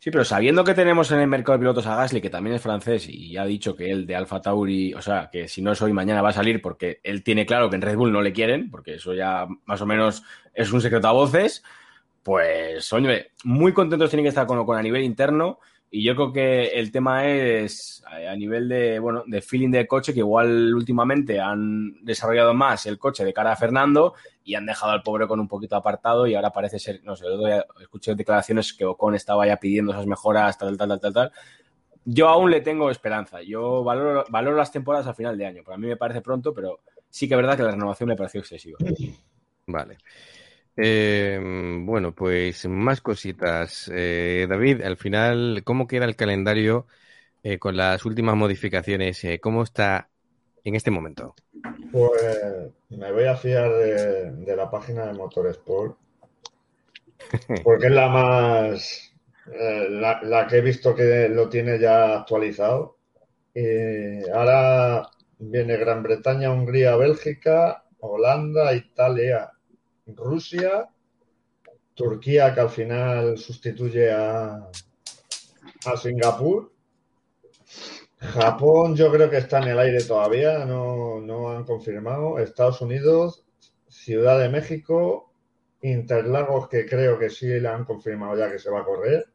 Sí, 0.01 0.11
pero 0.13 0.25
sabiendo 0.25 0.63
que 0.63 0.75
tenemos 0.75 1.11
en 1.11 1.19
el 1.21 1.27
mercado 1.27 1.59
de 1.59 1.63
pilotos 1.63 1.87
a 1.87 1.97
Gasly, 1.97 2.21
que 2.21 2.31
también 2.31 2.55
es 2.55 2.63
francés 2.63 3.09
y 3.09 3.33
ya 3.33 3.43
ha 3.43 3.47
dicho 3.47 3.75
que 3.75 3.91
él 3.91 4.07
de 4.07 4.15
Alfa 4.15 4.41
Tauri, 4.41 4.95
o 4.95 5.03
sea, 5.03 5.29
que 5.31 5.49
si 5.49 5.61
no 5.61 5.73
es 5.73 5.83
hoy, 5.83 5.93
mañana 5.93 6.23
va 6.23 6.29
a 6.29 6.33
salir 6.33 6.63
porque 6.63 7.01
él 7.03 7.25
tiene 7.25 7.47
claro 7.47 7.69
que 7.69 7.77
en 7.77 7.83
Red 7.83 7.97
Bull 7.97 8.13
no 8.13 8.23
le 8.23 8.33
quieren, 8.33 8.71
porque 8.71 8.95
eso 8.95 9.13
ya 9.13 9.47
más 9.65 9.81
o 9.81 9.87
menos 9.87 10.23
es 10.55 10.73
un 10.73 10.81
secreto 10.81 11.09
a 11.09 11.13
voces, 11.13 11.65
pues, 12.23 12.93
oye, 12.93 13.33
muy 13.45 13.73
contentos 13.73 14.11
tienen 14.11 14.25
que 14.25 14.31
estar 14.31 14.47
con, 14.47 14.65
con 14.67 14.79
a 14.79 14.83
nivel 14.83 15.03
interno 15.05 15.61
y 15.91 16.05
yo 16.05 16.15
creo 16.15 16.33
que 16.33 16.67
el 16.67 16.93
tema 16.93 17.27
es 17.27 18.03
a 18.07 18.37
nivel 18.37 18.69
de, 18.69 18.99
bueno, 18.99 19.25
de 19.27 19.41
feeling 19.41 19.71
del 19.71 19.87
coche, 19.87 20.13
que 20.13 20.21
igual 20.21 20.75
últimamente 20.75 21.41
han 21.41 22.05
desarrollado 22.05 22.53
más 22.53 22.85
el 22.85 22.99
coche 22.99 23.25
de 23.25 23.33
cara 23.33 23.53
a 23.53 23.57
Fernando 23.57 24.15
y 24.45 24.55
han 24.55 24.67
dejado 24.67 24.93
al 24.93 25.03
pobre 25.03 25.27
con 25.27 25.41
un 25.41 25.49
poquito 25.49 25.77
apartado 25.77 26.27
y 26.27 26.35
ahora 26.35 26.51
parece 26.51 26.79
ser, 26.79 27.01
no 27.05 27.17
sé, 27.17 27.25
escuché 27.81 28.15
declaraciones 28.15 28.75
que 28.75 28.85
Ocon 28.85 29.15
estaba 29.15 29.47
ya 29.47 29.57
pidiendo 29.57 29.93
esas 29.93 30.07
mejoras, 30.07 30.59
tal, 30.59 30.77
tal, 30.77 30.89
tal, 30.89 31.01
tal, 31.01 31.13
tal. 31.15 31.33
Yo 32.05 32.29
aún 32.29 32.51
le 32.51 32.61
tengo 32.61 32.91
esperanza. 32.91 33.43
Yo 33.43 33.83
valoro, 33.83 34.25
valoro 34.29 34.57
las 34.57 34.73
temporadas 34.73 35.07
a 35.07 35.15
final 35.15 35.39
de 35.39 35.47
año. 35.47 35.63
Para 35.65 35.79
mí 35.79 35.87
me 35.87 35.97
parece 35.97 36.21
pronto, 36.21 36.53
pero 36.53 36.81
sí 37.09 37.29
que 37.29 37.35
es 37.35 37.39
verdad 37.39 37.57
que 37.57 37.63
la 37.63 37.71
renovación 37.71 38.09
me 38.09 38.17
pareció 38.17 38.41
excesiva. 38.41 38.79
Vale. 39.67 39.99
Eh, 40.81 41.41
bueno, 41.85 42.15
pues 42.15 42.67
más 42.67 43.01
cositas. 43.01 43.91
Eh, 43.93 44.47
David, 44.49 44.83
al 44.83 44.97
final, 44.97 45.63
¿cómo 45.65 45.87
queda 45.89 46.05
el 46.05 46.15
calendario 46.15 46.87
eh, 47.43 47.59
con 47.59 47.77
las 47.77 48.05
últimas 48.05 48.37
modificaciones? 48.37 49.25
Eh, 49.25 49.41
¿cómo 49.41 49.65
está 49.65 50.09
en 50.65 50.77
este 50.77 50.93
momento? 50.93 51.35
Pues 51.91 52.71
me 52.91 53.11
voy 53.13 53.25
a 53.25 53.37
fiar 53.37 53.73
de, 53.73 54.31
de 54.33 54.57
la 54.57 54.71
página 54.71 55.07
de 55.07 55.15
Motorsport, 55.15 55.97
porque 57.63 57.87
es 57.87 57.93
la 57.93 58.09
más, 58.09 59.13
eh, 59.53 59.89
la, 59.91 60.21
la 60.23 60.47
que 60.47 60.59
he 60.59 60.61
visto 60.61 60.95
que 60.95 61.29
lo 61.29 61.49
tiene 61.49 61.79
ya 61.79 62.19
actualizado. 62.19 62.97
Ahora 64.33 65.11
viene 65.39 65.77
Gran 65.77 66.03
Bretaña, 66.03 66.53
Hungría, 66.53 66.95
Bélgica, 66.97 67.85
Holanda, 67.99 68.73
Italia, 68.73 69.51
Rusia, 70.17 70.89
Turquía, 71.95 72.55
que 72.55 72.61
al 72.61 72.71
final 72.71 73.39
sustituye 73.39 74.11
a, 74.13 74.69
a 75.85 75.97
Singapur. 75.97 76.73
Japón 78.21 78.97
yo 78.97 79.13
creo 79.13 79.31
que 79.31 79.39
está 79.39 79.59
en 79.63 79.69
el 79.69 79.79
aire 79.79 80.03
todavía, 80.03 80.65
no, 80.65 81.21
no 81.21 81.51
han 81.51 81.65
confirmado. 81.65 82.39
Estados 82.39 82.81
Unidos, 82.81 83.45
Ciudad 83.89 84.39
de 84.41 84.49
México, 84.49 85.33
Interlagos, 85.83 86.69
que 86.69 86.85
creo 86.87 87.19
que 87.19 87.31
sí 87.31 87.61
la 87.61 87.75
han 87.75 87.85
confirmado 87.85 88.37
ya 88.37 88.51
que 88.51 88.59
se 88.59 88.71
va 88.71 88.81
a 88.81 88.85
correr. 88.85 89.27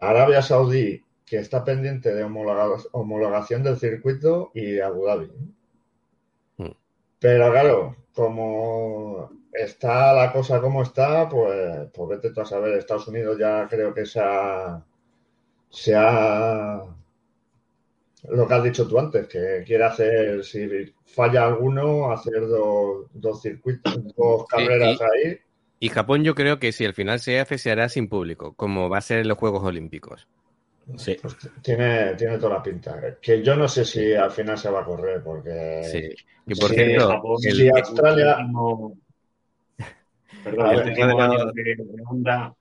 Arabia 0.00 0.42
Saudí, 0.42 1.04
que 1.24 1.38
está 1.38 1.64
pendiente 1.64 2.14
de 2.14 2.24
homologa- 2.24 2.82
homologación 2.92 3.62
del 3.62 3.76
circuito, 3.78 4.50
y 4.54 4.80
Abu 4.80 5.06
Dhabi. 5.06 5.30
Hmm. 6.56 6.72
Pero 7.20 7.50
claro, 7.50 7.96
como 8.18 9.30
está 9.52 10.12
la 10.12 10.32
cosa 10.32 10.60
como 10.60 10.82
está, 10.82 11.28
pues, 11.28 11.88
pues 11.94 12.08
vete 12.08 12.34
tú 12.34 12.40
a 12.40 12.44
saber. 12.44 12.72
Estados 12.76 13.06
Unidos 13.06 13.38
ya 13.38 13.68
creo 13.68 13.94
que 13.94 14.04
se 14.04 14.18
ha, 14.18 14.84
se 15.70 15.94
ha 15.94 16.82
lo 18.28 18.48
que 18.48 18.54
has 18.54 18.64
dicho 18.64 18.88
tú 18.88 18.98
antes, 18.98 19.28
que 19.28 19.62
quiere 19.64 19.84
hacer, 19.84 20.44
si 20.44 20.68
falla 21.06 21.46
alguno, 21.46 22.10
hacer 22.10 22.40
dos, 22.48 23.06
dos 23.12 23.40
circuitos, 23.40 24.02
dos 24.16 24.46
carreras 24.48 24.98
y- 25.00 25.28
ahí. 25.28 25.38
Y 25.78 25.90
Japón 25.90 26.24
yo 26.24 26.34
creo 26.34 26.58
que 26.58 26.72
si 26.72 26.84
al 26.84 26.94
final 26.94 27.20
se 27.20 27.38
hace, 27.38 27.56
se 27.56 27.70
hará 27.70 27.88
sin 27.88 28.08
público, 28.08 28.54
como 28.54 28.90
va 28.90 28.98
a 28.98 29.00
ser 29.00 29.20
en 29.20 29.28
los 29.28 29.38
Juegos 29.38 29.62
Olímpicos. 29.62 30.26
Sí. 30.96 31.16
Pues 31.20 31.36
tiene, 31.62 32.14
tiene 32.14 32.38
toda 32.38 32.54
la 32.56 32.62
pinta. 32.62 33.16
Que 33.20 33.42
yo 33.42 33.54
no 33.56 33.68
sé 33.68 33.84
si 33.84 34.14
al 34.14 34.30
final 34.30 34.56
se 34.56 34.70
va 34.70 34.80
a 34.80 34.84
correr, 34.84 35.22
porque 35.22 35.82
Sí. 35.84 36.24
Que 36.46 36.54
por 36.56 36.70
Sí, 36.70 36.74
cierto, 36.76 37.08
Japón, 37.10 37.36
el- 37.44 37.54
sí, 37.54 37.68
Australia- 37.68 38.36
el 38.38 38.44
último- 38.46 38.96
Perdón, 40.44 40.70
el 40.70 40.88
último 40.88 41.20
año 41.20 41.46
de 41.52 41.62
de 41.62 42.02
Honda 42.06 42.54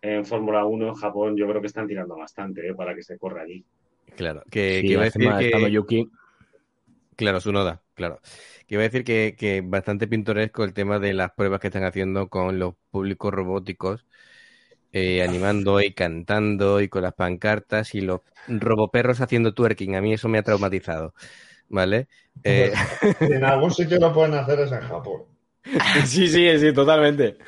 en 0.00 0.24
Fórmula 0.24 0.64
1 0.64 0.88
en 0.88 0.94
Japón, 0.94 1.36
yo 1.36 1.46
creo 1.48 1.60
que 1.60 1.66
están 1.66 1.86
tirando 1.86 2.16
bastante 2.16 2.66
eh, 2.68 2.74
para 2.74 2.94
que 2.94 3.02
se 3.02 3.18
corra 3.18 3.42
allí. 3.42 3.64
claro, 4.16 4.42
que, 4.50 4.80
Sí, 4.80 4.86
que 4.86 4.92
iba 4.92 5.02
a 5.02 5.04
decir 5.06 5.28
que... 5.38 5.70
Yuki, 5.70 6.08
Claro, 7.16 7.40
su 7.40 7.50
noda, 7.50 7.82
claro. 7.94 8.20
Que 8.66 8.74
iba 8.74 8.82
a 8.82 8.84
decir 8.88 9.02
que, 9.02 9.34
que 9.38 9.62
bastante 9.64 10.06
pintoresco 10.06 10.64
el 10.64 10.74
tema 10.74 10.98
de 10.98 11.14
las 11.14 11.32
pruebas 11.32 11.60
que 11.60 11.68
están 11.68 11.84
haciendo 11.84 12.28
con 12.28 12.58
los 12.58 12.74
públicos 12.90 13.32
robóticos, 13.32 14.04
eh, 14.96 15.22
animando 15.22 15.80
y 15.80 15.92
cantando 15.92 16.80
y 16.80 16.88
con 16.88 17.02
las 17.02 17.14
pancartas 17.14 17.94
y 17.94 18.00
los 18.00 18.20
roboperros 18.48 19.20
haciendo 19.20 19.52
twerking. 19.54 19.96
A 19.96 20.00
mí 20.00 20.14
eso 20.14 20.28
me 20.28 20.38
ha 20.38 20.42
traumatizado. 20.42 21.14
¿vale? 21.68 22.08
Eh... 22.44 22.70
en 23.20 23.44
algún 23.44 23.72
sitio 23.72 23.98
lo 23.98 24.12
pueden 24.12 24.34
hacer 24.34 24.60
es 24.60 24.70
en 24.70 24.82
Japón. 24.82 25.22
sí, 26.04 26.28
sí, 26.28 26.58
sí, 26.58 26.72
totalmente. 26.72 27.38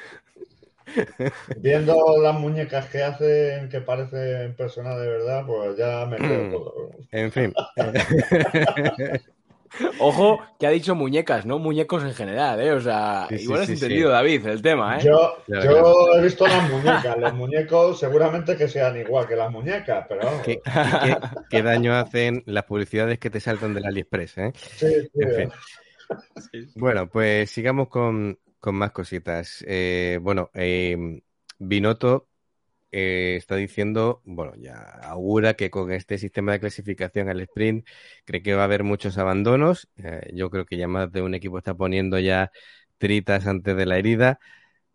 Viendo 1.58 1.94
las 2.22 2.34
muñecas 2.34 2.86
que 2.86 3.02
hacen 3.02 3.68
que 3.68 3.82
parecen 3.82 4.56
personas 4.56 4.98
de 4.98 5.06
verdad, 5.06 5.44
pues 5.46 5.76
ya 5.76 6.06
me 6.06 6.16
creo 6.16 6.44
Mm. 6.44 6.50
todo. 6.50 6.90
En 7.12 7.32
fin. 7.32 7.52
Ojo, 9.98 10.40
que 10.58 10.66
ha 10.66 10.70
dicho 10.70 10.94
muñecas, 10.94 11.46
no 11.46 11.58
muñecos 11.58 12.02
en 12.04 12.14
general, 12.14 12.60
¿eh? 12.60 12.72
O 12.72 12.80
sea, 12.80 13.26
Sí, 13.28 13.38
sí, 13.38 13.44
igual 13.44 13.60
has 13.60 13.66
sí, 13.66 13.72
entendido, 13.74 14.08
sí. 14.08 14.12
David, 14.12 14.46
el 14.46 14.62
tema, 14.62 14.98
¿eh? 14.98 15.04
Yo, 15.04 15.36
he 16.16 16.22
visto 16.22 16.46
las 16.46 16.70
muñecas, 16.70 17.18
los 17.18 17.34
muñecos 17.34 17.98
seguramente 17.98 18.56
que 18.56 18.68
sean 18.68 18.96
igual 18.98 19.26
que 19.26 19.36
las 19.36 19.50
muñecas, 19.50 20.06
pero 20.08 20.24
vamos. 20.24 20.42
¿Qué, 20.42 20.60
qué, 20.64 21.16
qué 21.50 21.62
daño 21.62 21.94
hacen 21.94 22.42
las 22.46 22.64
publicidades 22.64 23.18
que 23.18 23.30
te 23.30 23.40
saltan 23.40 23.74
del 23.74 23.86
AliExpress, 23.86 24.38
eh? 24.38 24.52
Sí, 24.54 24.86
sí, 24.86 25.08
En 25.14 25.34
fin. 25.34 25.52
Bueno, 26.76 27.08
pues 27.08 27.50
sigamos 27.50 27.88
con, 27.88 28.38
con 28.60 28.74
más 28.74 28.92
cositas. 28.92 29.64
Eh, 29.66 30.18
bueno, 30.22 30.50
eh, 30.54 31.20
Binotto 31.58 32.27
eh, 32.92 33.36
está 33.36 33.56
diciendo, 33.56 34.22
bueno, 34.24 34.54
ya 34.56 34.74
augura 35.02 35.54
que 35.54 35.70
con 35.70 35.92
este 35.92 36.18
sistema 36.18 36.52
de 36.52 36.60
clasificación 36.60 37.28
al 37.28 37.40
sprint 37.40 37.86
cree 38.24 38.42
que 38.42 38.54
va 38.54 38.62
a 38.62 38.64
haber 38.64 38.84
muchos 38.84 39.18
abandonos. 39.18 39.88
Eh, 39.96 40.30
yo 40.34 40.50
creo 40.50 40.66
que 40.66 40.76
ya 40.76 40.88
más 40.88 41.12
de 41.12 41.22
un 41.22 41.34
equipo 41.34 41.58
está 41.58 41.74
poniendo 41.74 42.18
ya 42.18 42.50
tritas 42.98 43.46
antes 43.46 43.76
de 43.76 43.86
la 43.86 43.98
herida. 43.98 44.38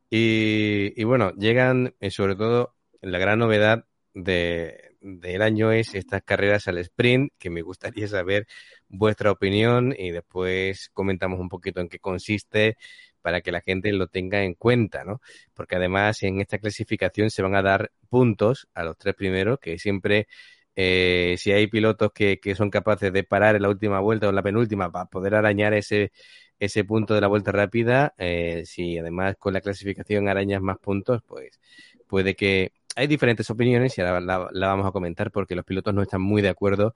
Y, 0.09 0.93
y 0.99 1.03
bueno, 1.05 1.31
llegan 1.35 1.95
eh, 1.99 2.11
sobre 2.11 2.35
todo 2.35 2.75
la 3.01 3.19
gran 3.19 3.39
novedad 3.39 3.85
de, 4.13 4.95
del 5.01 5.41
año 5.41 5.71
es 5.71 5.95
estas 5.95 6.23
carreras 6.23 6.67
al 6.67 6.77
sprint, 6.79 7.33
que 7.37 7.49
me 7.49 7.61
gustaría 7.61 8.07
saber 8.07 8.47
vuestra 8.87 9.31
opinión 9.31 9.93
y 9.97 10.11
después 10.11 10.89
comentamos 10.93 11.39
un 11.39 11.49
poquito 11.49 11.81
en 11.81 11.89
qué 11.89 11.99
consiste 11.99 12.77
para 13.23 13.41
que 13.41 13.51
la 13.51 13.61
gente 13.61 13.91
lo 13.91 14.07
tenga 14.07 14.43
en 14.43 14.53
cuenta, 14.53 15.03
¿no? 15.03 15.21
Porque 15.55 15.77
además 15.77 16.21
en 16.21 16.41
esta 16.41 16.59
clasificación 16.59 17.31
se 17.31 17.41
van 17.41 17.55
a 17.55 17.63
dar 17.63 17.91
puntos 18.09 18.67
a 18.75 18.83
los 18.83 18.97
tres 18.97 19.15
primeros, 19.15 19.59
que 19.59 19.79
siempre 19.79 20.27
eh, 20.75 21.35
si 21.39 21.51
hay 21.51 21.67
pilotos 21.67 22.11
que, 22.13 22.39
que, 22.39 22.55
son 22.55 22.69
capaces 22.69 23.13
de 23.13 23.23
parar 23.23 23.55
en 23.55 23.61
la 23.63 23.69
última 23.69 23.99
vuelta 23.99 24.27
o 24.27 24.29
en 24.29 24.35
la 24.35 24.43
penúltima 24.43 24.91
para 24.91 25.05
poder 25.05 25.35
arañar 25.35 25.73
ese, 25.73 26.11
ese 26.59 26.83
punto 26.83 27.13
de 27.13 27.21
la 27.21 27.27
vuelta 27.27 27.51
rápida, 27.51 28.13
eh, 28.17 28.63
si 28.65 28.97
además 28.97 29.35
con 29.37 29.53
la 29.53 29.61
clasificación 29.61 30.27
arañas 30.29 30.61
más 30.61 30.77
puntos, 30.79 31.21
pues 31.27 31.59
puede 32.07 32.35
que 32.35 32.73
hay 32.95 33.07
diferentes 33.07 33.49
opiniones 33.49 33.97
y 33.97 34.01
ahora 34.01 34.21
la, 34.21 34.67
vamos 34.67 34.87
a 34.87 34.91
comentar 34.91 35.31
porque 35.31 35.55
los 35.55 35.65
pilotos 35.65 35.93
no 35.93 36.01
están 36.01 36.21
muy 36.21 36.41
de 36.41 36.49
acuerdo 36.49 36.95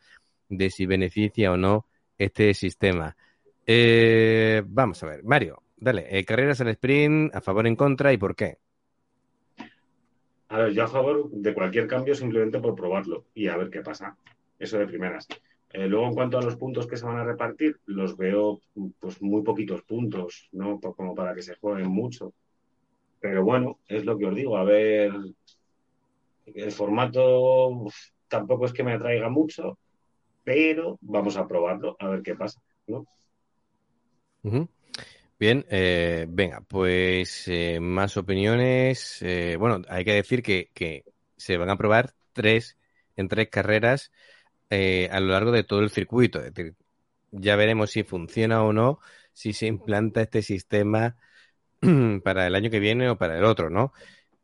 de 0.49 0.69
si 0.69 0.85
beneficia 0.85 1.51
o 1.51 1.57
no 1.57 1.87
este 2.17 2.53
sistema. 2.53 3.15
Eh, 3.65 4.63
vamos 4.65 5.03
a 5.03 5.07
ver, 5.07 5.23
Mario, 5.23 5.61
dale, 5.77 6.07
eh, 6.09 6.25
carreras 6.25 6.61
al 6.61 6.69
sprint, 6.69 7.33
a 7.33 7.41
favor, 7.41 7.67
en 7.67 7.75
contra 7.75 8.11
y 8.13 8.17
por 8.17 8.35
qué. 8.35 8.57
A 10.49 10.59
ver, 10.59 10.73
yo 10.73 10.83
a 10.83 10.87
favor 10.87 11.29
de 11.29 11.53
cualquier 11.53 11.87
cambio 11.87 12.15
simplemente 12.15 12.59
por 12.59 12.75
probarlo 12.75 13.25
y 13.33 13.47
a 13.47 13.57
ver 13.57 13.69
qué 13.69 13.81
pasa. 13.81 14.17
Eso 14.59 14.77
de 14.77 14.87
primeras. 14.87 15.27
Eh, 15.71 15.87
luego, 15.87 16.07
en 16.07 16.13
cuanto 16.13 16.37
a 16.37 16.41
los 16.41 16.55
puntos 16.55 16.87
que 16.87 16.95
se 16.95 17.05
van 17.05 17.17
a 17.17 17.25
repartir, 17.25 17.79
los 17.85 18.15
veo 18.17 18.61
pues 18.99 19.21
muy 19.21 19.43
poquitos 19.43 19.83
puntos, 19.83 20.47
¿no? 20.53 20.79
Como 20.79 21.13
para 21.13 21.35
que 21.35 21.41
se 21.41 21.55
jueguen 21.55 21.89
mucho. 21.89 22.33
Pero 23.19 23.43
bueno, 23.43 23.79
es 23.87 24.05
lo 24.05 24.17
que 24.17 24.25
os 24.25 24.35
digo. 24.35 24.57
A 24.57 24.63
ver, 24.63 25.11
el 26.45 26.71
formato 26.71 27.67
uf, 27.67 27.95
tampoco 28.27 28.65
es 28.65 28.73
que 28.73 28.83
me 28.83 28.93
atraiga 28.93 29.29
mucho, 29.29 29.77
pero 30.43 30.97
vamos 31.01 31.35
a 31.35 31.47
probarlo, 31.47 31.97
a 31.99 32.07
ver 32.07 32.21
qué 32.21 32.35
pasa, 32.35 32.61
¿no? 32.87 33.05
Uh 34.43 34.51
-huh. 34.51 34.67
Bien, 35.39 35.65
eh, 35.69 36.25
venga, 36.27 36.61
pues 36.61 37.47
eh, 37.47 37.79
más 37.79 38.17
opiniones. 38.17 39.21
Eh, 39.21 39.55
bueno, 39.59 39.83
hay 39.87 40.03
que 40.03 40.13
decir 40.13 40.41
que, 40.41 41.03
se 41.35 41.57
van 41.57 41.69
a 41.69 41.77
probar 41.77 42.15
tres 42.33 42.77
en 43.15 43.27
tres 43.27 43.49
carreras 43.49 44.11
eh, 44.69 45.09
a 45.11 45.19
lo 45.19 45.27
largo 45.27 45.51
de 45.51 45.63
todo 45.63 45.81
el 45.81 45.91
circuito. 45.91 46.39
Es 46.41 46.53
decir, 46.53 46.75
ya 47.31 47.55
veremos 47.55 47.91
si 47.91 48.03
funciona 48.03 48.63
o 48.63 48.73
no, 48.73 48.99
si 49.33 49.53
se 49.53 49.67
implanta 49.67 50.21
este 50.21 50.41
sistema 50.41 51.17
para 52.23 52.47
el 52.47 52.55
año 52.55 52.71
que 52.71 52.79
viene 52.79 53.09
o 53.09 53.17
para 53.17 53.37
el 53.37 53.45
otro, 53.45 53.69
¿no? 53.69 53.93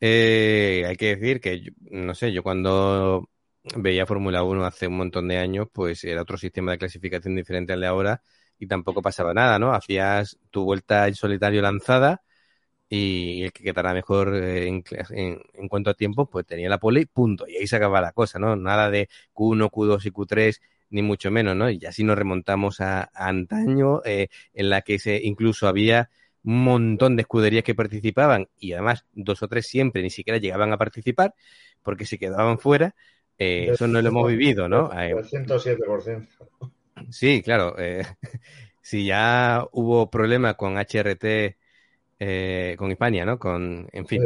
Eh, 0.02 0.86
hay 0.88 0.96
que 0.98 1.16
decir 1.18 1.42
que, 1.42 1.74
no 1.92 2.16
sé, 2.16 2.34
yo 2.34 2.44
cuando 2.44 3.30
veía 3.78 4.06
Fórmula 4.06 4.44
1 4.44 4.66
hace 4.66 4.88
un 4.88 4.98
montón 4.98 5.28
de 5.30 5.38
años, 5.38 5.68
pues 5.74 6.04
era 6.04 6.22
otro 6.24 6.38
sistema 6.38 6.72
de 6.74 6.78
clasificación 6.80 7.36
diferente 7.36 7.74
al 7.74 7.82
de 7.82 7.88
ahora 7.88 8.24
y 8.64 8.68
tampoco 8.68 9.02
pasaba 9.02 9.34
nada, 9.34 9.60
¿no? 9.60 9.74
Hacías 9.74 10.38
tu 10.50 10.64
vuelta 10.64 11.08
en 11.08 11.16
solitario 11.16 11.62
lanzada 11.62 12.24
y 12.90 13.44
el 13.44 13.52
que 13.52 13.64
quedara 13.64 13.94
mejor 13.94 14.36
en, 14.36 14.84
en, 15.10 15.42
en, 15.54 15.68
cuanto 15.68 15.90
a 15.90 15.94
tiempo, 15.96 16.28
pues 16.28 16.46
tenía 16.46 16.70
la 16.70 16.78
pole 16.80 17.02
y 17.02 17.06
punto. 17.06 17.48
Y 17.48 17.58
ahí 17.58 17.68
se 17.68 17.76
acababa 17.76 18.02
la 18.02 18.12
cosa, 18.14 18.40
¿no? 18.40 18.56
Nada 18.56 18.90
de 18.90 19.10
Q1, 19.34 19.70
Q2 19.70 20.06
y 20.06 20.12
Q3, 20.12 20.62
ni 20.92 21.02
mucho 21.02 21.32
menos, 21.32 21.56
¿no? 21.56 21.70
Y 21.70 21.84
así 21.86 22.04
nos 22.04 22.18
remontamos 22.18 22.82
a, 22.82 23.02
a 23.14 23.28
antaño, 23.28 24.02
eh, 24.06 24.30
en 24.54 24.70
la 24.70 24.82
que 24.82 25.00
se 25.00 25.20
incluso 25.24 25.68
había 25.68 26.10
un 26.44 26.64
montón 26.64 27.16
de 27.16 27.22
escuderías 27.22 27.64
que 27.64 27.74
participaban 27.74 28.50
y 28.60 28.74
además 28.74 29.06
dos 29.14 29.42
o 29.44 29.48
tres 29.48 29.66
siempre 29.66 30.02
ni 30.02 30.10
siquiera 30.10 30.40
llegaban 30.40 30.74
a 30.74 30.78
participar 30.78 31.34
porque 31.82 32.06
se 32.06 32.18
quedaban 32.18 32.60
fuera. 32.60 32.96
Eh, 33.38 33.70
eso 33.72 33.88
no 33.88 34.02
lo 34.02 34.10
hemos 34.10 34.28
vivido, 34.30 34.70
¿no? 34.70 34.92
El 34.94 35.24
107%. 35.26 36.28
Sí, 37.10 37.42
claro. 37.42 37.76
Eh, 37.78 38.04
si 38.82 39.06
ya 39.06 39.66
hubo 39.72 40.10
problemas 40.10 40.56
con 40.56 40.78
HRT, 40.78 41.58
eh, 42.20 42.76
con 42.78 42.92
Hispania, 42.92 43.26
¿no? 43.26 43.40
Con, 43.40 43.88
en 43.92 44.06
fin, 44.06 44.24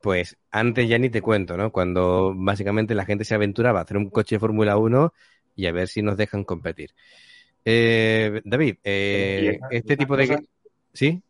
pues 0.00 0.36
antes 0.50 0.88
ya 0.88 0.98
ni 0.98 1.10
te 1.10 1.22
cuento, 1.22 1.56
¿no? 1.56 1.70
Cuando 1.72 2.32
básicamente 2.36 2.94
la 2.94 3.04
gente 3.04 3.24
se 3.24 3.34
aventuraba 3.34 3.80
a 3.80 3.82
hacer 3.82 3.96
un 3.96 4.10
coche 4.10 4.36
de 4.36 4.40
Fórmula 4.40 4.76
1 4.76 5.12
y 5.56 5.66
a 5.66 5.72
ver 5.72 5.88
si 5.88 6.02
nos 6.02 6.16
dejan 6.16 6.44
competir. 6.44 6.90
Eh, 7.64 8.40
David, 8.44 8.76
este 8.82 9.96
tipo 9.96 10.16
de... 10.16 10.46
¿Sí? 10.92 11.22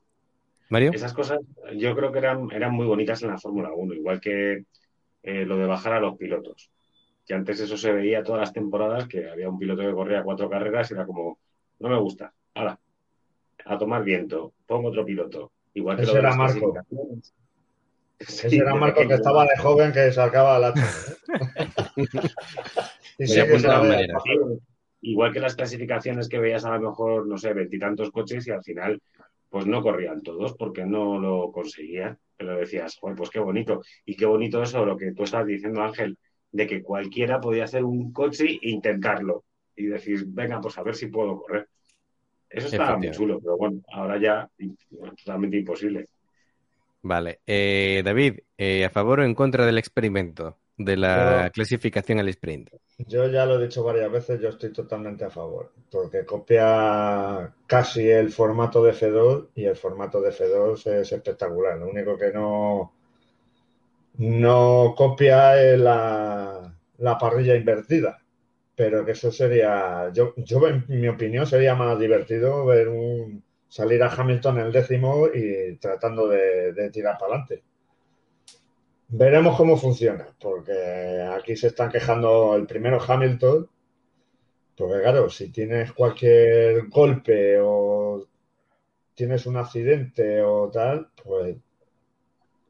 Mario. 0.70 0.93
Esas 0.93 1.14
cosas 1.14 1.39
yo 1.76 1.97
creo 1.97 2.12
que 2.12 2.18
eran, 2.18 2.51
eran 2.53 2.72
muy 2.72 2.86
bonitas 2.86 3.22
en 3.22 3.30
la 3.30 3.39
Fórmula 3.39 3.70
1, 3.74 3.95
igual 3.95 4.20
que 4.20 4.64
lo 5.22 5.57
de 5.57 5.66
bajar 5.66 5.95
a 5.95 6.01
los 6.01 6.16
pilotos 6.16 6.70
que 7.29 7.35
antes 7.35 7.61
eso 7.61 7.76
se 7.76 7.93
veía 7.93 8.22
todas 8.22 8.41
las 8.41 8.55
temporadas, 8.55 9.07
que 9.07 9.29
había 9.29 9.51
un 9.51 9.59
piloto 9.59 9.83
que 9.83 9.93
corría 9.93 10.22
cuatro 10.22 10.49
carreras 10.49 10.91
y 10.91 10.95
era 10.95 11.05
como, 11.05 11.39
no 11.79 11.89
me 11.91 11.99
gusta, 11.99 12.33
ahora, 12.55 12.81
a 13.66 13.76
tomar 13.76 14.03
viento, 14.03 14.55
pongo 14.66 14.89
otro 14.89 15.05
piloto. 15.05 15.53
Igual 15.74 15.99
que 15.99 16.05
Ese 16.05 16.12
lo 16.14 16.18
era 16.20 16.35
Marco. 16.35 16.74
Sí, 18.18 18.47
Ese 18.47 18.57
era 18.57 18.74
Marco 18.74 19.07
que 19.07 19.12
estaba 19.12 19.45
de 19.45 19.59
joven 19.59 19.93
que 19.93 20.11
sacaba 20.11 20.59
la 20.59 20.72
y 23.18 23.26
sí 23.26 23.43
que 23.43 23.59
se 23.59 23.68
manera. 23.68 24.18
Igual 25.03 25.33
que 25.33 25.41
las 25.41 25.55
clasificaciones 25.55 26.31
que 26.31 26.39
veías 26.39 26.64
a 26.64 26.79
lo 26.79 26.89
mejor, 26.89 27.26
no 27.26 27.37
sé, 27.37 27.53
veintitantos 27.53 28.11
coches 28.11 28.47
y 28.47 28.53
al 28.53 28.64
final 28.64 29.03
pues 29.51 29.66
no 29.66 29.83
corrían 29.83 30.22
todos 30.22 30.55
porque 30.55 30.87
no 30.87 31.18
lo 31.18 31.53
conseguían. 31.53 32.18
Pero 32.39 32.57
decías, 32.57 32.97
joder, 32.99 33.16
pues 33.16 33.29
qué 33.29 33.39
bonito. 33.39 33.83
Y 34.07 34.16
qué 34.16 34.24
bonito 34.24 34.62
eso, 34.62 34.85
lo 34.87 34.97
que 34.97 35.12
tú 35.12 35.24
estás 35.24 35.47
diciendo, 35.47 35.83
Ángel, 35.83 36.16
de 36.51 36.66
que 36.66 36.82
cualquiera 36.82 37.40
podía 37.40 37.64
hacer 37.64 37.84
un 37.84 38.12
coche 38.12 38.59
e 38.62 38.70
intentarlo 38.70 39.44
y 39.76 39.86
decir, 39.86 40.24
venga, 40.26 40.61
pues 40.61 40.76
a 40.78 40.82
ver 40.82 40.94
si 40.94 41.07
puedo 41.07 41.40
correr. 41.40 41.68
Eso 42.51 42.68
estaba 42.68 42.96
muy 42.96 43.11
chulo, 43.11 43.38
pero 43.40 43.57
bueno, 43.57 43.80
ahora 43.92 44.18
ya 44.18 44.51
totalmente 45.24 45.59
imposible. 45.59 46.09
Vale. 47.03 47.40
Eh, 47.46 48.03
David, 48.05 48.40
eh, 48.57 48.84
¿a 48.84 48.90
favor 48.90 49.20
o 49.20 49.24
en 49.24 49.34
contra 49.34 49.66
del 49.66 49.78
experimento 49.78 50.59
de 50.76 50.96
la 50.96 51.40
pero, 51.40 51.53
clasificación 51.53 52.18
al 52.18 52.28
sprint? 52.28 52.70
Yo 52.99 53.28
ya 53.28 53.44
lo 53.44 53.59
he 53.59 53.66
dicho 53.66 53.84
varias 53.84 54.11
veces, 54.11 54.40
yo 54.40 54.49
estoy 54.49 54.72
totalmente 54.72 55.24
a 55.24 55.30
favor, 55.30 55.72
porque 55.90 56.24
copia 56.24 57.55
casi 57.66 58.09
el 58.09 58.30
formato 58.30 58.82
de 58.82 58.92
F2 58.92 59.49
y 59.55 59.64
el 59.64 59.76
formato 59.76 60.20
de 60.20 60.30
F2 60.30 60.86
es 61.01 61.12
espectacular. 61.12 61.78
Lo 61.78 61.88
único 61.88 62.16
que 62.16 62.32
no 62.32 62.97
no 64.19 64.95
copia 64.97 65.55
la, 65.77 66.75
la, 66.99 67.19
parrilla 67.19 67.57
invertida. 67.57 68.19
Pero 68.75 69.05
que 69.05 69.12
eso 69.12 69.33
sería, 69.33 70.11
yo, 70.12 70.35
yo 70.37 70.69
en 70.69 70.85
mi 70.89 71.09
opinión 71.09 71.47
sería 71.47 71.75
más 71.75 71.99
divertido 71.99 72.64
ver 72.66 72.89
un 72.89 73.43
salir 73.69 74.03
a 74.03 74.09
Hamilton 74.09 74.59
el 74.59 74.73
décimo 74.73 75.29
y 75.33 75.77
tratando 75.77 76.29
de, 76.29 76.73
de 76.73 76.91
tirar 76.91 77.19
para 77.19 77.35
adelante. 77.35 77.62
Veremos 79.09 79.57
cómo 79.57 79.77
funciona, 79.77 80.29
porque 80.41 81.27
aquí 81.33 81.57
se 81.57 81.69
están 81.69 81.91
quejando 81.91 82.55
el 82.57 82.66
primero 82.66 83.01
Hamilton, 83.01 83.69
porque 84.77 85.01
claro, 85.01 85.31
si 85.31 85.51
tienes 85.51 85.93
cualquier 85.93 86.89
golpe 86.89 87.59
o 87.61 88.27
tienes 89.14 89.47
un 89.47 89.57
accidente 89.57 90.43
o 90.43 90.71
tal, 90.71 91.11
pues 91.25 91.57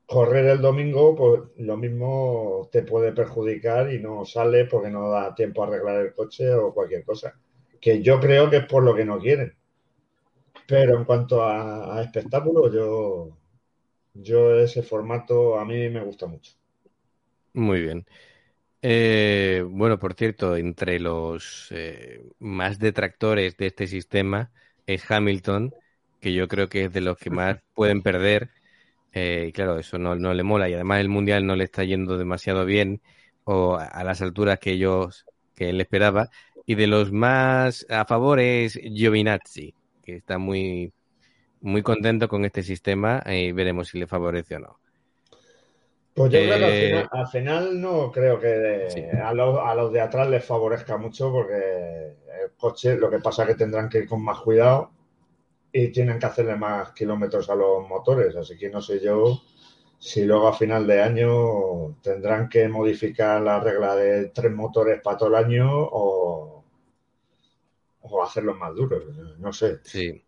correr 0.08 0.46
el 0.46 0.60
domingo, 0.60 1.14
pues 1.16 1.42
lo 1.58 1.76
mismo 1.76 2.68
te 2.72 2.82
puede 2.82 3.12
perjudicar 3.12 3.92
y 3.92 4.00
no 4.00 4.24
sale 4.24 4.66
porque 4.66 4.90
no 4.90 5.08
da 5.10 5.34
tiempo 5.36 5.62
a 5.62 5.68
arreglar 5.68 6.00
el 6.06 6.14
coche 6.14 6.52
o 6.54 6.74
cualquier 6.74 7.04
cosa. 7.04 7.38
que 7.80 8.02
yo 8.02 8.20
creo 8.20 8.50
que 8.50 8.58
es 8.58 8.66
por 8.66 8.82
lo 8.84 8.94
que 8.96 9.04
no 9.06 9.20
quieren. 9.20 9.56
Pero 10.70 10.96
en 10.96 11.04
cuanto 11.04 11.42
a, 11.42 11.96
a 11.96 12.02
espectáculo, 12.02 12.72
yo, 12.72 13.36
yo 14.14 14.56
ese 14.60 14.82
formato 14.82 15.58
a 15.58 15.64
mí 15.64 15.88
me 15.90 16.04
gusta 16.04 16.26
mucho. 16.26 16.52
Muy 17.52 17.80
bien. 17.82 18.06
Eh, 18.82 19.64
bueno, 19.68 19.98
por 19.98 20.14
cierto, 20.14 20.56
entre 20.56 21.00
los 21.00 21.68
eh, 21.72 22.22
más 22.38 22.78
detractores 22.78 23.56
de 23.58 23.68
este 23.68 23.86
sistema 23.88 24.52
es 24.86 25.10
Hamilton, 25.10 25.76
que 26.20 26.34
yo 26.34 26.48
creo 26.48 26.68
que 26.70 26.86
es 26.86 26.92
de 26.92 27.00
los 27.02 27.18
que 27.18 27.30
más 27.30 27.58
pueden 27.74 28.02
perder. 28.02 28.50
Eh, 29.12 29.46
y 29.48 29.52
claro, 29.52 29.78
eso 29.78 29.98
no, 29.98 30.14
no, 30.14 30.34
le 30.34 30.42
mola. 30.42 30.68
Y 30.68 30.74
además 30.74 31.00
el 31.00 31.08
Mundial 31.08 31.46
no 31.46 31.56
le 31.56 31.64
está 31.64 31.84
yendo 31.84 32.18
demasiado 32.18 32.64
bien 32.64 33.00
o 33.44 33.76
a, 33.76 34.04
las 34.04 34.20
alturas 34.20 34.58
que 34.58 34.72
ellos, 34.72 35.26
que 35.54 35.70
él 35.70 35.80
esperaba. 35.80 36.28
Y 36.66 36.74
de 36.74 36.86
los 36.86 37.12
más 37.12 37.86
a 37.88 38.04
favor 38.04 38.40
es 38.40 38.74
Giovinazzi, 38.74 39.74
que 40.02 40.16
está 40.16 40.38
muy, 40.38 40.92
muy 41.60 41.82
contento 41.82 42.28
con 42.28 42.44
este 42.44 42.62
sistema 42.62 43.22
y 43.26 43.52
veremos 43.52 43.88
si 43.88 43.98
le 43.98 44.06
favorece 44.06 44.56
o 44.56 44.60
no. 44.60 44.78
Pues 46.14 46.32
yo 46.32 46.40
creo 46.40 46.58
que 46.58 46.90
eh, 46.90 47.06
al 47.12 47.28
final, 47.28 47.80
no 47.80 48.10
creo 48.10 48.40
que 48.40 48.88
a, 49.22 49.32
los, 49.32 49.92
de 49.92 50.00
atrás 50.00 50.28
les 50.28 50.44
favorezca 50.44 50.96
mucho 50.96 51.30
porque 51.30 52.16
el 52.42 52.50
coche 52.56 52.96
lo 52.96 53.08
que 53.08 53.20
pasa 53.20 53.44
es 53.44 53.50
que 53.50 53.54
tendrán 53.54 53.88
que 53.88 53.98
ir 53.98 54.08
con 54.08 54.22
más 54.22 54.40
cuidado 54.40 54.90
y 55.82 55.92
tienen 55.92 56.18
que 56.18 56.26
hacerle 56.26 56.56
más 56.56 56.92
kilómetros 56.92 57.48
a 57.50 57.54
los 57.54 57.86
motores. 57.88 58.34
Así 58.36 58.56
que 58.56 58.70
no 58.70 58.80
sé 58.80 59.00
yo 59.00 59.42
si 59.98 60.24
luego 60.24 60.48
a 60.48 60.54
final 60.54 60.86
de 60.86 61.02
año 61.02 61.96
tendrán 62.02 62.48
que 62.48 62.68
modificar 62.68 63.40
la 63.40 63.60
regla 63.60 63.96
de 63.96 64.26
tres 64.26 64.52
motores 64.52 65.00
para 65.02 65.16
todo 65.16 65.28
el 65.30 65.44
año 65.44 65.68
o, 65.70 66.64
o 68.02 68.22
hacerlos 68.22 68.56
más 68.56 68.74
duros. 68.74 69.04
No 69.38 69.52
sé. 69.52 69.78
Sí. 69.84 70.22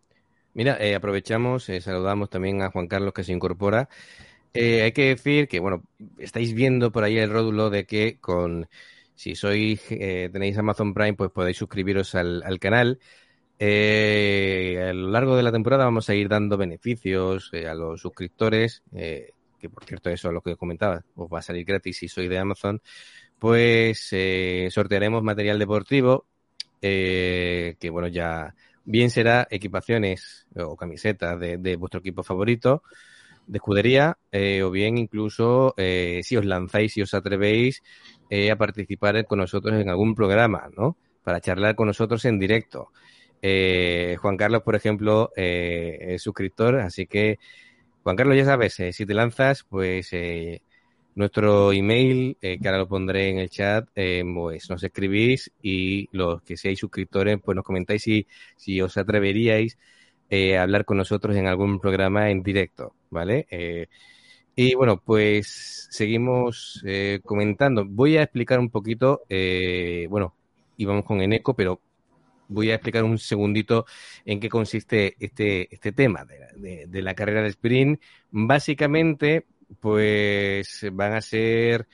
Mira, 0.52 0.76
eh, 0.80 0.94
aprovechamos, 0.94 1.68
eh, 1.68 1.80
saludamos 1.80 2.28
también 2.28 2.62
a 2.62 2.70
Juan 2.70 2.88
Carlos 2.88 3.12
que 3.12 3.22
se 3.24 3.32
incorpora. 3.32 3.88
Eh, 4.52 4.82
hay 4.82 4.92
que 4.92 5.08
decir 5.10 5.46
que, 5.48 5.60
bueno, 5.60 5.84
estáis 6.18 6.54
viendo 6.54 6.90
por 6.90 7.04
ahí 7.04 7.18
el 7.18 7.30
ródulo 7.30 7.70
de 7.70 7.86
que 7.86 8.18
con, 8.20 8.68
si 9.14 9.36
sois, 9.36 9.80
tenéis 9.88 10.58
Amazon 10.58 10.92
Prime, 10.92 11.14
pues 11.14 11.30
podéis 11.30 11.56
suscribiros 11.56 12.14
al, 12.16 12.58
canal. 12.60 12.98
Eh, 13.62 14.88
a 14.88 14.92
lo 14.94 15.10
largo 15.10 15.36
de 15.36 15.42
la 15.42 15.52
temporada 15.52 15.84
vamos 15.84 16.08
a 16.08 16.14
ir 16.14 16.28
dando 16.28 16.56
beneficios 16.56 17.50
a 17.52 17.74
los 17.74 18.00
suscriptores, 18.00 18.82
que 18.90 19.68
por 19.70 19.84
cierto 19.84 20.08
eso 20.08 20.28
es 20.28 20.34
lo 20.34 20.40
que 20.40 20.56
comentaba, 20.56 21.04
os 21.14 21.28
va 21.28 21.40
a 21.40 21.42
salir 21.42 21.66
gratis 21.66 21.98
si 21.98 22.08
sois 22.08 22.30
de 22.30 22.38
Amazon. 22.38 22.80
Pues 23.38 24.14
sortearemos 24.70 25.22
material 25.22 25.58
deportivo, 25.58 26.26
que 26.80 27.88
bueno, 27.92 28.08
ya 28.08 28.54
bien 28.84 29.10
será 29.10 29.46
equipaciones 29.50 30.46
o 30.56 30.74
camisetas 30.76 31.38
de 31.38 31.76
vuestro 31.76 32.00
equipo 32.00 32.22
favorito 32.22 32.82
de 33.50 33.58
escudería 33.58 34.16
eh, 34.30 34.62
o 34.62 34.70
bien 34.70 34.96
incluso 34.96 35.74
eh, 35.76 36.20
si 36.22 36.36
os 36.36 36.44
lanzáis, 36.44 36.92
si 36.92 37.02
os 37.02 37.12
atrevéis 37.14 37.82
eh, 38.30 38.50
a 38.50 38.56
participar 38.56 39.26
con 39.26 39.40
nosotros 39.40 39.74
en 39.80 39.88
algún 39.88 40.14
programa, 40.14 40.70
¿no? 40.76 40.96
Para 41.24 41.40
charlar 41.40 41.74
con 41.74 41.88
nosotros 41.88 42.24
en 42.24 42.38
directo. 42.38 42.92
Juan 43.42 44.36
Carlos, 44.36 44.62
por 44.62 44.76
ejemplo, 44.76 45.30
es 45.36 46.22
suscriptor, 46.22 46.76
así 46.76 47.06
que, 47.06 47.38
Juan 48.02 48.16
Carlos, 48.16 48.36
ya 48.36 48.44
sabes, 48.44 48.74
si 48.74 49.06
te 49.06 49.14
lanzas, 49.14 49.64
pues 49.68 50.10
nuestro 51.14 51.72
email, 51.72 52.36
que 52.40 52.60
ahora 52.64 52.78
lo 52.78 52.88
pondré 52.88 53.28
en 53.28 53.38
el 53.38 53.50
chat, 53.50 53.88
pues 54.34 54.70
nos 54.70 54.82
escribís 54.82 55.50
y 55.62 56.08
los 56.12 56.42
que 56.42 56.56
seáis 56.56 56.78
suscriptores, 56.78 57.38
pues 57.44 57.56
nos 57.56 57.64
comentáis 57.64 58.02
si, 58.02 58.26
si 58.56 58.80
os 58.80 58.96
atreveríais 58.96 59.76
eh, 60.30 60.56
hablar 60.56 60.84
con 60.84 60.96
nosotros 60.96 61.36
en 61.36 61.48
algún 61.48 61.80
programa 61.80 62.30
en 62.30 62.44
directo, 62.44 62.94
¿vale? 63.10 63.48
Eh, 63.50 63.88
y 64.54 64.74
bueno, 64.76 65.02
pues 65.04 65.88
seguimos 65.90 66.82
eh, 66.86 67.20
comentando. 67.24 67.84
Voy 67.84 68.16
a 68.16 68.22
explicar 68.22 68.60
un 68.60 68.70
poquito, 68.70 69.22
bueno, 70.08 70.36
íbamos 70.76 71.04
con 71.04 71.20
Eneco, 71.20 71.54
pero 71.54 71.80
voy 72.50 72.70
a 72.70 72.74
explicar 72.74 73.04
un 73.04 73.18
segundito 73.18 73.86
en 74.24 74.40
qué 74.40 74.48
consiste 74.48 75.16
este, 75.18 75.72
este 75.74 75.92
tema 75.92 76.24
de, 76.24 76.86
de 76.86 77.02
la 77.02 77.14
carrera 77.14 77.42
de 77.42 77.48
sprint. 77.48 78.00
Básicamente, 78.30 79.46
pues 79.80 80.86
van 80.92 81.14
a 81.14 81.20
ser 81.20 81.86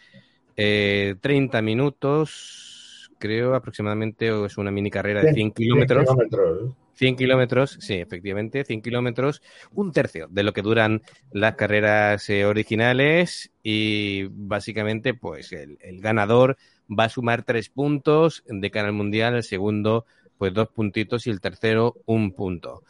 30 0.54 1.62
minutos, 1.62 3.11
creo 3.18 3.54
aproximadamente, 3.54 4.32
o 4.32 4.46
es 4.46 4.59
una 4.59 4.70
mini 4.70 4.90
carrera 4.90 5.22
de 5.22 5.32
100 5.32 5.50
kilómetros. 5.52 6.04
kilómetros 6.04 6.76
100 6.96 7.16
kilómetros, 7.16 7.76
sí, 7.80 7.94
efectivamente, 7.94 8.64
100 8.64 8.80
kilómetros, 8.80 9.42
un 9.72 9.92
tercio 9.92 10.28
de 10.30 10.42
lo 10.42 10.52
que 10.52 10.62
duran 10.62 11.02
las 11.30 11.54
carreras 11.54 12.28
eh, 12.30 12.46
originales 12.46 13.52
y 13.62 14.24
básicamente 14.30 15.12
pues 15.12 15.52
el, 15.52 15.78
ganador 16.00 16.57
va 16.88 17.04
a 17.04 17.09
sumar 17.09 17.42
tres 17.42 17.68
puntos 17.68 18.42
de 18.46 18.70
cara 18.70 18.88
al 18.88 18.94
mundial, 18.94 19.34
el 19.34 19.42
segundo 19.42 20.07
pues 20.39 20.53
dos 20.55 20.68
puntitos 20.68 21.26
y 21.26 21.30
el 21.30 21.41
tercero 21.41 21.97
un 22.07 22.32
punto. 22.32 22.82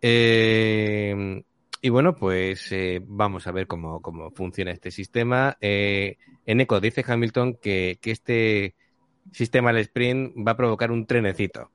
Eh, 0.00 1.42
y 1.80 1.88
bueno, 1.88 2.14
pues 2.14 2.70
eh, 2.72 3.00
vamos 3.04 3.46
a 3.46 3.52
ver 3.52 3.66
cómo, 3.66 4.00
cómo 4.00 4.30
funciona 4.30 4.70
este 4.70 4.90
sistema. 4.90 5.56
en 5.60 6.16
ECO 6.60 6.80
dice 6.80 7.04
Hamilton 7.06 7.54
que, 7.54 7.98
que 8.00 8.10
este 8.10 8.74
sistema 9.30 9.72
del 9.72 9.82
sprint 9.82 10.34
va 10.36 10.52
a 10.52 10.56
provocar 10.56 10.90
un 10.90 11.06
trenecito. 11.06 11.70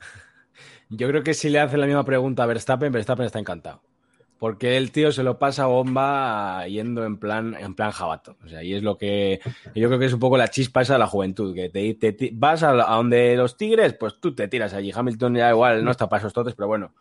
Yo 0.90 1.08
creo 1.08 1.22
que 1.22 1.34
si 1.34 1.48
le 1.48 1.60
hace 1.60 1.76
la 1.76 1.86
misma 1.86 2.04
pregunta 2.04 2.44
a 2.44 2.46
Verstappen, 2.46 2.92
Verstappen 2.92 3.26
está 3.26 3.38
encantado. 3.38 3.82
Porque 4.38 4.76
el 4.76 4.92
tío 4.92 5.12
se 5.12 5.22
lo 5.22 5.38
pasa 5.38 5.64
a 5.64 5.66
bomba 5.66 6.66
yendo 6.66 7.04
en 7.04 7.16
plan, 7.16 7.56
en 7.58 7.74
plan 7.74 7.90
jabato. 7.90 8.36
O 8.44 8.48
sea, 8.48 8.62
y 8.62 8.74
es 8.74 8.82
lo 8.82 8.98
que. 8.98 9.40
Yo 9.74 9.88
creo 9.88 9.98
que 9.98 10.06
es 10.06 10.12
un 10.12 10.20
poco 10.20 10.36
la 10.36 10.48
chispa 10.48 10.82
esa 10.82 10.94
de 10.94 10.98
la 10.98 11.06
juventud. 11.06 11.54
Que 11.54 11.70
te, 11.70 12.30
vas 12.34 12.62
a, 12.62 12.72
donde 12.72 13.34
los 13.36 13.56
tigres, 13.56 13.94
pues 13.94 14.20
tú 14.20 14.34
te 14.34 14.48
tiras 14.48 14.74
allí. 14.74 14.92
Hamilton 14.94 15.36
ya 15.36 15.50
igual 15.50 15.82
no 15.82 15.90
está 15.90 16.08
para 16.08 16.20
esos 16.20 16.34
totes, 16.34 16.54
pero 16.54 16.68
bueno. 16.68 16.92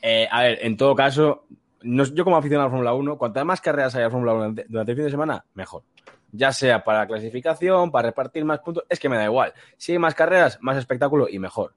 Eh, 0.00 0.28
a 0.30 0.42
ver, 0.42 0.58
en 0.62 0.76
todo 0.76 0.94
caso, 0.94 1.46
yo 1.82 2.24
como 2.24 2.36
aficionado 2.36 2.66
a 2.66 2.68
la 2.68 2.70
Fórmula 2.70 2.94
1, 2.94 3.18
cuantas 3.18 3.44
más 3.44 3.60
carreras 3.60 3.96
haya 3.96 4.08
Fórmula 4.08 4.34
1 4.34 4.54
durante 4.68 4.92
el 4.92 4.96
fin 4.96 5.04
de 5.06 5.10
semana, 5.10 5.44
mejor. 5.54 5.82
Ya 6.30 6.52
sea 6.52 6.84
para 6.84 7.06
clasificación, 7.08 7.90
para 7.90 8.10
repartir 8.10 8.44
más 8.44 8.60
puntos, 8.60 8.84
es 8.88 9.00
que 9.00 9.08
me 9.08 9.16
da 9.16 9.24
igual. 9.24 9.52
Si 9.76 9.92
hay 9.92 9.98
más 9.98 10.14
carreras, 10.14 10.58
más 10.60 10.76
espectáculo 10.76 11.28
y 11.28 11.40
mejor 11.40 11.74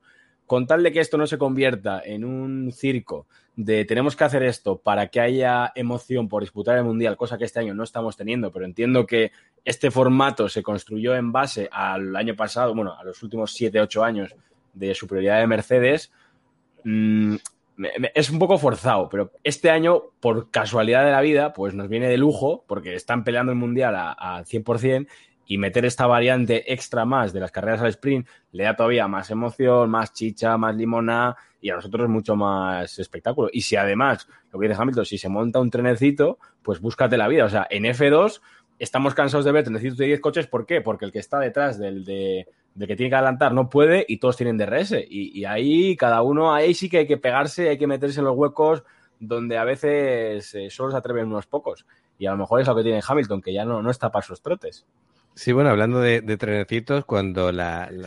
con 0.50 0.66
tal 0.66 0.82
de 0.82 0.92
que 0.92 1.00
esto 1.00 1.16
no 1.16 1.28
se 1.28 1.38
convierta 1.38 2.02
en 2.04 2.26
un 2.26 2.72
circo 2.72 3.28
de 3.56 3.86
tenemos 3.86 4.16
que 4.16 4.24
hacer 4.24 4.42
esto 4.42 4.80
para 4.80 5.06
que 5.10 5.22
haya 5.22 5.72
emoción 5.76 6.28
por 6.28 6.42
disputar 6.42 6.76
el 6.76 6.84
Mundial, 6.86 7.18
cosa 7.18 7.38
que 7.38 7.46
este 7.46 7.60
año 7.60 7.76
no 7.76 7.84
estamos 7.84 8.18
teniendo, 8.18 8.52
pero 8.52 8.66
entiendo 8.66 9.06
que 9.06 9.32
este 9.64 9.92
formato 9.92 10.50
se 10.50 10.64
construyó 10.64 11.16
en 11.16 11.32
base 11.32 11.70
al 11.72 12.16
año 12.16 12.36
pasado, 12.36 12.74
bueno, 12.74 12.96
a 12.98 13.04
los 13.04 13.22
últimos 13.22 13.54
7, 13.54 13.80
8 13.80 14.04
años 14.04 14.36
de 14.74 14.96
superioridad 14.96 15.40
de 15.40 15.46
Mercedes, 15.46 16.12
mm, 16.84 17.36
es 18.16 18.32
un 18.32 18.40
poco 18.40 18.58
forzado, 18.58 19.08
pero 19.08 19.32
este 19.44 19.70
año, 19.70 20.02
por 20.20 20.50
casualidad 20.50 21.06
de 21.06 21.12
la 21.12 21.22
vida, 21.22 21.54
pues 21.54 21.76
nos 21.76 21.90
viene 21.90 22.10
de 22.10 22.18
lujo, 22.18 22.66
porque 22.68 22.96
están 22.96 23.24
peleando 23.24 23.52
el 23.52 23.58
Mundial 23.60 23.96
a, 23.96 24.14
a 24.14 24.46
100%, 24.46 25.08
y 25.50 25.58
meter 25.58 25.84
esta 25.84 26.06
variante 26.06 26.72
extra 26.72 27.06
más 27.06 27.34
de 27.34 27.40
las 27.40 27.52
carreras 27.52 27.82
al 27.82 27.88
sprint 27.88 28.28
le 28.52 28.66
da 28.66 28.76
todavía 28.76 29.08
más 29.08 29.32
emoción, 29.32 29.90
más 29.90 30.14
chicha, 30.14 30.56
más 30.58 30.76
limona 30.76 31.36
y 31.60 31.72
a 31.72 31.76
nosotros 31.76 32.08
mucho 32.08 32.36
más 32.36 33.00
espectáculo. 33.00 33.50
Y 33.52 33.62
si 33.62 33.76
además, 33.76 34.28
lo 34.54 34.60
que 34.60 34.68
dice 34.68 34.80
Hamilton, 34.80 35.06
si 35.06 35.18
se 35.18 35.28
monta 35.28 35.60
un 35.60 35.72
trenecito, 35.72 36.38
pues 36.62 36.80
búscate 36.80 37.18
la 37.18 37.28
vida. 37.28 37.46
O 37.46 37.50
sea, 37.50 37.66
en 37.72 37.86
F2 37.86 38.42
estamos 38.78 39.16
cansados 39.16 39.44
de 39.44 39.52
ver 39.52 39.64
trenecitos 39.64 39.98
de 39.98 40.06
10 40.06 40.20
coches. 40.20 40.46
¿Por 40.46 40.68
qué? 40.68 40.82
Porque 40.82 41.06
el 41.06 41.12
que 41.12 41.18
está 41.18 41.40
detrás 41.40 41.80
del, 41.80 42.06
de, 42.06 42.48
que 42.78 42.96
tiene 42.96 43.10
que 43.10 43.16
adelantar 43.16 43.52
no 43.52 43.72
puede 43.72 44.06
y 44.08 44.20
todos 44.20 44.38
tienen 44.38 44.56
DRS. 44.56 44.92
Y, 45.10 45.40
y 45.40 45.46
ahí 45.46 45.98
cada 45.98 46.22
uno, 46.22 46.54
ahí 46.54 46.76
sí 46.76 46.90
que 46.90 47.00
hay 47.00 47.08
que 47.08 47.18
pegarse, 47.18 47.70
hay 47.70 47.80
que 47.80 47.88
meterse 47.88 48.20
en 48.20 48.26
los 48.26 48.38
huecos 48.38 48.84
donde 49.20 49.58
a 49.58 49.64
veces 49.64 50.54
eh, 50.54 50.70
solo 50.70 50.92
se 50.92 50.98
atreven 50.98 51.26
unos 51.26 51.48
pocos. 51.48 51.88
Y 52.20 52.28
a 52.28 52.32
lo 52.32 52.38
mejor 52.38 52.62
es 52.62 52.68
lo 52.68 52.76
que 52.76 52.84
tiene 52.84 53.02
Hamilton, 53.06 53.42
que 53.42 53.52
ya 53.52 53.66
no, 53.66 53.82
no 53.82 53.90
está 53.90 54.12
para 54.12 54.24
sus 54.24 54.44
trotes. 54.44 54.86
Sí, 55.40 55.54
bueno, 55.54 55.70
hablando 55.70 56.02
de, 56.02 56.22
trenecitos, 56.36 57.06
cuando 57.06 57.54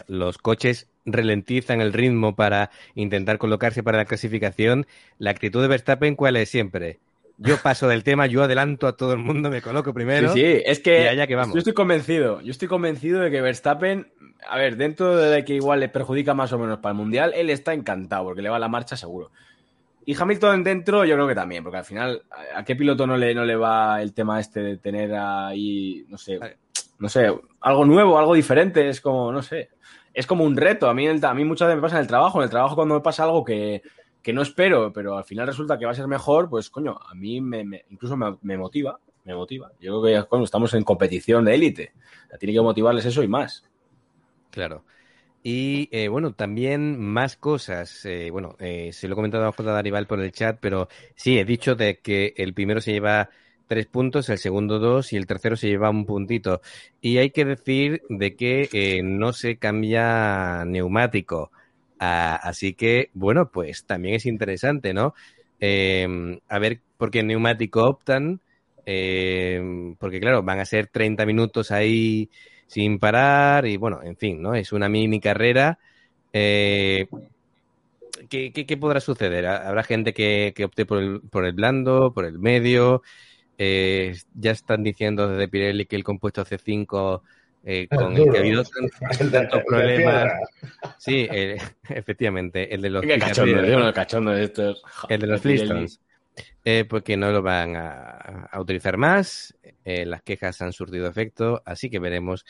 los 0.07 0.37
coches 0.37 0.91
ralentizan 1.07 1.81
el 1.81 1.95
ritmo 1.95 2.37
para 2.37 2.71
intentar 2.95 3.39
colocarse 3.39 3.83
para 3.83 3.97
la 3.97 4.05
clasificación, 4.05 4.87
la 5.17 5.31
actitud 5.31 5.63
de 5.63 5.69
Verstappen, 5.69 6.15
¿cuál 6.15 6.37
es 6.37 6.51
siempre? 6.51 7.01
Yo 7.39 7.57
paso 7.57 7.89
del 7.89 8.05
tema, 8.05 8.27
yo 8.27 8.43
adelanto 8.43 8.87
a 8.87 8.99
todo 8.99 9.15
el 9.15 9.21
mundo, 9.21 9.49
me 9.49 9.63
coloco 9.63 9.95
primero. 9.95 10.35
Sí, 10.35 10.41
sí 10.41 10.63
es 10.63 10.81
que, 10.81 11.09
allá 11.09 11.27
que 11.27 11.35
vamos. 11.35 11.55
yo 11.55 11.59
estoy 11.59 11.73
convencido, 11.73 12.43
yo 12.43 12.51
estoy 12.51 12.69
convencido 12.69 13.21
de 13.23 13.31
que 13.31 13.41
Verstappen, 13.41 14.13
a 14.47 14.59
ver, 14.59 14.77
dentro 14.77 15.17
de 15.17 15.43
que 15.43 15.55
igual 15.55 15.81
le 15.81 15.89
perjudica 15.89 16.35
más 16.35 16.53
o 16.53 16.59
menos 16.59 16.81
para 16.81 16.93
el 16.93 16.99
Mundial, 16.99 17.33
él 17.35 17.49
está 17.49 17.73
encantado 17.73 18.25
porque 18.25 18.43
le 18.43 18.51
va 18.51 18.59
la 18.59 18.69
marcha 18.69 18.95
seguro. 18.95 19.31
Y 20.05 20.21
Hamilton 20.21 20.65
dentro, 20.65 21.07
yo 21.07 21.15
creo 21.15 21.29
que 21.29 21.35
también, 21.35 21.63
porque 21.63 21.79
al 21.79 21.87
final, 21.87 22.25
¿a 22.55 22.63
qué 22.63 22.77
piloto 22.77 23.07
no 23.07 23.17
le, 23.17 23.35
no 23.35 23.47
le 23.47 23.57
va 23.57 24.03
el 24.03 24.13
tema 24.13 24.39
este 24.39 24.61
de 24.61 24.77
tener 24.77 25.15
ahí, 25.15 26.05
no 26.09 26.19
sé, 26.19 26.39
no 27.03 27.09
sé, 27.09 27.27
algo 27.61 27.85
nuevo, 27.85 28.17
algo 28.17 28.33
diferente, 28.33 28.89
es 28.89 29.01
como, 29.01 29.33
no 29.33 29.43
sé. 29.43 29.71
es 30.15 30.25
como 30.25 30.45
un 30.45 30.57
reto. 30.57 30.89
A 30.89 30.95
mí, 30.95 31.09
a 31.09 31.35
mí 31.35 31.45
muchas 31.45 31.67
veces 31.67 31.77
me 31.77 31.83
pasa 31.83 31.97
en 31.97 32.03
el 32.03 32.07
trabajo. 32.07 32.39
En 32.39 32.45
el 32.45 32.51
trabajo, 32.51 32.77
cuando 32.77 32.95
me 32.95 33.01
pasa 33.01 33.25
algo 33.25 33.45
que, 33.45 33.83
no 34.33 34.43
espero, 34.43 34.93
pero 34.93 35.19
al 35.19 35.25
final 35.25 35.49
resulta 35.49 35.77
que 35.77 35.85
va 35.85 35.91
a 35.91 35.97
ser 35.97 36.07
mejor, 36.07 36.49
pues 36.49 36.71
coño, 36.71 36.97
a 36.97 37.13
mí 37.15 37.41
me, 37.41 37.85
incluso 37.91 38.17
me, 38.17 38.57
motiva. 38.57 39.01
Me 39.25 39.35
motiva. 39.35 39.73
Yo 39.81 40.01
creo 40.01 40.23
que 40.23 40.29
cuando 40.29 40.45
estamos 40.45 40.73
en 40.75 40.85
competición 40.85 41.45
de 41.45 41.55
élite. 41.57 41.93
Tiene 42.39 42.53
que 42.55 42.61
motivarles 42.61 43.05
eso 43.05 43.25
y 43.25 43.29
más. 43.29 43.69
Claro. 44.53 44.85
Y 45.43 45.89
eh, 45.91 46.07
bueno, 46.07 46.35
también 46.35 47.01
más 47.01 47.37
cosas. 47.37 48.05
Eh, 48.05 48.31
bueno, 48.31 48.55
eh, 48.61 48.91
se 48.93 49.09
lo 49.09 49.15
he 49.15 49.17
comentado 49.17 49.45
a 49.45 49.51
J. 49.51 49.73
Darival 49.73 50.07
por 50.07 50.21
el 50.21 50.31
chat, 50.31 50.59
pero 50.61 50.87
sí, 51.17 51.37
he 51.37 51.45
dicho 51.45 51.75
de 51.75 51.99
que 51.99 52.33
el 52.37 52.55
primero 52.55 52.81
se 52.81 52.93
lleva 52.93 53.29
tres 53.67 53.87
puntos, 53.87 54.29
el 54.29 54.39
segundo 54.39 54.79
dos 54.79 55.13
y 55.13 55.17
el 55.17 55.27
tercero 55.27 55.57
se 55.57 55.69
lleva 55.69 55.91
un 55.91 56.07
puntito. 56.07 56.61
Y 57.01 57.19
hay 57.19 57.31
que 57.31 57.45
decir 57.45 58.03
de 58.09 58.37
que 58.37 58.69
eh, 58.73 59.03
no 59.03 59.33
se 59.33 59.57
cambia 59.57 60.65
neumático. 60.65 61.51
Ah, 61.99 62.37
así 62.43 62.75
que, 62.75 63.11
bueno, 63.15 63.51
pues 63.51 63.85
también 63.85 64.17
es 64.17 64.27
interesante, 64.27 64.93
¿no? 64.93 65.15
Em, 65.61 66.41
a 66.49 66.59
ver 66.59 66.81
por 66.97 67.11
qué 67.11 67.23
neumático 67.23 67.85
optan. 67.85 68.41
Em, 68.85 69.95
porque, 69.97 70.21
claro, 70.21 70.43
van 70.43 70.59
a 70.61 70.65
ser 70.65 70.89
30 70.89 71.25
minutos 71.27 71.71
ahí 71.71 72.29
sin 72.67 72.99
parar 72.99 73.67
y, 73.67 73.77
bueno, 73.77 74.01
en 74.03 74.17
fin, 74.17 74.43
¿no? 74.43 74.55
Es 74.55 74.73
una 74.73 74.89
mini 74.89 75.21
carrera. 75.21 75.79
Eh, 76.33 77.07
¿qué, 78.29 78.77
podrá 78.79 79.01
suceder? 79.01 79.47
¿Habrá 79.47 79.83
gente 79.83 80.13
que, 80.13 80.53
que 80.57 80.65
opte 80.65 80.87
por 80.87 80.99
el, 80.99 81.21
por 81.21 81.45
el 81.45 81.53
blando, 81.53 82.13
por 82.13 82.25
el 82.25 82.39
medio? 82.39 83.03
Eh, 83.59 84.17
ya 84.35 84.51
están 84.51 84.83
diciendo 84.83 85.29
desde 85.29 85.49
Pirelli 85.49 85.87
que 85.87 85.97
el 85.97 86.05
compuesto 86.05 86.45
C5 86.45 87.23
eh, 87.65 87.87
con 87.89 88.17
el 88.17 88.31
que 88.31 88.39
ha 88.39 88.41
habido 88.41 88.65
tantos 89.31 89.63
problemas. 89.67 90.33
Sí, 90.99 91.29
eh, 91.31 91.59
efectivamente, 91.89 92.75
el 92.75 92.83
de 92.83 92.91
los 92.91 93.05
cachondo, 93.07 94.33
de 94.33 94.45
estos. 94.45 94.83
El 95.09 95.21
de 95.21 95.27
los 95.27 95.41
Flintstones. 95.41 96.01
Eh, 96.65 96.87
pues 96.89 97.03
que 97.03 97.17
no 97.17 97.31
lo 97.31 97.43
van 97.43 97.77
a, 97.77 98.49
utilizar 98.59 98.97
más. 98.97 99.55
las 99.85 100.23
quejas 100.23 100.61
han 100.63 100.73
surtido 100.73 101.07
efecto, 101.07 101.63
así 101.65 101.89
que 101.91 101.99
veremos. 101.99 102.45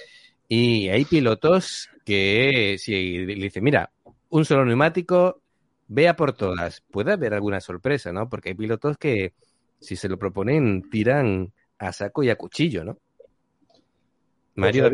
Y 0.49 0.89
hay 0.89 1.05
pilotos 1.05 1.89
que 2.05 2.77
si 2.79 3.19
le 3.19 3.35
dicen, 3.35 3.65
mira, 3.65 3.91
un 4.29 4.45
solo 4.45 4.65
neumático, 4.65 5.41
vea 5.89 6.17
por 6.17 6.33
todas. 6.33 6.83
Puede 6.91 7.13
haber 7.13 7.35
alguna 7.35 7.61
sorpresa, 7.61 8.13
¿no? 8.13 8.29
Porque 8.29 8.51
hay 8.51 8.55
pilotos 8.55 8.97
que, 8.99 9.33
si 9.83 9.97
se 9.97 10.09
lo 10.09 10.17
proponen, 10.17 10.89
tiran 10.89 11.53
a 11.79 11.93
saco 11.93 12.23
y 12.23 12.31
a 12.31 12.37
cuchillo, 12.37 12.85
¿no? 12.85 12.95
Pues 12.95 14.55
Mario 14.55 14.85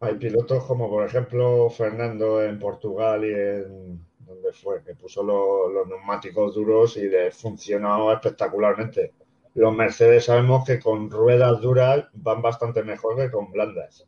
hay, 0.00 0.14
pilotos, 0.14 0.64
como 0.64 0.88
por 0.88 1.06
ejemplo 1.06 1.68
Fernando 1.70 2.42
en 2.42 2.58
Portugal 2.58 3.24
y 3.24 3.32
en 3.32 4.00
donde 4.20 4.52
fue, 4.52 4.82
que 4.82 4.94
puso 4.94 5.22
los 5.22 5.86
neumáticos 5.86 6.54
duros 6.54 6.96
y 6.96 7.08
le 7.08 7.30
funcionó 7.30 8.10
espectacularmente. 8.12 9.12
Los 9.54 9.74
Mercedes 9.74 10.24
sabemos 10.24 10.64
que 10.66 10.80
con 10.80 11.10
ruedas 11.10 11.60
duras 11.60 12.06
van 12.14 12.42
bastante 12.42 12.82
mejor 12.82 13.16
que 13.16 13.30
con 13.30 13.52
blandas. 13.52 14.06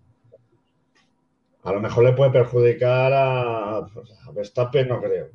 A 1.63 1.73
lo 1.73 1.81
mejor 1.81 2.05
le 2.05 2.13
puede 2.15 2.31
perjudicar 2.31 3.13
a, 3.13 3.77
a 3.77 4.33
Verstappen, 4.33 4.89
no 4.89 5.01
creo 5.01 5.29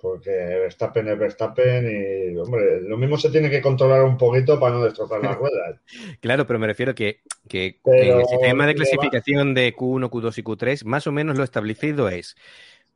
porque 0.00 0.30
Verstappen 0.30 1.08
es 1.08 1.18
Verstappen 1.18 1.86
y, 1.86 2.36
hombre, 2.36 2.80
lo 2.82 2.96
mismo 2.96 3.16
se 3.16 3.30
tiene 3.30 3.50
que 3.50 3.60
controlar 3.60 4.02
un 4.02 4.16
poquito 4.16 4.58
para 4.58 4.74
no 4.74 4.84
destrozar 4.84 5.22
las 5.22 5.36
ruedas. 5.38 5.80
claro, 6.20 6.46
pero 6.46 6.58
me 6.58 6.66
refiero 6.66 6.94
que, 6.94 7.20
que 7.48 7.80
el 7.84 8.26
sistema 8.26 8.66
de 8.66 8.74
clasificación 8.74 9.54
de 9.54 9.74
Q1, 9.74 10.08
Q2 10.10 10.38
y 10.38 10.42
Q3, 10.42 10.84
más 10.84 11.06
o 11.06 11.12
menos 11.12 11.36
lo 11.36 11.44
establecido 11.44 12.08
es 12.08 12.36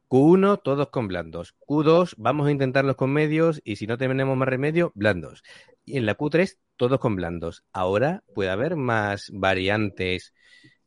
Q1, 0.09 0.63
todos 0.63 0.89
con 0.91 1.09
blandos. 1.09 1.55
Q2, 1.67 2.15
vamos 2.17 2.47
a 2.47 2.51
intentarlos 2.51 2.97
con 2.97 3.13
medios 3.13 3.61
y 3.65 3.77
si 3.77 3.87
no 3.87 3.99
tenemos 3.99 4.37
más 4.37 4.49
remedio, 4.49 4.93
blandos. 4.95 5.43
Y 5.85 5.99
en 5.99 6.07
la 6.07 6.17
Q3, 6.17 6.57
todos 6.77 6.99
con 7.01 7.17
blandos. 7.17 7.65
Ahora 7.73 8.23
puede 8.35 8.51
haber 8.51 8.77
más 8.77 9.31
variantes 9.33 10.33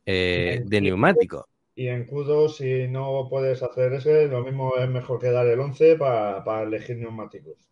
eh, 0.06 0.62
de 0.66 0.82
neumático. 0.82 1.50
Y 1.78 1.90
en 1.90 2.08
Q2, 2.08 2.50
si 2.56 2.88
no 2.88 3.28
puedes 3.30 3.62
hacer 3.62 3.94
ese, 3.94 4.28
lo 4.28 4.44
mismo 4.44 4.76
es 4.78 4.90
mejor 4.90 5.20
que 5.20 5.30
dar 5.30 5.46
el 5.46 5.60
11 5.60 5.96
para, 5.96 6.64
elegir 6.64 6.98
neumáticos. 6.98 7.70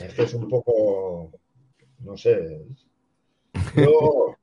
Esto 0.00 0.22
es 0.22 0.34
un 0.34 0.48
poco, 0.48 1.32
no 1.98 2.16
sé. 2.16 2.60
Yo, 3.74 4.36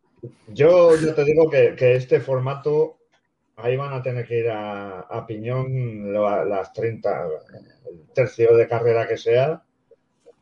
yo, 0.53 1.15
te 1.15 1.23
digo 1.23 1.49
que, 1.49 1.95
este 1.95 2.19
formato, 2.19 2.97
ahí 3.55 3.77
van 3.77 3.93
a 3.93 4.03
tener 4.03 4.27
que 4.27 4.39
ir 4.39 4.49
a, 4.49 5.25
piñón 5.25 6.11
las 6.11 6.73
30, 6.73 7.27
el 7.89 8.07
tercio 8.13 8.57
de 8.57 8.67
carrera 8.67 9.07
que 9.07 9.15
sea. 9.15 9.63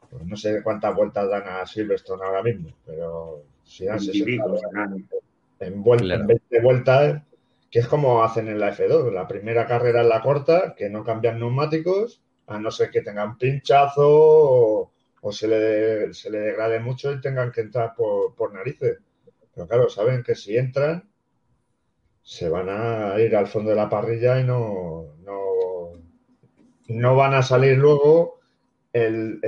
Pues 0.09 0.25
no 0.25 0.35
sé 0.35 0.63
cuántas 0.63 0.95
vueltas 0.95 1.29
dan 1.29 1.43
a 1.47 1.67
Silverstone 1.67 2.25
ahora 2.25 2.41
mismo, 2.41 2.73
pero 2.83 3.43
si 3.63 3.85
dan 3.85 3.99
60 3.99 4.43
en, 5.59 5.83
vuelta, 5.83 6.15
en 6.15 6.25
20 6.25 6.61
vueltas 6.61 7.21
que 7.69 7.79
es 7.79 7.87
como 7.87 8.23
hacen 8.23 8.47
en 8.47 8.59
la 8.59 8.75
F2. 8.75 9.11
La 9.11 9.27
primera 9.27 9.65
carrera 9.65 10.01
es 10.01 10.07
la 10.07 10.21
corta, 10.21 10.75
que 10.75 10.89
no 10.89 11.03
cambian 11.03 11.39
neumáticos, 11.39 12.21
a 12.47 12.59
no 12.59 12.71
ser 12.71 12.89
que 12.91 13.01
tengan 13.01 13.37
pinchazo 13.37 14.91
o, 15.21 15.31
se, 15.31 15.47
le, 15.47 16.13
se 16.13 16.29
le 16.29 16.39
degrade 16.39 16.79
mucho 16.79 17.11
y 17.11 17.21
tengan 17.21 17.51
que 17.51 17.61
entrar 17.61 17.93
por, 17.95 18.53
narices. 18.53 18.99
Pero 19.53 19.67
claro, 19.67 19.89
saben 19.89 20.21
que 20.23 20.35
si 20.35 20.55
entran, 20.57 21.09
se 22.21 22.49
van 22.49 22.69
a 22.69 23.19
ir 23.19 23.35
al 23.35 23.47
fondo 23.47 23.71
de 23.71 23.75
la 23.75 23.89
parrilla 23.89 24.39
y 24.39 24.43
no, 24.43 25.15
no, 26.87 27.15
van 27.15 27.33
a 27.33 27.41
salir 27.41 27.77
luego 27.77 28.39
el, 28.93 29.39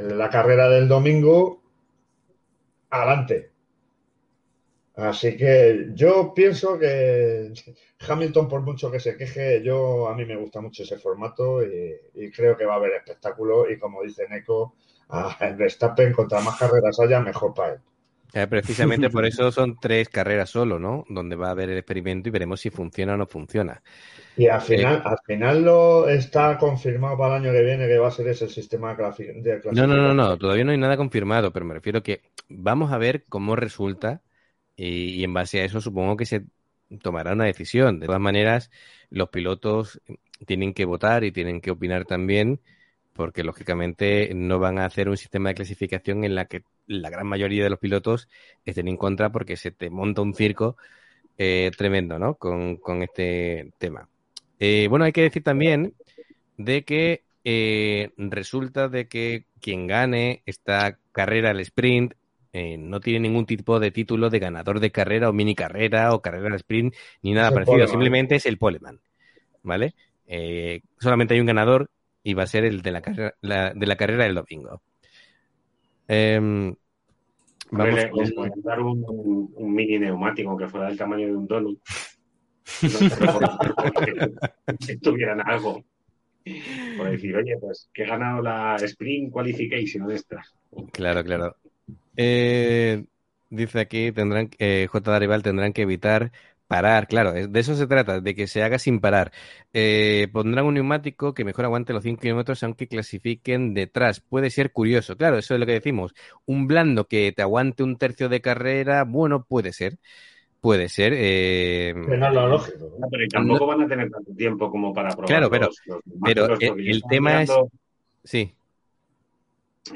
la 0.00 0.30
carrera 0.30 0.68
del 0.68 0.88
domingo 0.88 1.62
adelante. 2.90 3.49
Así 5.00 5.34
que 5.36 5.88
yo 5.94 6.34
pienso 6.34 6.78
que 6.78 7.52
Hamilton, 8.06 8.48
por 8.48 8.60
mucho 8.60 8.90
que 8.90 9.00
se 9.00 9.16
queje, 9.16 9.62
yo 9.62 10.08
a 10.08 10.14
mí 10.14 10.26
me 10.26 10.36
gusta 10.36 10.60
mucho 10.60 10.82
ese 10.82 10.98
formato 10.98 11.62
y, 11.62 12.30
creo 12.30 12.56
que 12.56 12.66
va 12.66 12.74
a 12.74 12.76
haber 12.76 12.92
espectáculo 12.92 13.70
y 13.70 13.78
como 13.78 14.02
dice 14.02 14.28
Neko, 14.28 14.74
a 15.08 15.36
Verstappen 15.56 16.12
contra 16.12 16.40
más 16.40 16.58
carreras 16.58 17.00
haya, 17.00 17.20
mejor 17.20 17.54
para 17.54 17.72
él. 17.74 17.80
Eh, 18.32 18.46
precisamente 18.46 19.10
por 19.10 19.24
eso 19.24 19.50
son 19.50 19.78
tres 19.80 20.08
carreras 20.08 20.50
solo, 20.50 20.78
¿no? 20.78 21.04
Donde 21.08 21.34
va 21.34 21.48
a 21.48 21.52
haber 21.52 21.70
el 21.70 21.78
experimento 21.78 22.28
y 22.28 22.32
veremos 22.32 22.60
si 22.60 22.70
funciona 22.70 23.14
o 23.14 23.16
no 23.16 23.26
funciona. 23.26 23.82
Y 24.36 24.46
al 24.46 24.60
final, 24.60 24.96
eh, 24.96 25.02
al 25.04 25.18
final 25.26 25.64
lo 25.64 26.08
está 26.08 26.58
confirmado 26.58 27.16
para 27.16 27.36
el 27.36 27.42
año 27.42 27.52
que 27.52 27.62
viene 27.62 27.88
que 27.88 27.98
va 27.98 28.08
a 28.08 28.12
ser 28.12 28.28
ese 28.28 28.48
sistema 28.48 28.90
de 28.90 28.96
clasificación. 28.96 29.74
No, 29.74 29.86
no, 29.86 29.96
no, 29.96 30.14
no, 30.14 30.38
todavía 30.38 30.64
no 30.64 30.72
hay 30.72 30.78
nada 30.78 30.96
confirmado, 30.96 31.52
pero 31.52 31.64
me 31.64 31.74
refiero 31.74 32.02
que 32.02 32.20
vamos 32.48 32.92
a 32.92 32.98
ver 32.98 33.24
cómo 33.28 33.56
resulta 33.56 34.22
y, 34.80 35.24
en 35.24 35.34
base 35.34 35.60
a 35.60 35.64
eso 35.64 35.80
supongo 35.80 36.16
que 36.16 36.26
se 36.26 36.44
tomará 37.02 37.32
una 37.32 37.44
decisión. 37.44 38.00
De 38.00 38.06
todas 38.06 38.20
maneras, 38.20 38.70
los 39.10 39.28
pilotos 39.28 40.00
tienen 40.46 40.72
que 40.72 40.86
votar 40.86 41.24
y 41.24 41.32
tienen 41.32 41.60
que 41.60 41.70
opinar 41.70 42.06
también, 42.06 42.60
porque 43.12 43.44
lógicamente 43.44 44.32
no 44.34 44.58
van 44.58 44.78
a 44.78 44.86
hacer 44.86 45.08
un 45.08 45.16
sistema 45.16 45.50
de 45.50 45.56
clasificación 45.56 46.24
en 46.24 46.34
la 46.34 46.46
que 46.46 46.64
la 46.86 47.10
gran 47.10 47.26
mayoría 47.26 47.62
de 47.62 47.70
los 47.70 47.78
pilotos 47.78 48.28
estén 48.64 48.88
en 48.88 48.96
contra 48.96 49.30
porque 49.30 49.56
se 49.56 49.70
te 49.70 49.90
monta 49.90 50.22
un 50.22 50.34
circo 50.34 50.76
eh, 51.36 51.70
tremendo, 51.76 52.18
¿no? 52.18 52.36
Con, 52.36 52.78
este 53.02 53.72
tema. 53.78 54.08
Eh, 54.58 54.86
bueno, 54.88 55.04
hay 55.04 55.12
que 55.12 55.22
decir 55.22 55.42
también 55.42 55.94
de 56.56 56.84
que 56.84 57.24
eh, 57.44 58.10
resulta 58.16 58.88
de 58.88 59.08
que 59.08 59.44
quien 59.60 59.86
gane 59.86 60.42
esta 60.46 60.98
carrera, 61.12 61.50
el 61.50 61.60
sprint, 61.60 62.14
eh, 62.52 62.76
no 62.76 62.98
tiene 63.00 63.20
ningún 63.20 63.46
tipo 63.46 63.78
de 63.78 63.92
título 63.92 64.28
de 64.28 64.40
ganador 64.40 64.80
de 64.80 64.90
carrera 64.90 65.28
o 65.28 65.32
mini 65.32 65.54
carrera 65.54 66.12
o 66.14 66.20
carrera 66.20 66.50
de 66.50 66.56
sprint 66.56 66.94
ni 67.22 67.32
nada 67.32 67.52
parecido. 67.52 67.86
Simplemente 67.86 68.34
es 68.36 68.46
el 68.46 68.58
poleman. 68.58 69.00
¿Vale? 69.62 69.94
Eh, 70.26 70.80
solamente 70.98 71.34
hay 71.34 71.40
un 71.40 71.46
ganador 71.46 71.90
y 72.22 72.34
va 72.34 72.44
a 72.44 72.46
ser 72.46 72.64
el 72.64 72.82
de 72.82 72.92
la, 72.92 73.00
carrera, 73.00 73.34
de 73.40 73.86
la 73.86 73.96
carrera 73.96 74.24
del 74.24 74.34
domingo. 74.34 74.82
Em, 76.08 76.74
vamos 77.70 78.00
a 78.00 78.10
dar 78.64 78.80
un, 78.80 79.54
mini 79.58 79.98
neumático 79.98 80.56
que 80.56 80.68
fuera 80.68 80.88
del 80.88 80.98
tamaño 80.98 81.26
de 81.26 81.36
un 81.36 81.46
donut. 81.46 81.78
si 82.64 82.88
tuvieran 85.00 85.40
algo. 85.40 85.84
Por 86.96 87.10
decir, 87.10 87.36
oye, 87.36 87.56
pues 87.60 87.88
que 87.92 88.02
he 88.02 88.06
ganado 88.06 88.42
la 88.42 88.76
Sprint 88.76 89.32
Qualification 89.32 90.10
esta. 90.10 90.42
Claro, 90.92 91.22
claro. 91.22 91.56
Eh, 92.16 93.04
dice 93.50 93.80
aquí, 93.80 94.12
tendrán, 94.12 94.50
eh, 94.58 94.86
J. 94.90 95.10
Darival 95.10 95.42
tendrán 95.42 95.72
que 95.72 95.82
evitar 95.82 96.32
parar, 96.70 97.08
claro, 97.08 97.32
de 97.32 97.58
eso 97.58 97.74
se 97.74 97.88
trata, 97.88 98.20
de 98.20 98.34
que 98.36 98.46
se 98.46 98.62
haga 98.62 98.78
sin 98.78 99.00
parar. 99.00 99.32
Eh, 99.72 100.28
pondrán 100.32 100.66
un 100.66 100.74
neumático 100.74 101.34
que 101.34 101.44
mejor 101.44 101.64
aguante 101.64 101.92
los 101.92 102.04
5 102.04 102.20
kilómetros 102.20 102.62
aunque 102.62 102.86
clasifiquen 102.86 103.74
detrás. 103.74 104.20
Puede 104.20 104.50
ser 104.50 104.70
curioso, 104.70 105.16
claro, 105.16 105.36
eso 105.38 105.54
es 105.54 105.58
lo 105.58 105.66
que 105.66 105.72
decimos. 105.72 106.14
Un 106.46 106.68
blando 106.68 107.08
que 107.08 107.32
te 107.32 107.42
aguante 107.42 107.82
un 107.82 107.96
tercio 107.96 108.28
de 108.28 108.40
carrera, 108.40 109.02
bueno, 109.02 109.42
puede 109.42 109.72
ser. 109.72 109.98
puede 110.60 110.88
ser. 110.88 111.12
Eh... 111.16 111.92
Que 112.08 112.16
no 112.16 112.28
es 112.28 112.34
lo 112.34 112.46
lógico. 112.46 112.96
No, 113.00 113.08
pero 113.10 113.26
tampoco 113.28 113.66
van 113.66 113.82
a 113.82 113.88
tener 113.88 114.08
tanto 114.08 114.32
tiempo 114.32 114.70
como 114.70 114.94
para 114.94 115.08
probar. 115.10 115.26
Claro, 115.26 115.50
pero, 115.50 115.66
los, 115.66 115.80
los 115.86 116.02
pero 116.22 116.54
el, 116.78 117.02
tema 117.08 117.30
mirando- 117.30 117.68
es. 118.22 118.30
Sí, 118.30 118.54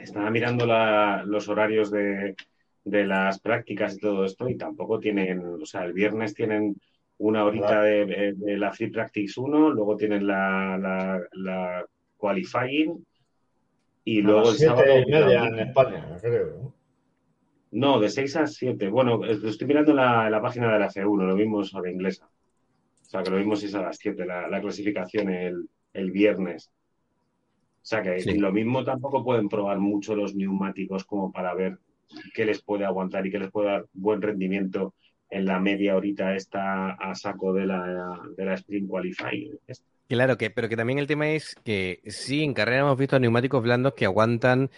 Estaba 0.02 0.30
mirando 0.30 0.66
la- 0.66 1.22
los 1.26 1.48
horarios 1.48 1.90
de, 1.90 2.34
de 2.84 3.04
las 3.06 3.40
prácticas 3.40 3.96
y 3.96 3.98
todo 4.00 4.24
esto 4.24 4.48
y 4.48 4.56
tampoco 4.56 4.98
tienen, 4.98 5.44
o 5.44 5.66
sea, 5.66 5.84
el 5.84 5.92
viernes 5.92 6.34
tienen 6.34 6.76
una 7.18 7.44
horita 7.44 7.82
de, 7.82 8.06
de- 8.06 8.32
de 8.34 8.56
la 8.58 8.72
Free 8.72 8.90
Practice 8.90 9.40
1, 9.40 9.70
luego 9.70 9.96
tienen 9.96 10.26
la, 10.26 10.76
la, 10.78 11.20
la 11.32 11.86
Qualifying 12.18 13.04
y 14.04 14.20
A 14.20 14.24
luego 14.24 14.50
el 14.50 14.56
sábado... 14.56 14.98
y 14.98 15.10
media 15.10 15.46
en 15.46 15.58
España, 15.60 16.06
creo. 16.20 16.72
¿no? 17.70 17.98
De 18.00 18.08
6 18.08 18.36
a 18.36 18.46
7. 18.46 18.88
Bueno, 18.88 19.24
estoy 19.24 19.66
mirando 19.66 19.94
la, 19.94 20.28
la 20.30 20.40
página 20.42 20.72
de 20.72 20.78
la 20.78 20.88
F1, 20.90 21.26
lo 21.26 21.34
vimos 21.34 21.74
a 21.74 21.80
la 21.80 21.90
inglesa. 21.90 22.26
O 22.26 23.04
sea, 23.06 23.22
que 23.22 23.30
lo 23.30 23.36
vimos 23.36 23.62
es 23.62 23.74
a 23.74 23.82
las 23.82 23.96
7, 23.98 24.26
la, 24.26 24.48
la 24.48 24.60
clasificación 24.60 25.30
el, 25.30 25.68
el 25.92 26.10
viernes. 26.10 26.70
O 27.84 27.86
sea, 27.86 28.02
que 28.02 28.18
Sí. 28.18 28.38
lo 28.38 28.50
mismo 28.50 28.82
tampoco 28.82 29.22
pueden 29.22 29.46
probar 29.50 29.78
mucho 29.78 30.16
los 30.16 30.34
neumáticos 30.34 31.04
como 31.04 31.30
para 31.30 31.52
ver 31.54 31.76
qué 32.32 32.46
les 32.46 32.62
puede 32.62 32.86
aguantar 32.86 33.26
y 33.26 33.30
qué 33.30 33.38
les 33.38 33.50
puede 33.50 33.68
dar 33.68 33.86
buen 33.92 34.22
rendimiento 34.22 34.94
en 35.28 35.44
la 35.44 35.60
media 35.60 35.94
horita 35.94 36.34
esta 36.34 36.92
a 36.92 37.14
saco 37.14 37.52
de 37.52 37.66
la, 37.66 38.20
de 38.36 38.44
la 38.46 38.54
Sprint 38.54 38.88
Qualifying. 38.88 39.58
claro 40.08 40.38
que, 40.38 40.48
pero 40.48 40.68
que 40.70 40.76
también 40.76 40.98
el 40.98 41.06
tema 41.06 41.28
es 41.28 41.56
que 41.62 42.00
sí, 42.06 42.42
en 42.42 42.54
carrera 42.54 42.80
hemos 42.80 42.96
visto 42.96 43.18
neumáticos 43.20 43.62
blandos 43.62 43.92
que 43.92 44.06
aguantan 44.06 44.70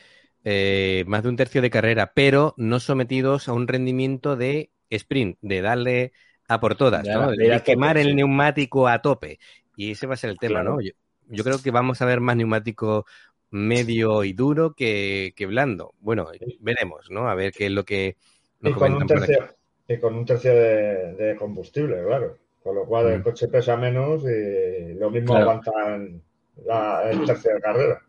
eh, 0.44 1.04
más 1.06 1.22
de 1.22 1.28
un 1.28 1.36
tercio 1.36 1.62
de 1.62 1.70
carrera, 1.70 2.12
pero 2.12 2.54
no 2.56 2.80
sometidos 2.80 3.48
a 3.48 3.52
un 3.52 3.68
rendimiento 3.68 4.34
de 4.34 4.70
sprint, 4.90 5.38
de 5.42 5.60
darle 5.60 6.12
a 6.48 6.58
por 6.60 6.74
todas, 6.76 7.04
De 7.04 7.62
quemar 7.64 7.98
el 7.98 8.08
sí. 8.08 8.14
neumático 8.14 8.88
a 8.88 9.00
tope. 9.00 9.38
Y 9.76 9.92
ese 9.92 10.06
va 10.06 10.14
a 10.14 10.16
ser 10.16 10.30
el 10.30 10.38
tema, 10.38 10.60
Claro. 10.60 10.76
¿no? 10.76 10.80
Yo, 10.80 10.92
yo 11.26 11.44
creo 11.44 11.62
que 11.62 11.70
vamos 11.70 12.02
a 12.02 12.06
ver 12.06 12.20
más 12.20 12.36
neumático 12.36 13.06
medio 13.50 14.24
y 14.24 14.32
duro 14.32 14.74
que, 14.74 15.32
que 15.36 15.46
blando. 15.46 15.94
Bueno, 16.00 16.28
veremos, 16.60 17.10
¿no? 17.10 17.28
A 17.28 17.34
ver 17.34 17.52
qué 17.52 17.66
es 17.66 17.72
lo 17.72 17.84
que 17.84 18.16
Y 18.62 18.72
nos 18.72 18.74
con, 18.74 18.94
un 18.94 19.06
comentan 19.06 19.10
por 19.10 19.24
aquí. 19.24 19.38
tercio, 19.38 19.56
y 19.88 19.98
con 19.98 20.14
un 20.14 20.26
tercio 20.26 20.52
de, 20.54 21.14
de 21.14 21.36
combustible, 21.36 22.02
claro. 22.04 22.38
Con 22.62 22.74
lo 22.74 22.84
cual 22.86 23.06
el 23.08 23.20
Mm. 23.20 23.22
coche 23.22 23.48
pesa 23.48 23.76
menos 23.76 24.24
y 24.24 24.94
lo 24.94 25.10
mismo 25.10 25.34
Claro. 25.34 25.42
aguantan 25.42 26.22
la, 26.64 27.10
el 27.10 27.24
tercio 27.24 27.54
de 27.54 27.60
carrera. 27.60 28.02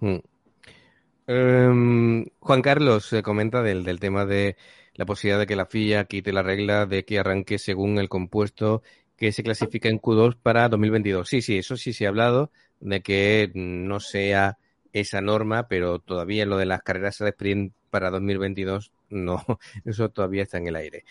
Mm. 0.00 0.20
Em, 1.26 2.26
Juan 2.40 2.62
Carlos 2.62 3.04
se 3.06 3.22
comenta 3.22 3.62
del, 3.62 3.84
del 3.84 4.00
tema 4.00 4.26
de 4.26 4.56
la 4.94 5.06
posibilidad 5.06 5.38
de 5.38 5.46
que 5.46 5.56
la 5.56 5.66
FIA 5.66 6.04
quite 6.06 6.32
la 6.32 6.42
regla 6.42 6.86
de 6.86 7.04
que 7.04 7.18
arranque 7.18 7.58
según 7.58 7.98
el 7.98 8.08
compuesto 8.08 8.82
que 9.20 9.32
se 9.32 9.42
clasifica 9.42 9.90
en 9.90 10.00
Q2 10.00 10.38
para 10.42 10.68
2022. 10.70 11.28
Sí, 11.28 11.42
sí, 11.42 11.58
eso 11.58 11.76
sí 11.76 11.92
se 11.92 12.06
ha 12.06 12.08
hablado 12.08 12.50
de 12.80 13.02
que 13.02 13.52
no 13.54 14.00
sea 14.00 14.56
esa 14.94 15.20
norma, 15.20 15.68
pero 15.68 15.98
todavía 15.98 16.46
lo 16.46 16.56
de 16.56 16.64
las 16.64 16.82
carreras 16.82 17.18
de 17.18 17.28
sprint 17.28 17.74
para 17.90 18.10
2022 18.10 18.92
no, 19.10 19.44
eso 19.84 20.08
todavía 20.08 20.44
está 20.44 20.56
en 20.56 20.68
el 20.68 20.76
aire. 20.76 21.04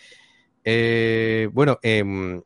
Eh, 0.64 1.48
bueno, 1.52 1.78
em, 1.82 2.42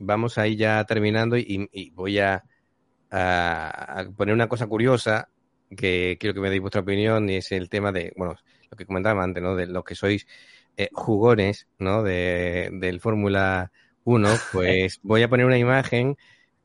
vamos 0.00 0.36
ahí 0.36 0.56
ya 0.56 0.82
terminando 0.84 1.36
y, 1.38 1.92
voy 1.94 2.18
a 2.18 2.42
poner 4.16 4.34
una 4.34 4.48
cosa 4.48 4.66
curiosa 4.66 5.28
que 5.76 6.16
quiero 6.18 6.34
que 6.34 6.40
me 6.40 6.50
deis 6.50 6.60
vuestra 6.60 6.80
opinión 6.80 7.30
y 7.30 7.36
es 7.36 7.52
el 7.52 7.68
tema 7.68 7.92
de, 7.92 8.12
bueno, 8.16 8.34
lo 8.68 8.76
que 8.76 8.84
comentaba 8.84 9.22
antes, 9.22 9.40
¿no? 9.40 9.54
De 9.54 9.66
los 9.66 9.84
que 9.84 9.94
sois 9.94 10.26
eh, 10.76 10.88
jugones, 10.92 11.68
¿no? 11.78 12.02
De, 12.02 12.70
del 12.72 13.00
Fórmula 13.00 13.70
1, 14.04 14.28
pues 14.52 15.00
voy 15.02 15.22
a 15.22 15.28
poner 15.28 15.46
una 15.46 15.58
imagen 15.58 16.16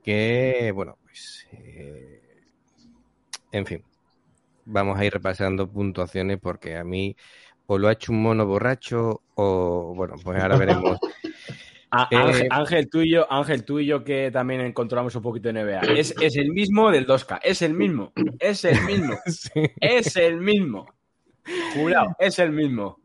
que, 0.03 0.71
bueno, 0.73 0.97
pues, 1.03 1.47
eh, 1.53 2.21
en 3.51 3.65
fin, 3.65 3.83
vamos 4.65 4.97
a 4.99 5.05
ir 5.05 5.13
repasando 5.13 5.69
puntuaciones 5.69 6.39
porque 6.41 6.75
a 6.75 6.83
mí 6.83 7.15
o 7.67 7.77
lo 7.77 7.87
ha 7.87 7.93
hecho 7.93 8.11
un 8.11 8.21
mono 8.21 8.45
borracho 8.45 9.21
o, 9.35 9.93
bueno, 9.95 10.15
pues 10.23 10.41
ahora 10.41 10.57
veremos. 10.57 10.97
A- 11.91 12.07
Eh, 12.11 12.15
Ángel, 12.17 12.47
Ángel, 12.51 12.89
tú 12.89 13.01
y 13.01 13.11
yo, 13.11 13.31
Ángel, 13.31 13.65
tú 13.65 13.79
y 13.79 13.87
yo 13.87 14.03
que 14.03 14.29
también 14.29 14.71
controlamos 14.73 15.15
un 15.15 15.23
poquito 15.23 15.51
de 15.51 15.59
NBA. 15.59 15.79
Es, 15.97 16.13
es 16.21 16.35
el 16.35 16.51
mismo 16.51 16.91
del 16.91 17.07
2K, 17.07 17.39
es 17.41 17.63
el 17.63 17.73
mismo, 17.73 18.13
es 18.37 18.63
el 18.63 18.79
mismo, 18.83 19.17
Sí. 19.25 19.49
es 19.81 20.15
el 20.15 20.37
mismo. 20.37 20.85
Jurado, 21.73 22.15
es 22.19 22.37
el 22.37 22.51
mismo. 22.51 22.98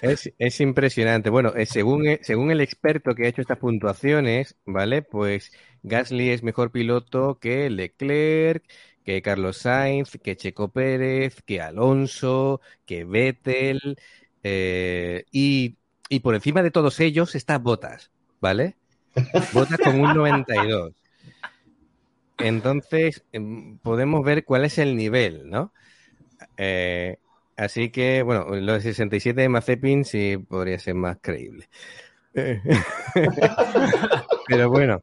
Es, 0.00 0.32
es 0.38 0.60
impresionante. 0.60 1.30
Bueno, 1.30 1.54
eh, 1.54 1.66
según, 1.66 2.06
eh, 2.06 2.20
según 2.22 2.50
el 2.50 2.60
experto 2.60 3.14
que 3.14 3.26
ha 3.26 3.28
hecho 3.28 3.42
estas 3.42 3.58
puntuaciones, 3.58 4.56
¿vale? 4.64 5.02
Pues 5.02 5.52
Gasly 5.82 6.30
es 6.30 6.42
mejor 6.42 6.70
piloto 6.72 7.38
que 7.38 7.70
Leclerc, 7.70 8.64
que 9.04 9.22
Carlos 9.22 9.58
Sainz, 9.58 10.18
que 10.22 10.36
Checo 10.36 10.68
Pérez, 10.68 11.42
que 11.42 11.60
Alonso, 11.60 12.60
que 12.84 13.04
Vettel, 13.04 13.96
eh, 14.42 15.24
y, 15.32 15.76
y 16.08 16.20
por 16.20 16.34
encima 16.34 16.62
de 16.62 16.70
todos 16.70 17.00
ellos 17.00 17.34
está 17.34 17.58
Bottas, 17.58 18.10
¿vale? 18.40 18.76
Bottas 19.52 19.78
con 19.80 20.00
un 20.00 20.14
92. 20.14 20.92
Entonces, 22.38 23.24
em, 23.32 23.78
podemos 23.78 24.24
ver 24.24 24.44
cuál 24.44 24.64
es 24.64 24.78
el 24.78 24.96
nivel, 24.96 25.48
¿no? 25.48 25.72
Así 27.56 27.90
que, 27.90 28.22
bueno, 28.22 28.46
lo 28.56 28.72
de 28.74 28.80
67 28.80 29.40
de 29.40 29.48
Mazepin 29.48 30.04
sí 30.04 30.36
podría 30.38 30.78
ser 30.78 30.94
más 30.94 31.18
creíble. 31.20 31.68
Eh, 32.34 32.60
Pero 34.48 34.68
bueno, 34.70 35.02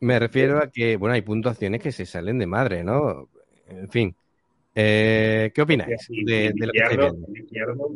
me 0.00 0.18
refiero 0.18 0.58
a 0.58 0.70
que, 0.70 0.96
bueno, 0.96 1.14
hay 1.14 1.22
puntuaciones 1.22 1.80
que 1.82 1.92
se 1.92 2.06
salen 2.06 2.38
de 2.38 2.46
madre, 2.46 2.84
¿no? 2.84 3.28
En 3.68 3.88
fin. 3.90 4.14
Eh, 4.74 5.50
¿Qué 5.54 5.62
opináis 5.62 6.06
Y- 6.10 6.24
de, 6.24 6.52
de 6.54 6.66
lo 6.66 6.72
que 6.72 6.78
estáis 6.78 7.00
Ricciardo, 7.32 7.90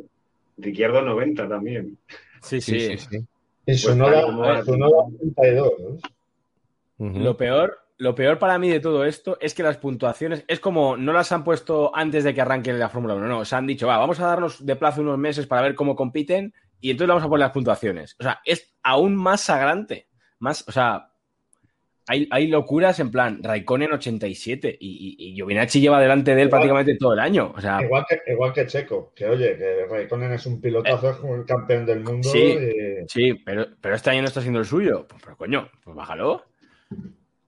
Ricciardo 0.57 1.03
90 1.03 1.49
también. 1.49 1.99
Sí, 2.43 2.61
Sí, 2.61 2.81
sí. 2.81 2.97
sí, 2.99 3.07
sí. 3.11 3.27
Y 3.67 3.75
su 3.75 3.89
Pues 3.89 3.97
noda, 3.99 4.13
tal 4.15 4.25
como 4.25 4.41
va- 4.41 4.65
su 4.65 4.77
noda 4.79 4.97
32. 5.19 5.73
¿no? 5.79 7.07
Ujú. 7.07 7.19
Lo 7.21 7.37
peor, 7.37 7.79
lo 8.01 8.15
peor 8.15 8.39
para 8.39 8.59
mí 8.59 8.71
de 8.71 8.81
todo 8.81 9.05
esto 9.05 9.37
es 9.41 9.53
que 9.53 9.63
las 9.63 9.77
puntuaciones 9.77 10.43
es 10.49 10.59
como 10.59 10.97
no 10.97 11.13
las 11.13 11.33
han 11.33 11.45
puesto 11.45 11.95
antes 11.95 12.25
de 12.25 12.33
que 12.33 12.41
arranque 12.41 12.73
la 12.73 12.89
Fórmula 12.89 13.15
1, 13.15 13.27
no, 13.27 13.45
se 13.45 13.55
han 13.55 13.67
dicho, 13.67 13.87
va, 13.87 13.99
vamos 13.99 14.19
a 14.21 14.27
darnos 14.27 14.65
de 14.65 14.75
plazo 14.75 15.03
unos 15.03 15.19
meses 15.19 15.47
para 15.47 15.61
ver 15.61 15.75
cómo 15.75 15.95
compiten 15.95 16.55
y 16.81 16.91
entonces 16.91 17.09
vamos 17.09 17.25
a 17.25 17.29
poner 17.29 17.41
las 17.41 17.53
puntuaciones. 17.53 18.17
O 18.19 18.23
sea, 18.23 18.41
es 18.47 18.75
aún 18.83 19.15
más 19.15 19.43
sagrante, 19.43 20.09
más, 20.39 20.67
o 20.67 20.73
sea, 20.73 21.11
hay, 22.09 22.27
hay 22.31 22.47
locuras 22.47 22.99
en 23.01 23.11
plan 23.11 23.43
Raikkonen 23.43 23.93
87 23.93 24.79
y, 24.81 25.17
y, 25.19 25.29
y 25.29 25.35
Giovinacci 25.35 25.83
lleva 25.83 26.01
delante 26.01 26.35
de 26.35 26.41
él 26.41 26.49
Igual. 26.49 26.63
prácticamente 26.63 26.97
todo 26.97 27.13
el 27.13 27.21
año. 27.21 27.53
O 27.55 27.61
sea, 27.61 27.83
Igual 27.83 28.07
que, 28.09 28.33
igual 28.33 28.53
que 28.55 28.67
Checo, 28.67 29.13
que 29.15 29.27
oye, 29.27 29.59
que 29.59 29.87
Raikkonen 29.91 30.33
es 30.33 30.47
un 30.47 30.59
pilotazo, 30.59 31.11
es 31.11 31.17
como 31.19 31.37
el 31.37 31.45
campeón 31.45 31.85
del 31.85 32.01
mundo. 32.01 32.31
Sí. 32.31 32.39
y 32.39 33.09
sí, 33.09 33.35
pero, 33.45 33.67
pero 33.79 33.95
este 33.95 34.09
año 34.09 34.23
no 34.23 34.29
está 34.29 34.41
haciendo 34.41 34.61
el 34.61 34.67
suyo. 34.67 35.07
Pues, 35.07 35.23
pero 35.23 35.37
coño, 35.37 35.71
pues 35.85 35.95
bájalo. 35.95 36.47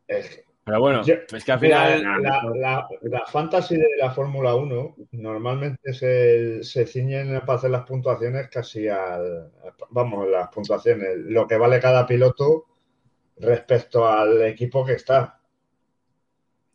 Es- 0.07 0.45
Pero 0.65 0.79
bueno, 0.81 1.03
Yo- 1.03 1.15
es 1.35 1.45
que 1.45 1.53
al 1.53 1.59
final. 1.59 2.03
la, 2.23 2.43
la- 2.55 2.89
la 3.03 3.27
fantasy 3.27 3.77
de 3.77 3.87
la 3.99 4.11
Fórmula 4.13 4.55
1 4.55 4.95
normalmente 5.13 5.93
se, 5.93 6.63
se 6.63 6.87
ciñen 6.87 7.41
para 7.41 7.55
hacer 7.59 7.71
las 7.71 7.85
puntuaciones 7.85 8.49
casi 8.49 8.89
al. 8.89 9.51
Vamos, 9.91 10.29
las 10.29 10.49
puntuaciones, 10.49 11.17
lo 11.19 11.47
que 11.49 11.57
vale 11.57 11.81
cada 11.81 12.07
piloto 12.07 12.67
respecto 13.39 14.07
al 14.07 14.41
equipo 14.43 14.85
que 14.85 14.93
está. 14.93 15.41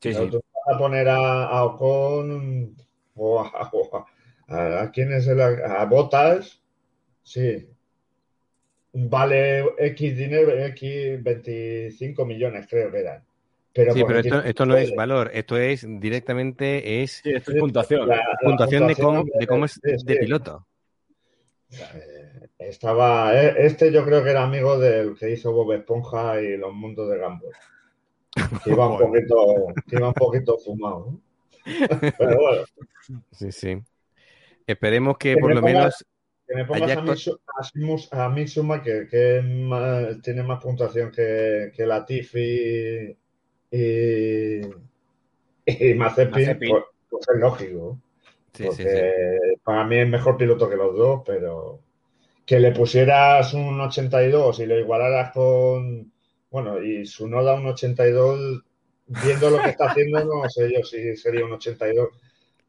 Sí, 0.02 0.10
Pero 0.12 0.26
sí. 0.26 0.30
Tú 0.32 0.42
vas 0.66 0.76
a 0.76 0.78
poner 0.78 1.08
a, 1.08 1.46
a 1.48 1.64
Ocon 1.64 2.76
o 3.16 3.40
a, 3.40 3.70
o 3.72 4.06
a- 4.50 4.82
a 4.82 4.92
quién 4.92 5.14
es 5.14 5.28
el, 5.28 5.40
a 5.42 5.86
Botas, 5.86 6.62
sí. 7.24 7.70
Vale 8.94 9.64
X 9.78 10.18
dinero, 10.18 10.52
X 10.68 11.22
25 11.24 12.26
millones 12.26 12.68
creo 12.70 12.92
que 12.92 13.00
eran. 13.00 13.24
Pero 13.74 13.94
Sí, 13.94 14.04
pero 14.08 14.20
esto, 14.20 14.40
esto 14.42 14.66
no 14.66 14.76
es 14.76 14.96
valor, 14.96 15.30
esto 15.34 15.56
es 15.58 15.86
directamente 16.00 17.04
es 17.04 17.22
Sí, 17.24 17.32
esto 17.32 17.52
es 17.52 17.60
puntuación. 17.60 18.08
la- 18.08 18.16
la 18.16 18.38
puntuación 18.42 18.88
de 18.88 18.96
cómo, 18.96 19.24
de 19.40 19.46
cómo 19.48 19.66
es 19.66 19.74
sí, 19.74 19.80
de 19.84 20.00
sí. 20.14 20.20
piloto. 20.20 20.66
Eh, 21.72 22.24
Estaba, 22.60 23.40
eh, 23.40 23.54
este 23.60 23.92
yo 23.92 24.04
creo 24.04 24.24
que 24.24 24.32
era 24.32 24.44
amigo 24.44 24.80
del 24.80 25.16
que 25.16 25.30
hizo 25.32 25.52
Bob 25.52 25.74
Esponja 25.74 26.42
y 26.42 26.58
los 26.58 26.74
mundos 26.74 27.08
de 27.10 27.18
Gumball. 27.20 27.54
Que 28.64 28.72
iba 28.72 28.88
un 28.90 28.98
poquito, 28.98 29.36
que 29.88 29.96
iba 29.98 30.08
un 30.08 30.14
poquito 30.14 30.58
fumado. 30.58 31.12
¿no? 31.12 31.22
Pero 32.18 32.38
bueno, 32.40 32.64
Sí, 33.32 33.52
sí. 33.52 33.78
Esperemos 34.66 35.18
que 35.18 35.36
Que 35.36 35.40
por 35.42 35.54
lo 35.54 35.62
ponga- 35.62 35.66
menos 35.74 36.06
que 36.48 36.56
me 36.56 36.66
pongas 36.66 36.92
a, 36.92 37.02
Mitsu- 37.02 37.40
a, 37.48 37.64
Simus- 37.64 38.08
a 38.12 38.30
Mitsuma, 38.30 38.82
que, 38.82 39.08
que 39.08 39.42
más- 39.42 40.22
tiene 40.22 40.44
más 40.44 40.62
puntuación 40.64 41.12
que, 41.12 41.72
que 41.76 41.86
Latifi 41.86 43.18
y, 43.72 44.62
y 45.66 45.94
Mazepin, 45.96 46.32
Mazepin. 46.32 46.70
Pues, 46.70 46.84
pues 47.10 47.26
es 47.34 47.40
lógico. 47.40 48.00
sí, 48.54 48.64
Porque 48.66 48.84
sí, 48.84 48.90
sí. 48.90 49.60
para 49.64 49.84
mí 49.86 49.98
es 49.98 50.08
mejor 50.10 50.38
piloto 50.38 50.70
que 50.70 50.76
los 50.78 50.96
dos, 50.96 51.22
pero 51.26 51.80
que 52.46 52.60
le 52.60 52.72
pusieras 52.72 53.54
un 53.54 53.80
82 53.82 54.60
y 54.62 54.66
lo 54.66 54.80
igualaras 54.80 55.34
con, 55.34 56.12
bueno, 56.50 56.82
y 56.82 57.06
su 57.06 57.28
noda 57.28 57.56
un 57.56 57.68
82, 57.68 58.64
viendo 59.08 59.50
lo 59.50 59.62
que 59.62 59.70
está 59.72 59.92
haciendo, 59.92 60.24
no 60.24 60.50
sé 60.50 60.72
yo 60.74 60.82
si 60.84 61.16
sería 61.18 61.44
un 61.44 61.52
82. 61.54 62.10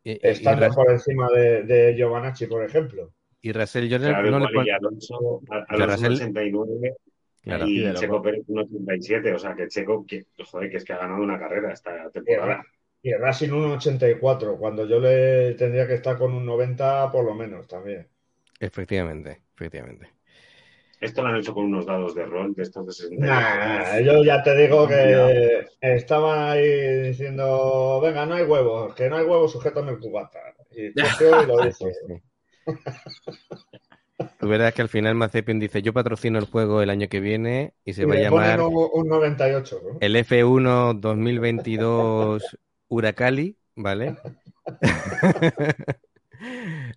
Estando 0.05 0.69
por 0.71 0.91
encima 0.91 1.29
de, 1.31 1.63
de 1.63 1.95
Giovanacci, 1.97 2.47
por 2.47 2.65
ejemplo. 2.65 3.13
Y 3.41 3.53
Russell 3.53 3.89
Jones 3.91 4.31
no 4.31 4.39
le 4.41 4.49
pone... 4.49 4.73
Alonso, 4.73 5.43
Alonso 5.69 6.07
89 6.07 6.95
y 7.45 7.95
Checo 7.95 8.21
Pérez 8.21 8.45
un 8.49 8.59
87, 8.59 9.33
o 9.33 9.39
sea 9.39 9.55
que 9.55 9.69
Checo, 9.69 10.05
que, 10.07 10.27
joder, 10.45 10.71
que 10.71 10.77
es 10.79 10.85
que 10.85 10.93
ha 10.93 10.99
ganado 10.99 11.23
una 11.23 11.39
carrera 11.39 11.73
esta 11.73 12.11
temporada. 12.11 12.65
Y 13.01 13.13
Racing 13.13 13.51
un 13.51 13.73
84, 13.73 14.59
cuando 14.59 14.87
yo 14.87 14.99
le 14.99 15.55
tendría 15.55 15.87
que 15.87 15.95
estar 15.95 16.19
con 16.19 16.35
un 16.35 16.45
90 16.45 17.13
por 17.13 17.25
lo 17.25 17.35
menos 17.35 17.67
también. 17.69 18.09
Efectivamente, 18.59 19.43
efectivamente. 19.55 20.09
Esto 21.01 21.23
lo 21.23 21.29
han 21.29 21.37
hecho 21.37 21.55
con 21.55 21.67
unos 21.67 21.87
dados 21.87 22.13
de 22.17 22.27
rol 22.27 22.55
de 22.55 22.65
estos 22.65 22.87
de 22.87 22.93
60. 22.93 23.25
Nah, 23.25 24.01
yo 24.01 24.25
ya 24.25 24.43
te 24.43 24.57
digo 24.57 24.89
que 24.89 25.65
estaban 25.81 26.51
ahí 26.51 27.03
diciendo, 27.09 28.01
venga, 28.03 28.27
no 28.27 28.35
hay 28.35 28.45
huevos, 28.45 28.95
que 28.97 29.09
no 29.09 29.17
hay 29.17 29.25
huevos, 29.25 29.53
sujétame 29.53 29.93
el 29.93 30.01
cubata. 30.01 30.41
Y 30.73 30.87
y 30.87 31.47
lo 31.47 31.63
dice. 31.65 31.93
Tu 34.41 34.49
verdad 34.49 34.69
es 34.69 34.75
que 34.75 34.83
al 34.83 34.89
final 34.89 35.15
Mazepin 35.15 35.61
dice, 35.61 35.83
yo 35.83 35.93
patrocino 35.93 36.39
el 36.39 36.47
juego 36.47 36.83
el 36.83 36.91
año 36.91 37.09
que 37.09 37.21
viene 37.21 37.75
y 37.85 37.93
se 37.93 38.05
va 38.05 38.15
a 38.15 38.19
llamar 38.19 38.61
un, 38.61 39.09
98, 39.09 39.81
el 40.01 40.17
F1 40.17 40.99
2022 40.99 42.59
Huracali, 42.89 43.57
¿vale? 43.77 44.17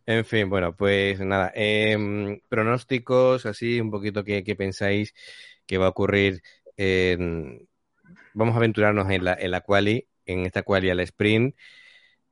en 0.05 0.26
fin, 0.26 0.49
bueno, 0.49 0.76
pues 0.76 1.19
nada. 1.19 1.51
Em, 1.53 2.39
pronósticos, 2.49 3.45
así, 3.45 3.80
un 3.80 3.91
poquito 3.91 4.24
que, 4.24 4.55
pensáis 4.55 5.13
que 5.67 5.78
va 5.78 5.86
a 5.86 5.89
ocurrir. 5.89 6.41
vamos 8.34 8.55
a 8.55 8.57
aventurarnos 8.57 9.09
en 9.11 9.26
la, 9.26 9.34
en 9.34 9.51
la 9.51 9.61
quali, 9.61 10.07
en 10.26 10.45
esta 10.45 10.63
quali 10.63 10.89
al 10.89 11.01
sprint. 11.01 11.55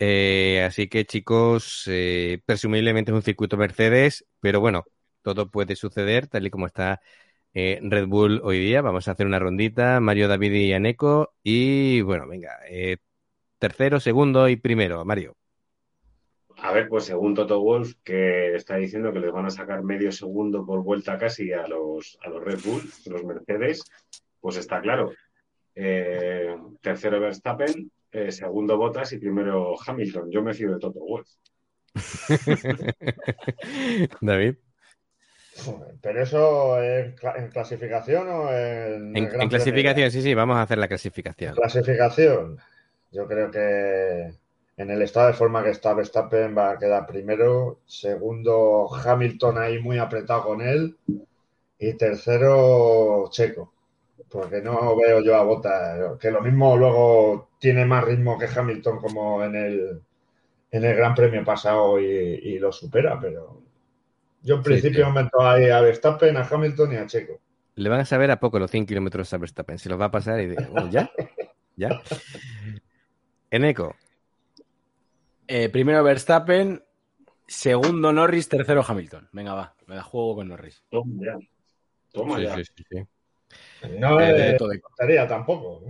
Eh, 0.02 0.64
así 0.66 0.88
que 0.88 1.04
chicos, 1.04 1.84
eh, 1.88 2.42
presumiblemente 2.46 3.12
es 3.12 3.16
un 3.16 3.22
circuito 3.22 3.58
Mercedes, 3.58 4.26
pero 4.40 4.62
bueno, 4.62 4.86
todo 5.22 5.52
puede 5.52 5.76
suceder 5.76 6.28
tal 6.28 6.48
y 6.48 6.50
como 6.50 6.68
está 6.68 7.02
eh, 7.54 7.80
Red 7.84 8.08
Bull 8.08 8.40
hoy 8.44 8.60
día. 8.60 8.82
Vamos 8.82 9.08
a 9.08 9.12
hacer 9.12 9.26
una 9.28 9.40
rondita, 9.40 10.00
Mario, 10.00 10.30
David 10.30 10.54
y 10.54 10.74
Aneco. 10.74 11.34
Y 11.44 12.00
bueno, 12.02 12.28
venga, 12.30 12.58
tercero, 13.58 14.00
segundo 14.00 14.48
y 14.48 14.56
primero, 14.56 15.04
Mario. 15.04 15.36
A 16.62 16.72
ver, 16.72 16.88
pues 16.88 17.06
según 17.06 17.36
Toto 17.36 17.62
Wolf, 17.62 17.96
que 18.04 18.56
está 18.56 18.78
diciendo 18.78 19.12
que 19.12 19.20
les 19.20 19.32
van 19.32 19.46
a 19.46 19.50
sacar 19.50 19.84
medio 19.84 20.12
segundo 20.14 20.66
por 20.66 20.82
vuelta 20.82 21.18
casi 21.18 21.52
a 21.52 21.68
los, 21.68 22.18
a 22.24 22.30
los 22.30 22.44
Red 22.44 22.60
Bull, 22.64 22.84
los 23.08 23.24
Mercedes, 23.26 23.84
pues 24.40 24.56
está 24.56 24.80
claro. 24.80 25.12
tercero 26.82 27.20
Verstappen, 27.20 27.92
eh, 28.12 28.32
segundo 28.32 28.78
Bottas 28.78 29.12
y 29.14 29.18
primero 29.18 29.76
Hamilton. 29.86 30.32
Yo 30.32 30.42
me 30.42 30.54
fío 30.54 30.74
de 30.74 30.80
Toto 30.80 31.00
Wolff. 31.00 31.30
David. 34.22 34.56
Pero 36.02 36.24
eso 36.24 36.82
en, 36.82 37.16
clasificación 37.52 38.30
o 38.30 38.54
en. 38.54 39.16
En, 39.16 39.50
clasificación, 39.50 40.10
sí, 40.10 40.22
sí, 40.22 40.34
vamos 40.34 40.58
a 40.58 40.62
hacer 40.62 40.78
la 40.78 40.88
clasificación. 40.88 41.54
Clasificación. 41.54 42.58
Yo 43.12 43.28
creo 43.28 43.52
que 43.52 44.34
en 44.78 44.90
el 44.90 45.02
estado 45.02 45.28
de 45.28 45.34
forma 45.34 45.64
que 45.64 45.72
está 45.72 45.94
Verstappen 45.94 46.58
va 46.58 46.72
a 46.72 46.78
quedar 46.78 47.06
primero. 47.06 47.82
Segundo, 47.86 48.88
Hamilton 48.94 49.58
ahí 49.58 49.80
muy 49.80 49.98
apretado 49.98 50.44
con 50.44 50.62
él. 50.62 50.96
Y 51.78 51.94
tercero, 51.96 53.28
Checo 53.30 53.74
porque 54.30 54.62
no 54.62 54.96
veo 54.96 55.22
yo 55.22 55.36
a 55.36 55.44
Bota, 55.44 56.18
que 56.20 56.32
lo 56.32 56.42
mismo 56.42 56.78
luego 56.78 57.50
tiene 57.60 57.86
más 57.86 58.04
ritmo 58.04 58.38
que 58.38 58.48
Hamilton 58.48 59.00
como 59.00 59.44
en 59.44 59.56
el, 59.56 60.02
en 60.72 60.86
el 60.86 60.96
Gran 60.96 61.16
Premio 61.16 61.44
pasado 61.44 62.00
y, 62.00 62.60
lo 62.60 62.72
supera, 62.72 63.20
pero 63.20 63.62
yo 64.42 64.56
en 64.56 64.64
principio 64.64 65.10
meto 65.12 65.42
ahí 65.42 65.70
a 65.70 65.82
Verstappen, 65.82 66.38
a 66.38 66.48
Hamilton 66.48 66.94
y 66.94 66.96
a 66.98 67.08
Checo. 67.08 67.40
Le 67.76 67.90
van 67.90 68.02
a 68.02 68.06
saber 68.06 68.30
a 68.32 68.40
poco 68.40 68.60
los 68.60 68.72
100 68.72 68.86
kilómetros 68.86 69.34
a 69.34 69.38
Verstappen, 69.38 69.80
se 69.80 69.90
los 69.90 70.00
va 70.00 70.06
a 70.06 70.12
pasar 70.12 70.40
y 70.42 70.56
¿ya? 70.92 71.10
¿Ya? 71.76 72.02
Eneco. 73.50 73.96
Eh, 75.48 75.70
primero 75.70 76.04
Verstappen, 76.04 76.84
segundo 77.48 78.14
Norris, 78.14 78.48
tercero 78.48 78.84
Hamilton. 78.88 79.30
Venga, 79.32 79.54
va, 79.54 79.76
me 79.88 79.96
da 79.96 80.04
juego 80.04 80.36
con 80.36 80.50
Norris. 80.50 80.84
Toma 80.90 81.26
ya. 81.26 81.38
Toma 82.12 82.40
ya. 82.40 82.56
No 83.98 84.20
le 84.20 84.58
gustaría 84.58 85.28
tampoco. 85.28 85.82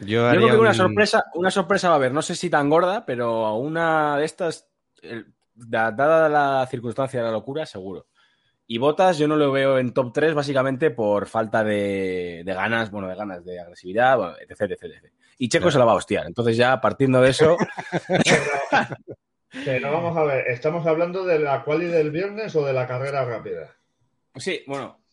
Yo, 0.00 0.28
creo 0.30 0.48
que 0.48 0.56
una 0.56 0.74
sorpresa, 0.74 1.24
una 1.34 1.50
sorpresa 1.50 1.88
va 1.88 1.94
a 1.94 1.96
haber, 1.98 2.12
no 2.12 2.22
sé 2.22 2.34
si 2.34 2.50
tan 2.50 2.68
gorda, 2.68 3.06
pero 3.06 3.54
una 3.54 4.16
de 4.18 4.24
estas, 4.24 4.68
dada 5.54 6.28
la 6.28 6.66
circunstancia 6.68 7.20
de 7.20 7.26
la 7.26 7.32
locura, 7.32 7.64
seguro. 7.64 8.06
Y 8.66 8.78
Botas 8.78 9.18
yo 9.18 9.28
no 9.28 9.36
lo 9.36 9.52
veo 9.52 9.78
en 9.78 9.92
top 9.92 10.12
3 10.12 10.34
básicamente 10.34 10.90
por 10.90 11.26
falta 11.26 11.62
de, 11.62 12.42
ganas, 12.46 12.90
bueno, 12.90 13.08
de 13.08 13.14
ganas 13.14 13.44
de 13.44 13.60
agresividad, 13.60 14.18
etc, 14.40 14.72
etc, 14.72 15.12
Y 15.38 15.48
Checo 15.48 15.70
se 15.70 15.78
la 15.78 15.84
va 15.84 15.92
a 15.92 15.96
hostiar. 15.96 16.26
Entonces 16.26 16.56
ya 16.56 16.80
partiendo 16.80 17.20
de 17.20 17.30
eso... 17.30 17.56
pero 19.64 19.92
vamos 19.92 20.16
a 20.16 20.24
ver, 20.24 20.48
¿estamos 20.48 20.86
hablando 20.86 21.24
de 21.24 21.38
la 21.38 21.62
quali 21.62 21.86
del 21.86 22.10
viernes 22.10 22.56
o 22.56 22.64
de 22.64 22.72
la 22.72 22.88
carrera 22.88 23.24
rápida? 23.24 23.76
Sí, 24.36 24.64
bueno, 24.66 25.03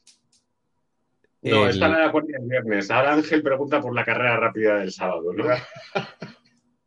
no, 1.44 1.68
está 1.68 1.86
en 1.88 1.92
la 1.94 2.12
cuarta 2.12 2.32
del 2.38 2.48
viernes. 2.48 2.92
Ahora 2.92 3.14
Ángel 3.14 3.42
pregunta 3.42 3.82
por 3.82 3.96
la 3.96 4.06
carrera 4.06 4.38
rápida 4.38 4.80
del 4.80 4.92
sábado, 4.92 5.34
¿no? 5.34 5.46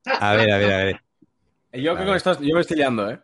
A 0.04 0.34
ver, 0.36 0.52
a 0.52 0.58
ver, 0.58 0.72
a 0.72 0.84
ver. 0.84 1.00
Yo 1.72 1.96
creo 1.96 2.10
que 2.10 2.16
esto, 2.16 2.40
yo 2.40 2.54
me 2.54 2.60
estoy 2.60 2.76
liando, 2.76 3.10
¿eh? 3.10 3.18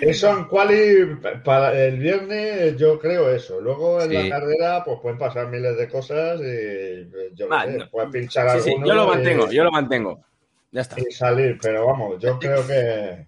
Eso 0.00 0.30
en 0.30 0.44
quali 0.44 1.16
para 1.44 1.72
el 1.86 1.98
viernes 1.98 2.76
yo 2.76 2.98
creo 2.98 3.30
eso. 3.30 3.60
Luego 3.60 4.02
en 4.02 4.14
la 4.14 4.28
carrera 4.28 4.84
pues 4.84 4.98
pueden 5.00 5.18
pasar 5.18 5.48
miles 5.48 5.76
de 5.76 5.88
cosas 5.88 6.40
y 6.40 7.10
yo 7.34 7.48
puedes 7.90 8.10
pinchar 8.10 8.60
sí, 8.60 8.74
yo 8.84 8.94
lo 8.94 9.06
mantengo, 9.06 9.50
yo 9.50 9.64
lo 9.64 9.70
mantengo. 9.70 10.24
Ya 10.72 10.82
está. 10.82 10.96
Y 11.00 11.10
salir, 11.10 11.58
pero 11.60 11.86
vamos, 11.86 12.20
yo 12.20 12.38
creo 12.38 12.66
que. 12.66 13.26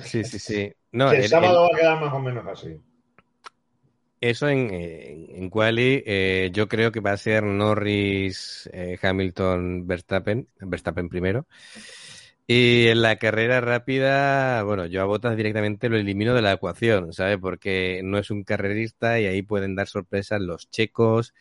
Sí, 0.00 0.24
sí, 0.24 0.38
sí. 0.38 0.72
No, 0.92 1.12
el, 1.12 1.28
sábado 1.28 1.62
va 1.62 1.68
a 1.76 1.78
quedar 1.78 2.00
más 2.00 2.12
o 2.12 2.18
menos 2.18 2.46
así. 2.46 2.80
Eso 4.20 4.48
en, 4.48 4.68
en, 4.70 5.48
Quali, 5.48 6.02
eh, 6.04 6.50
yo 6.52 6.68
creo 6.68 6.92
que 6.92 7.00
va 7.00 7.12
a 7.12 7.16
ser 7.16 7.42
Norris, 7.42 8.68
eh, 8.70 8.98
Hamilton, 9.00 9.86
Verstappen, 9.86 10.46
Verstappen 10.60 11.08
primero. 11.08 11.46
Y 12.46 12.88
en 12.88 13.00
la 13.00 13.16
carrera 13.16 13.62
rápida, 13.62 14.62
bueno, 14.64 14.84
yo 14.84 15.00
a 15.00 15.04
Botas 15.06 15.36
directamente 15.36 15.88
lo 15.88 15.96
elimino 15.96 16.34
de 16.34 16.42
la 16.42 16.52
ecuación, 16.52 17.14
¿sabes? 17.14 17.38
Porque 17.40 18.02
no 18.04 18.18
es 18.18 18.30
un 18.30 18.42
carrerista 18.44 19.18
y 19.20 19.26
ahí 19.26 19.40
pueden 19.40 19.74
dar 19.74 19.86
sorpresas 19.86 20.40
los 20.40 20.68
checos, 20.68 21.32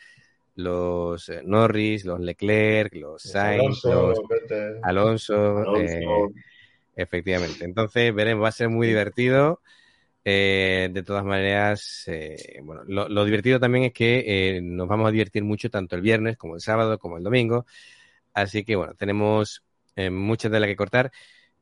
los 0.55 1.27
eh, 1.27 1.41
Norris, 1.43 2.05
los 2.05 2.19
Leclerc, 2.21 2.93
los 2.95 3.23
Sainz, 3.23 3.84
los 3.84 4.19
Alonso. 4.84 5.65
efectivamente. 6.95 7.65
Entonces, 7.65 8.13
veremos, 8.13 8.43
va 8.45 8.49
a 8.49 8.53
ser 8.53 8.69
muy 8.69 8.88
divertido. 8.88 9.61
Eh, 10.32 10.89
de 10.91 11.01
todas 11.01 11.25
maneras, 11.25 12.03
eh, 12.05 12.59
bueno, 12.61 12.84
lo, 12.86 13.25
divertido 13.25 13.59
también 13.59 13.86
es 13.86 13.93
que 13.93 14.57
eh, 14.57 14.61
nos 14.61 14.88
vamos 14.88 15.07
a 15.07 15.11
divertir 15.11 15.43
mucho 15.43 15.71
tanto 15.71 15.95
el 15.95 16.03
viernes 16.03 16.38
como 16.38 16.53
el 16.53 16.61
sábado 16.61 16.99
como 16.99 17.17
el 17.17 17.23
domingo. 17.23 17.65
Así 18.34 18.63
que 18.63 18.75
bueno, 18.75 18.93
tenemos 18.95 19.63
mucha 20.11 20.49
tela 20.51 20.67
que 20.67 20.75
cortar. 20.75 21.11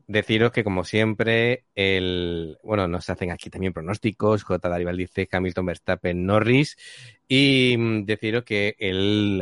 Deciros 0.05 0.51
que 0.51 0.63
como 0.65 0.83
siempre, 0.83 1.65
el 1.75 2.57
bueno, 2.61 2.87
nos 2.89 3.09
hacen 3.09 3.31
aquí 3.31 3.49
también 3.49 3.73
pronósticos. 3.73 4.43
J. 4.43 4.69
Darival 4.69 4.97
dice 4.97 5.29
Hamilton, 5.31 5.65
Verstappen, 5.65 6.25
Norris. 6.25 6.77
Y 7.27 7.75
mm, 7.77 8.05
deciros 8.05 8.43
que 8.43 8.75
el, 8.79 9.41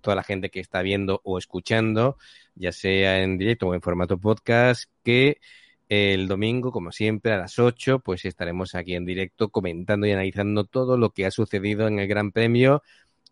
toda 0.00 0.14
la 0.16 0.22
gente 0.22 0.50
que 0.50 0.60
está 0.60 0.82
viendo 0.82 1.20
o 1.24 1.38
escuchando, 1.38 2.18
ya 2.54 2.70
sea 2.72 3.20
en 3.22 3.36
directo 3.36 3.66
o 3.68 3.74
en 3.74 3.82
formato 3.82 4.18
podcast, 4.18 4.84
que 5.02 5.38
el 5.90 6.28
domingo, 6.28 6.70
como 6.70 6.92
siempre, 6.92 7.32
a 7.32 7.36
las 7.36 7.58
8, 7.58 7.98
pues 7.98 8.24
estaremos 8.24 8.76
aquí 8.76 8.94
en 8.94 9.04
directo 9.04 9.48
comentando 9.48 10.06
y 10.06 10.12
analizando 10.12 10.64
todo 10.64 10.96
lo 10.96 11.10
que 11.10 11.26
ha 11.26 11.32
sucedido 11.32 11.88
en 11.88 11.98
el 11.98 12.06
Gran 12.06 12.30
Premio 12.30 12.82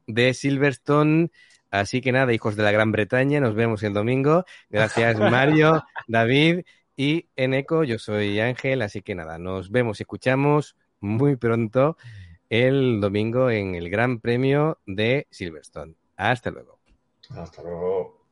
de 0.08 0.34
Silverstone. 0.34 1.30
Así 1.70 2.00
que 2.00 2.10
nada, 2.10 2.32
hijos 2.32 2.56
de 2.56 2.64
la 2.64 2.72
Gran 2.72 2.90
Bretaña, 2.90 3.38
nos 3.38 3.54
vemos 3.54 3.84
el 3.84 3.94
domingo. 3.94 4.44
Gracias 4.70 5.18
Mario, 5.20 5.84
David 6.08 6.62
y 6.96 7.28
Eneco. 7.36 7.84
Yo 7.84 8.00
soy 8.00 8.40
Ángel, 8.40 8.82
así 8.82 9.02
que 9.02 9.14
nada, 9.14 9.38
nos 9.38 9.70
vemos 9.70 10.00
y 10.00 10.02
escuchamos 10.02 10.74
muy 10.98 11.36
pronto 11.36 11.96
el 12.50 13.00
domingo 13.00 13.50
en 13.50 13.76
el 13.76 13.88
Gran 13.88 14.18
Premio 14.18 14.78
de 14.84 15.28
Silverstone. 15.30 15.94
Hasta 16.16 16.50
luego. 16.50 16.80
Hasta 17.30 17.62
luego. 17.62 18.26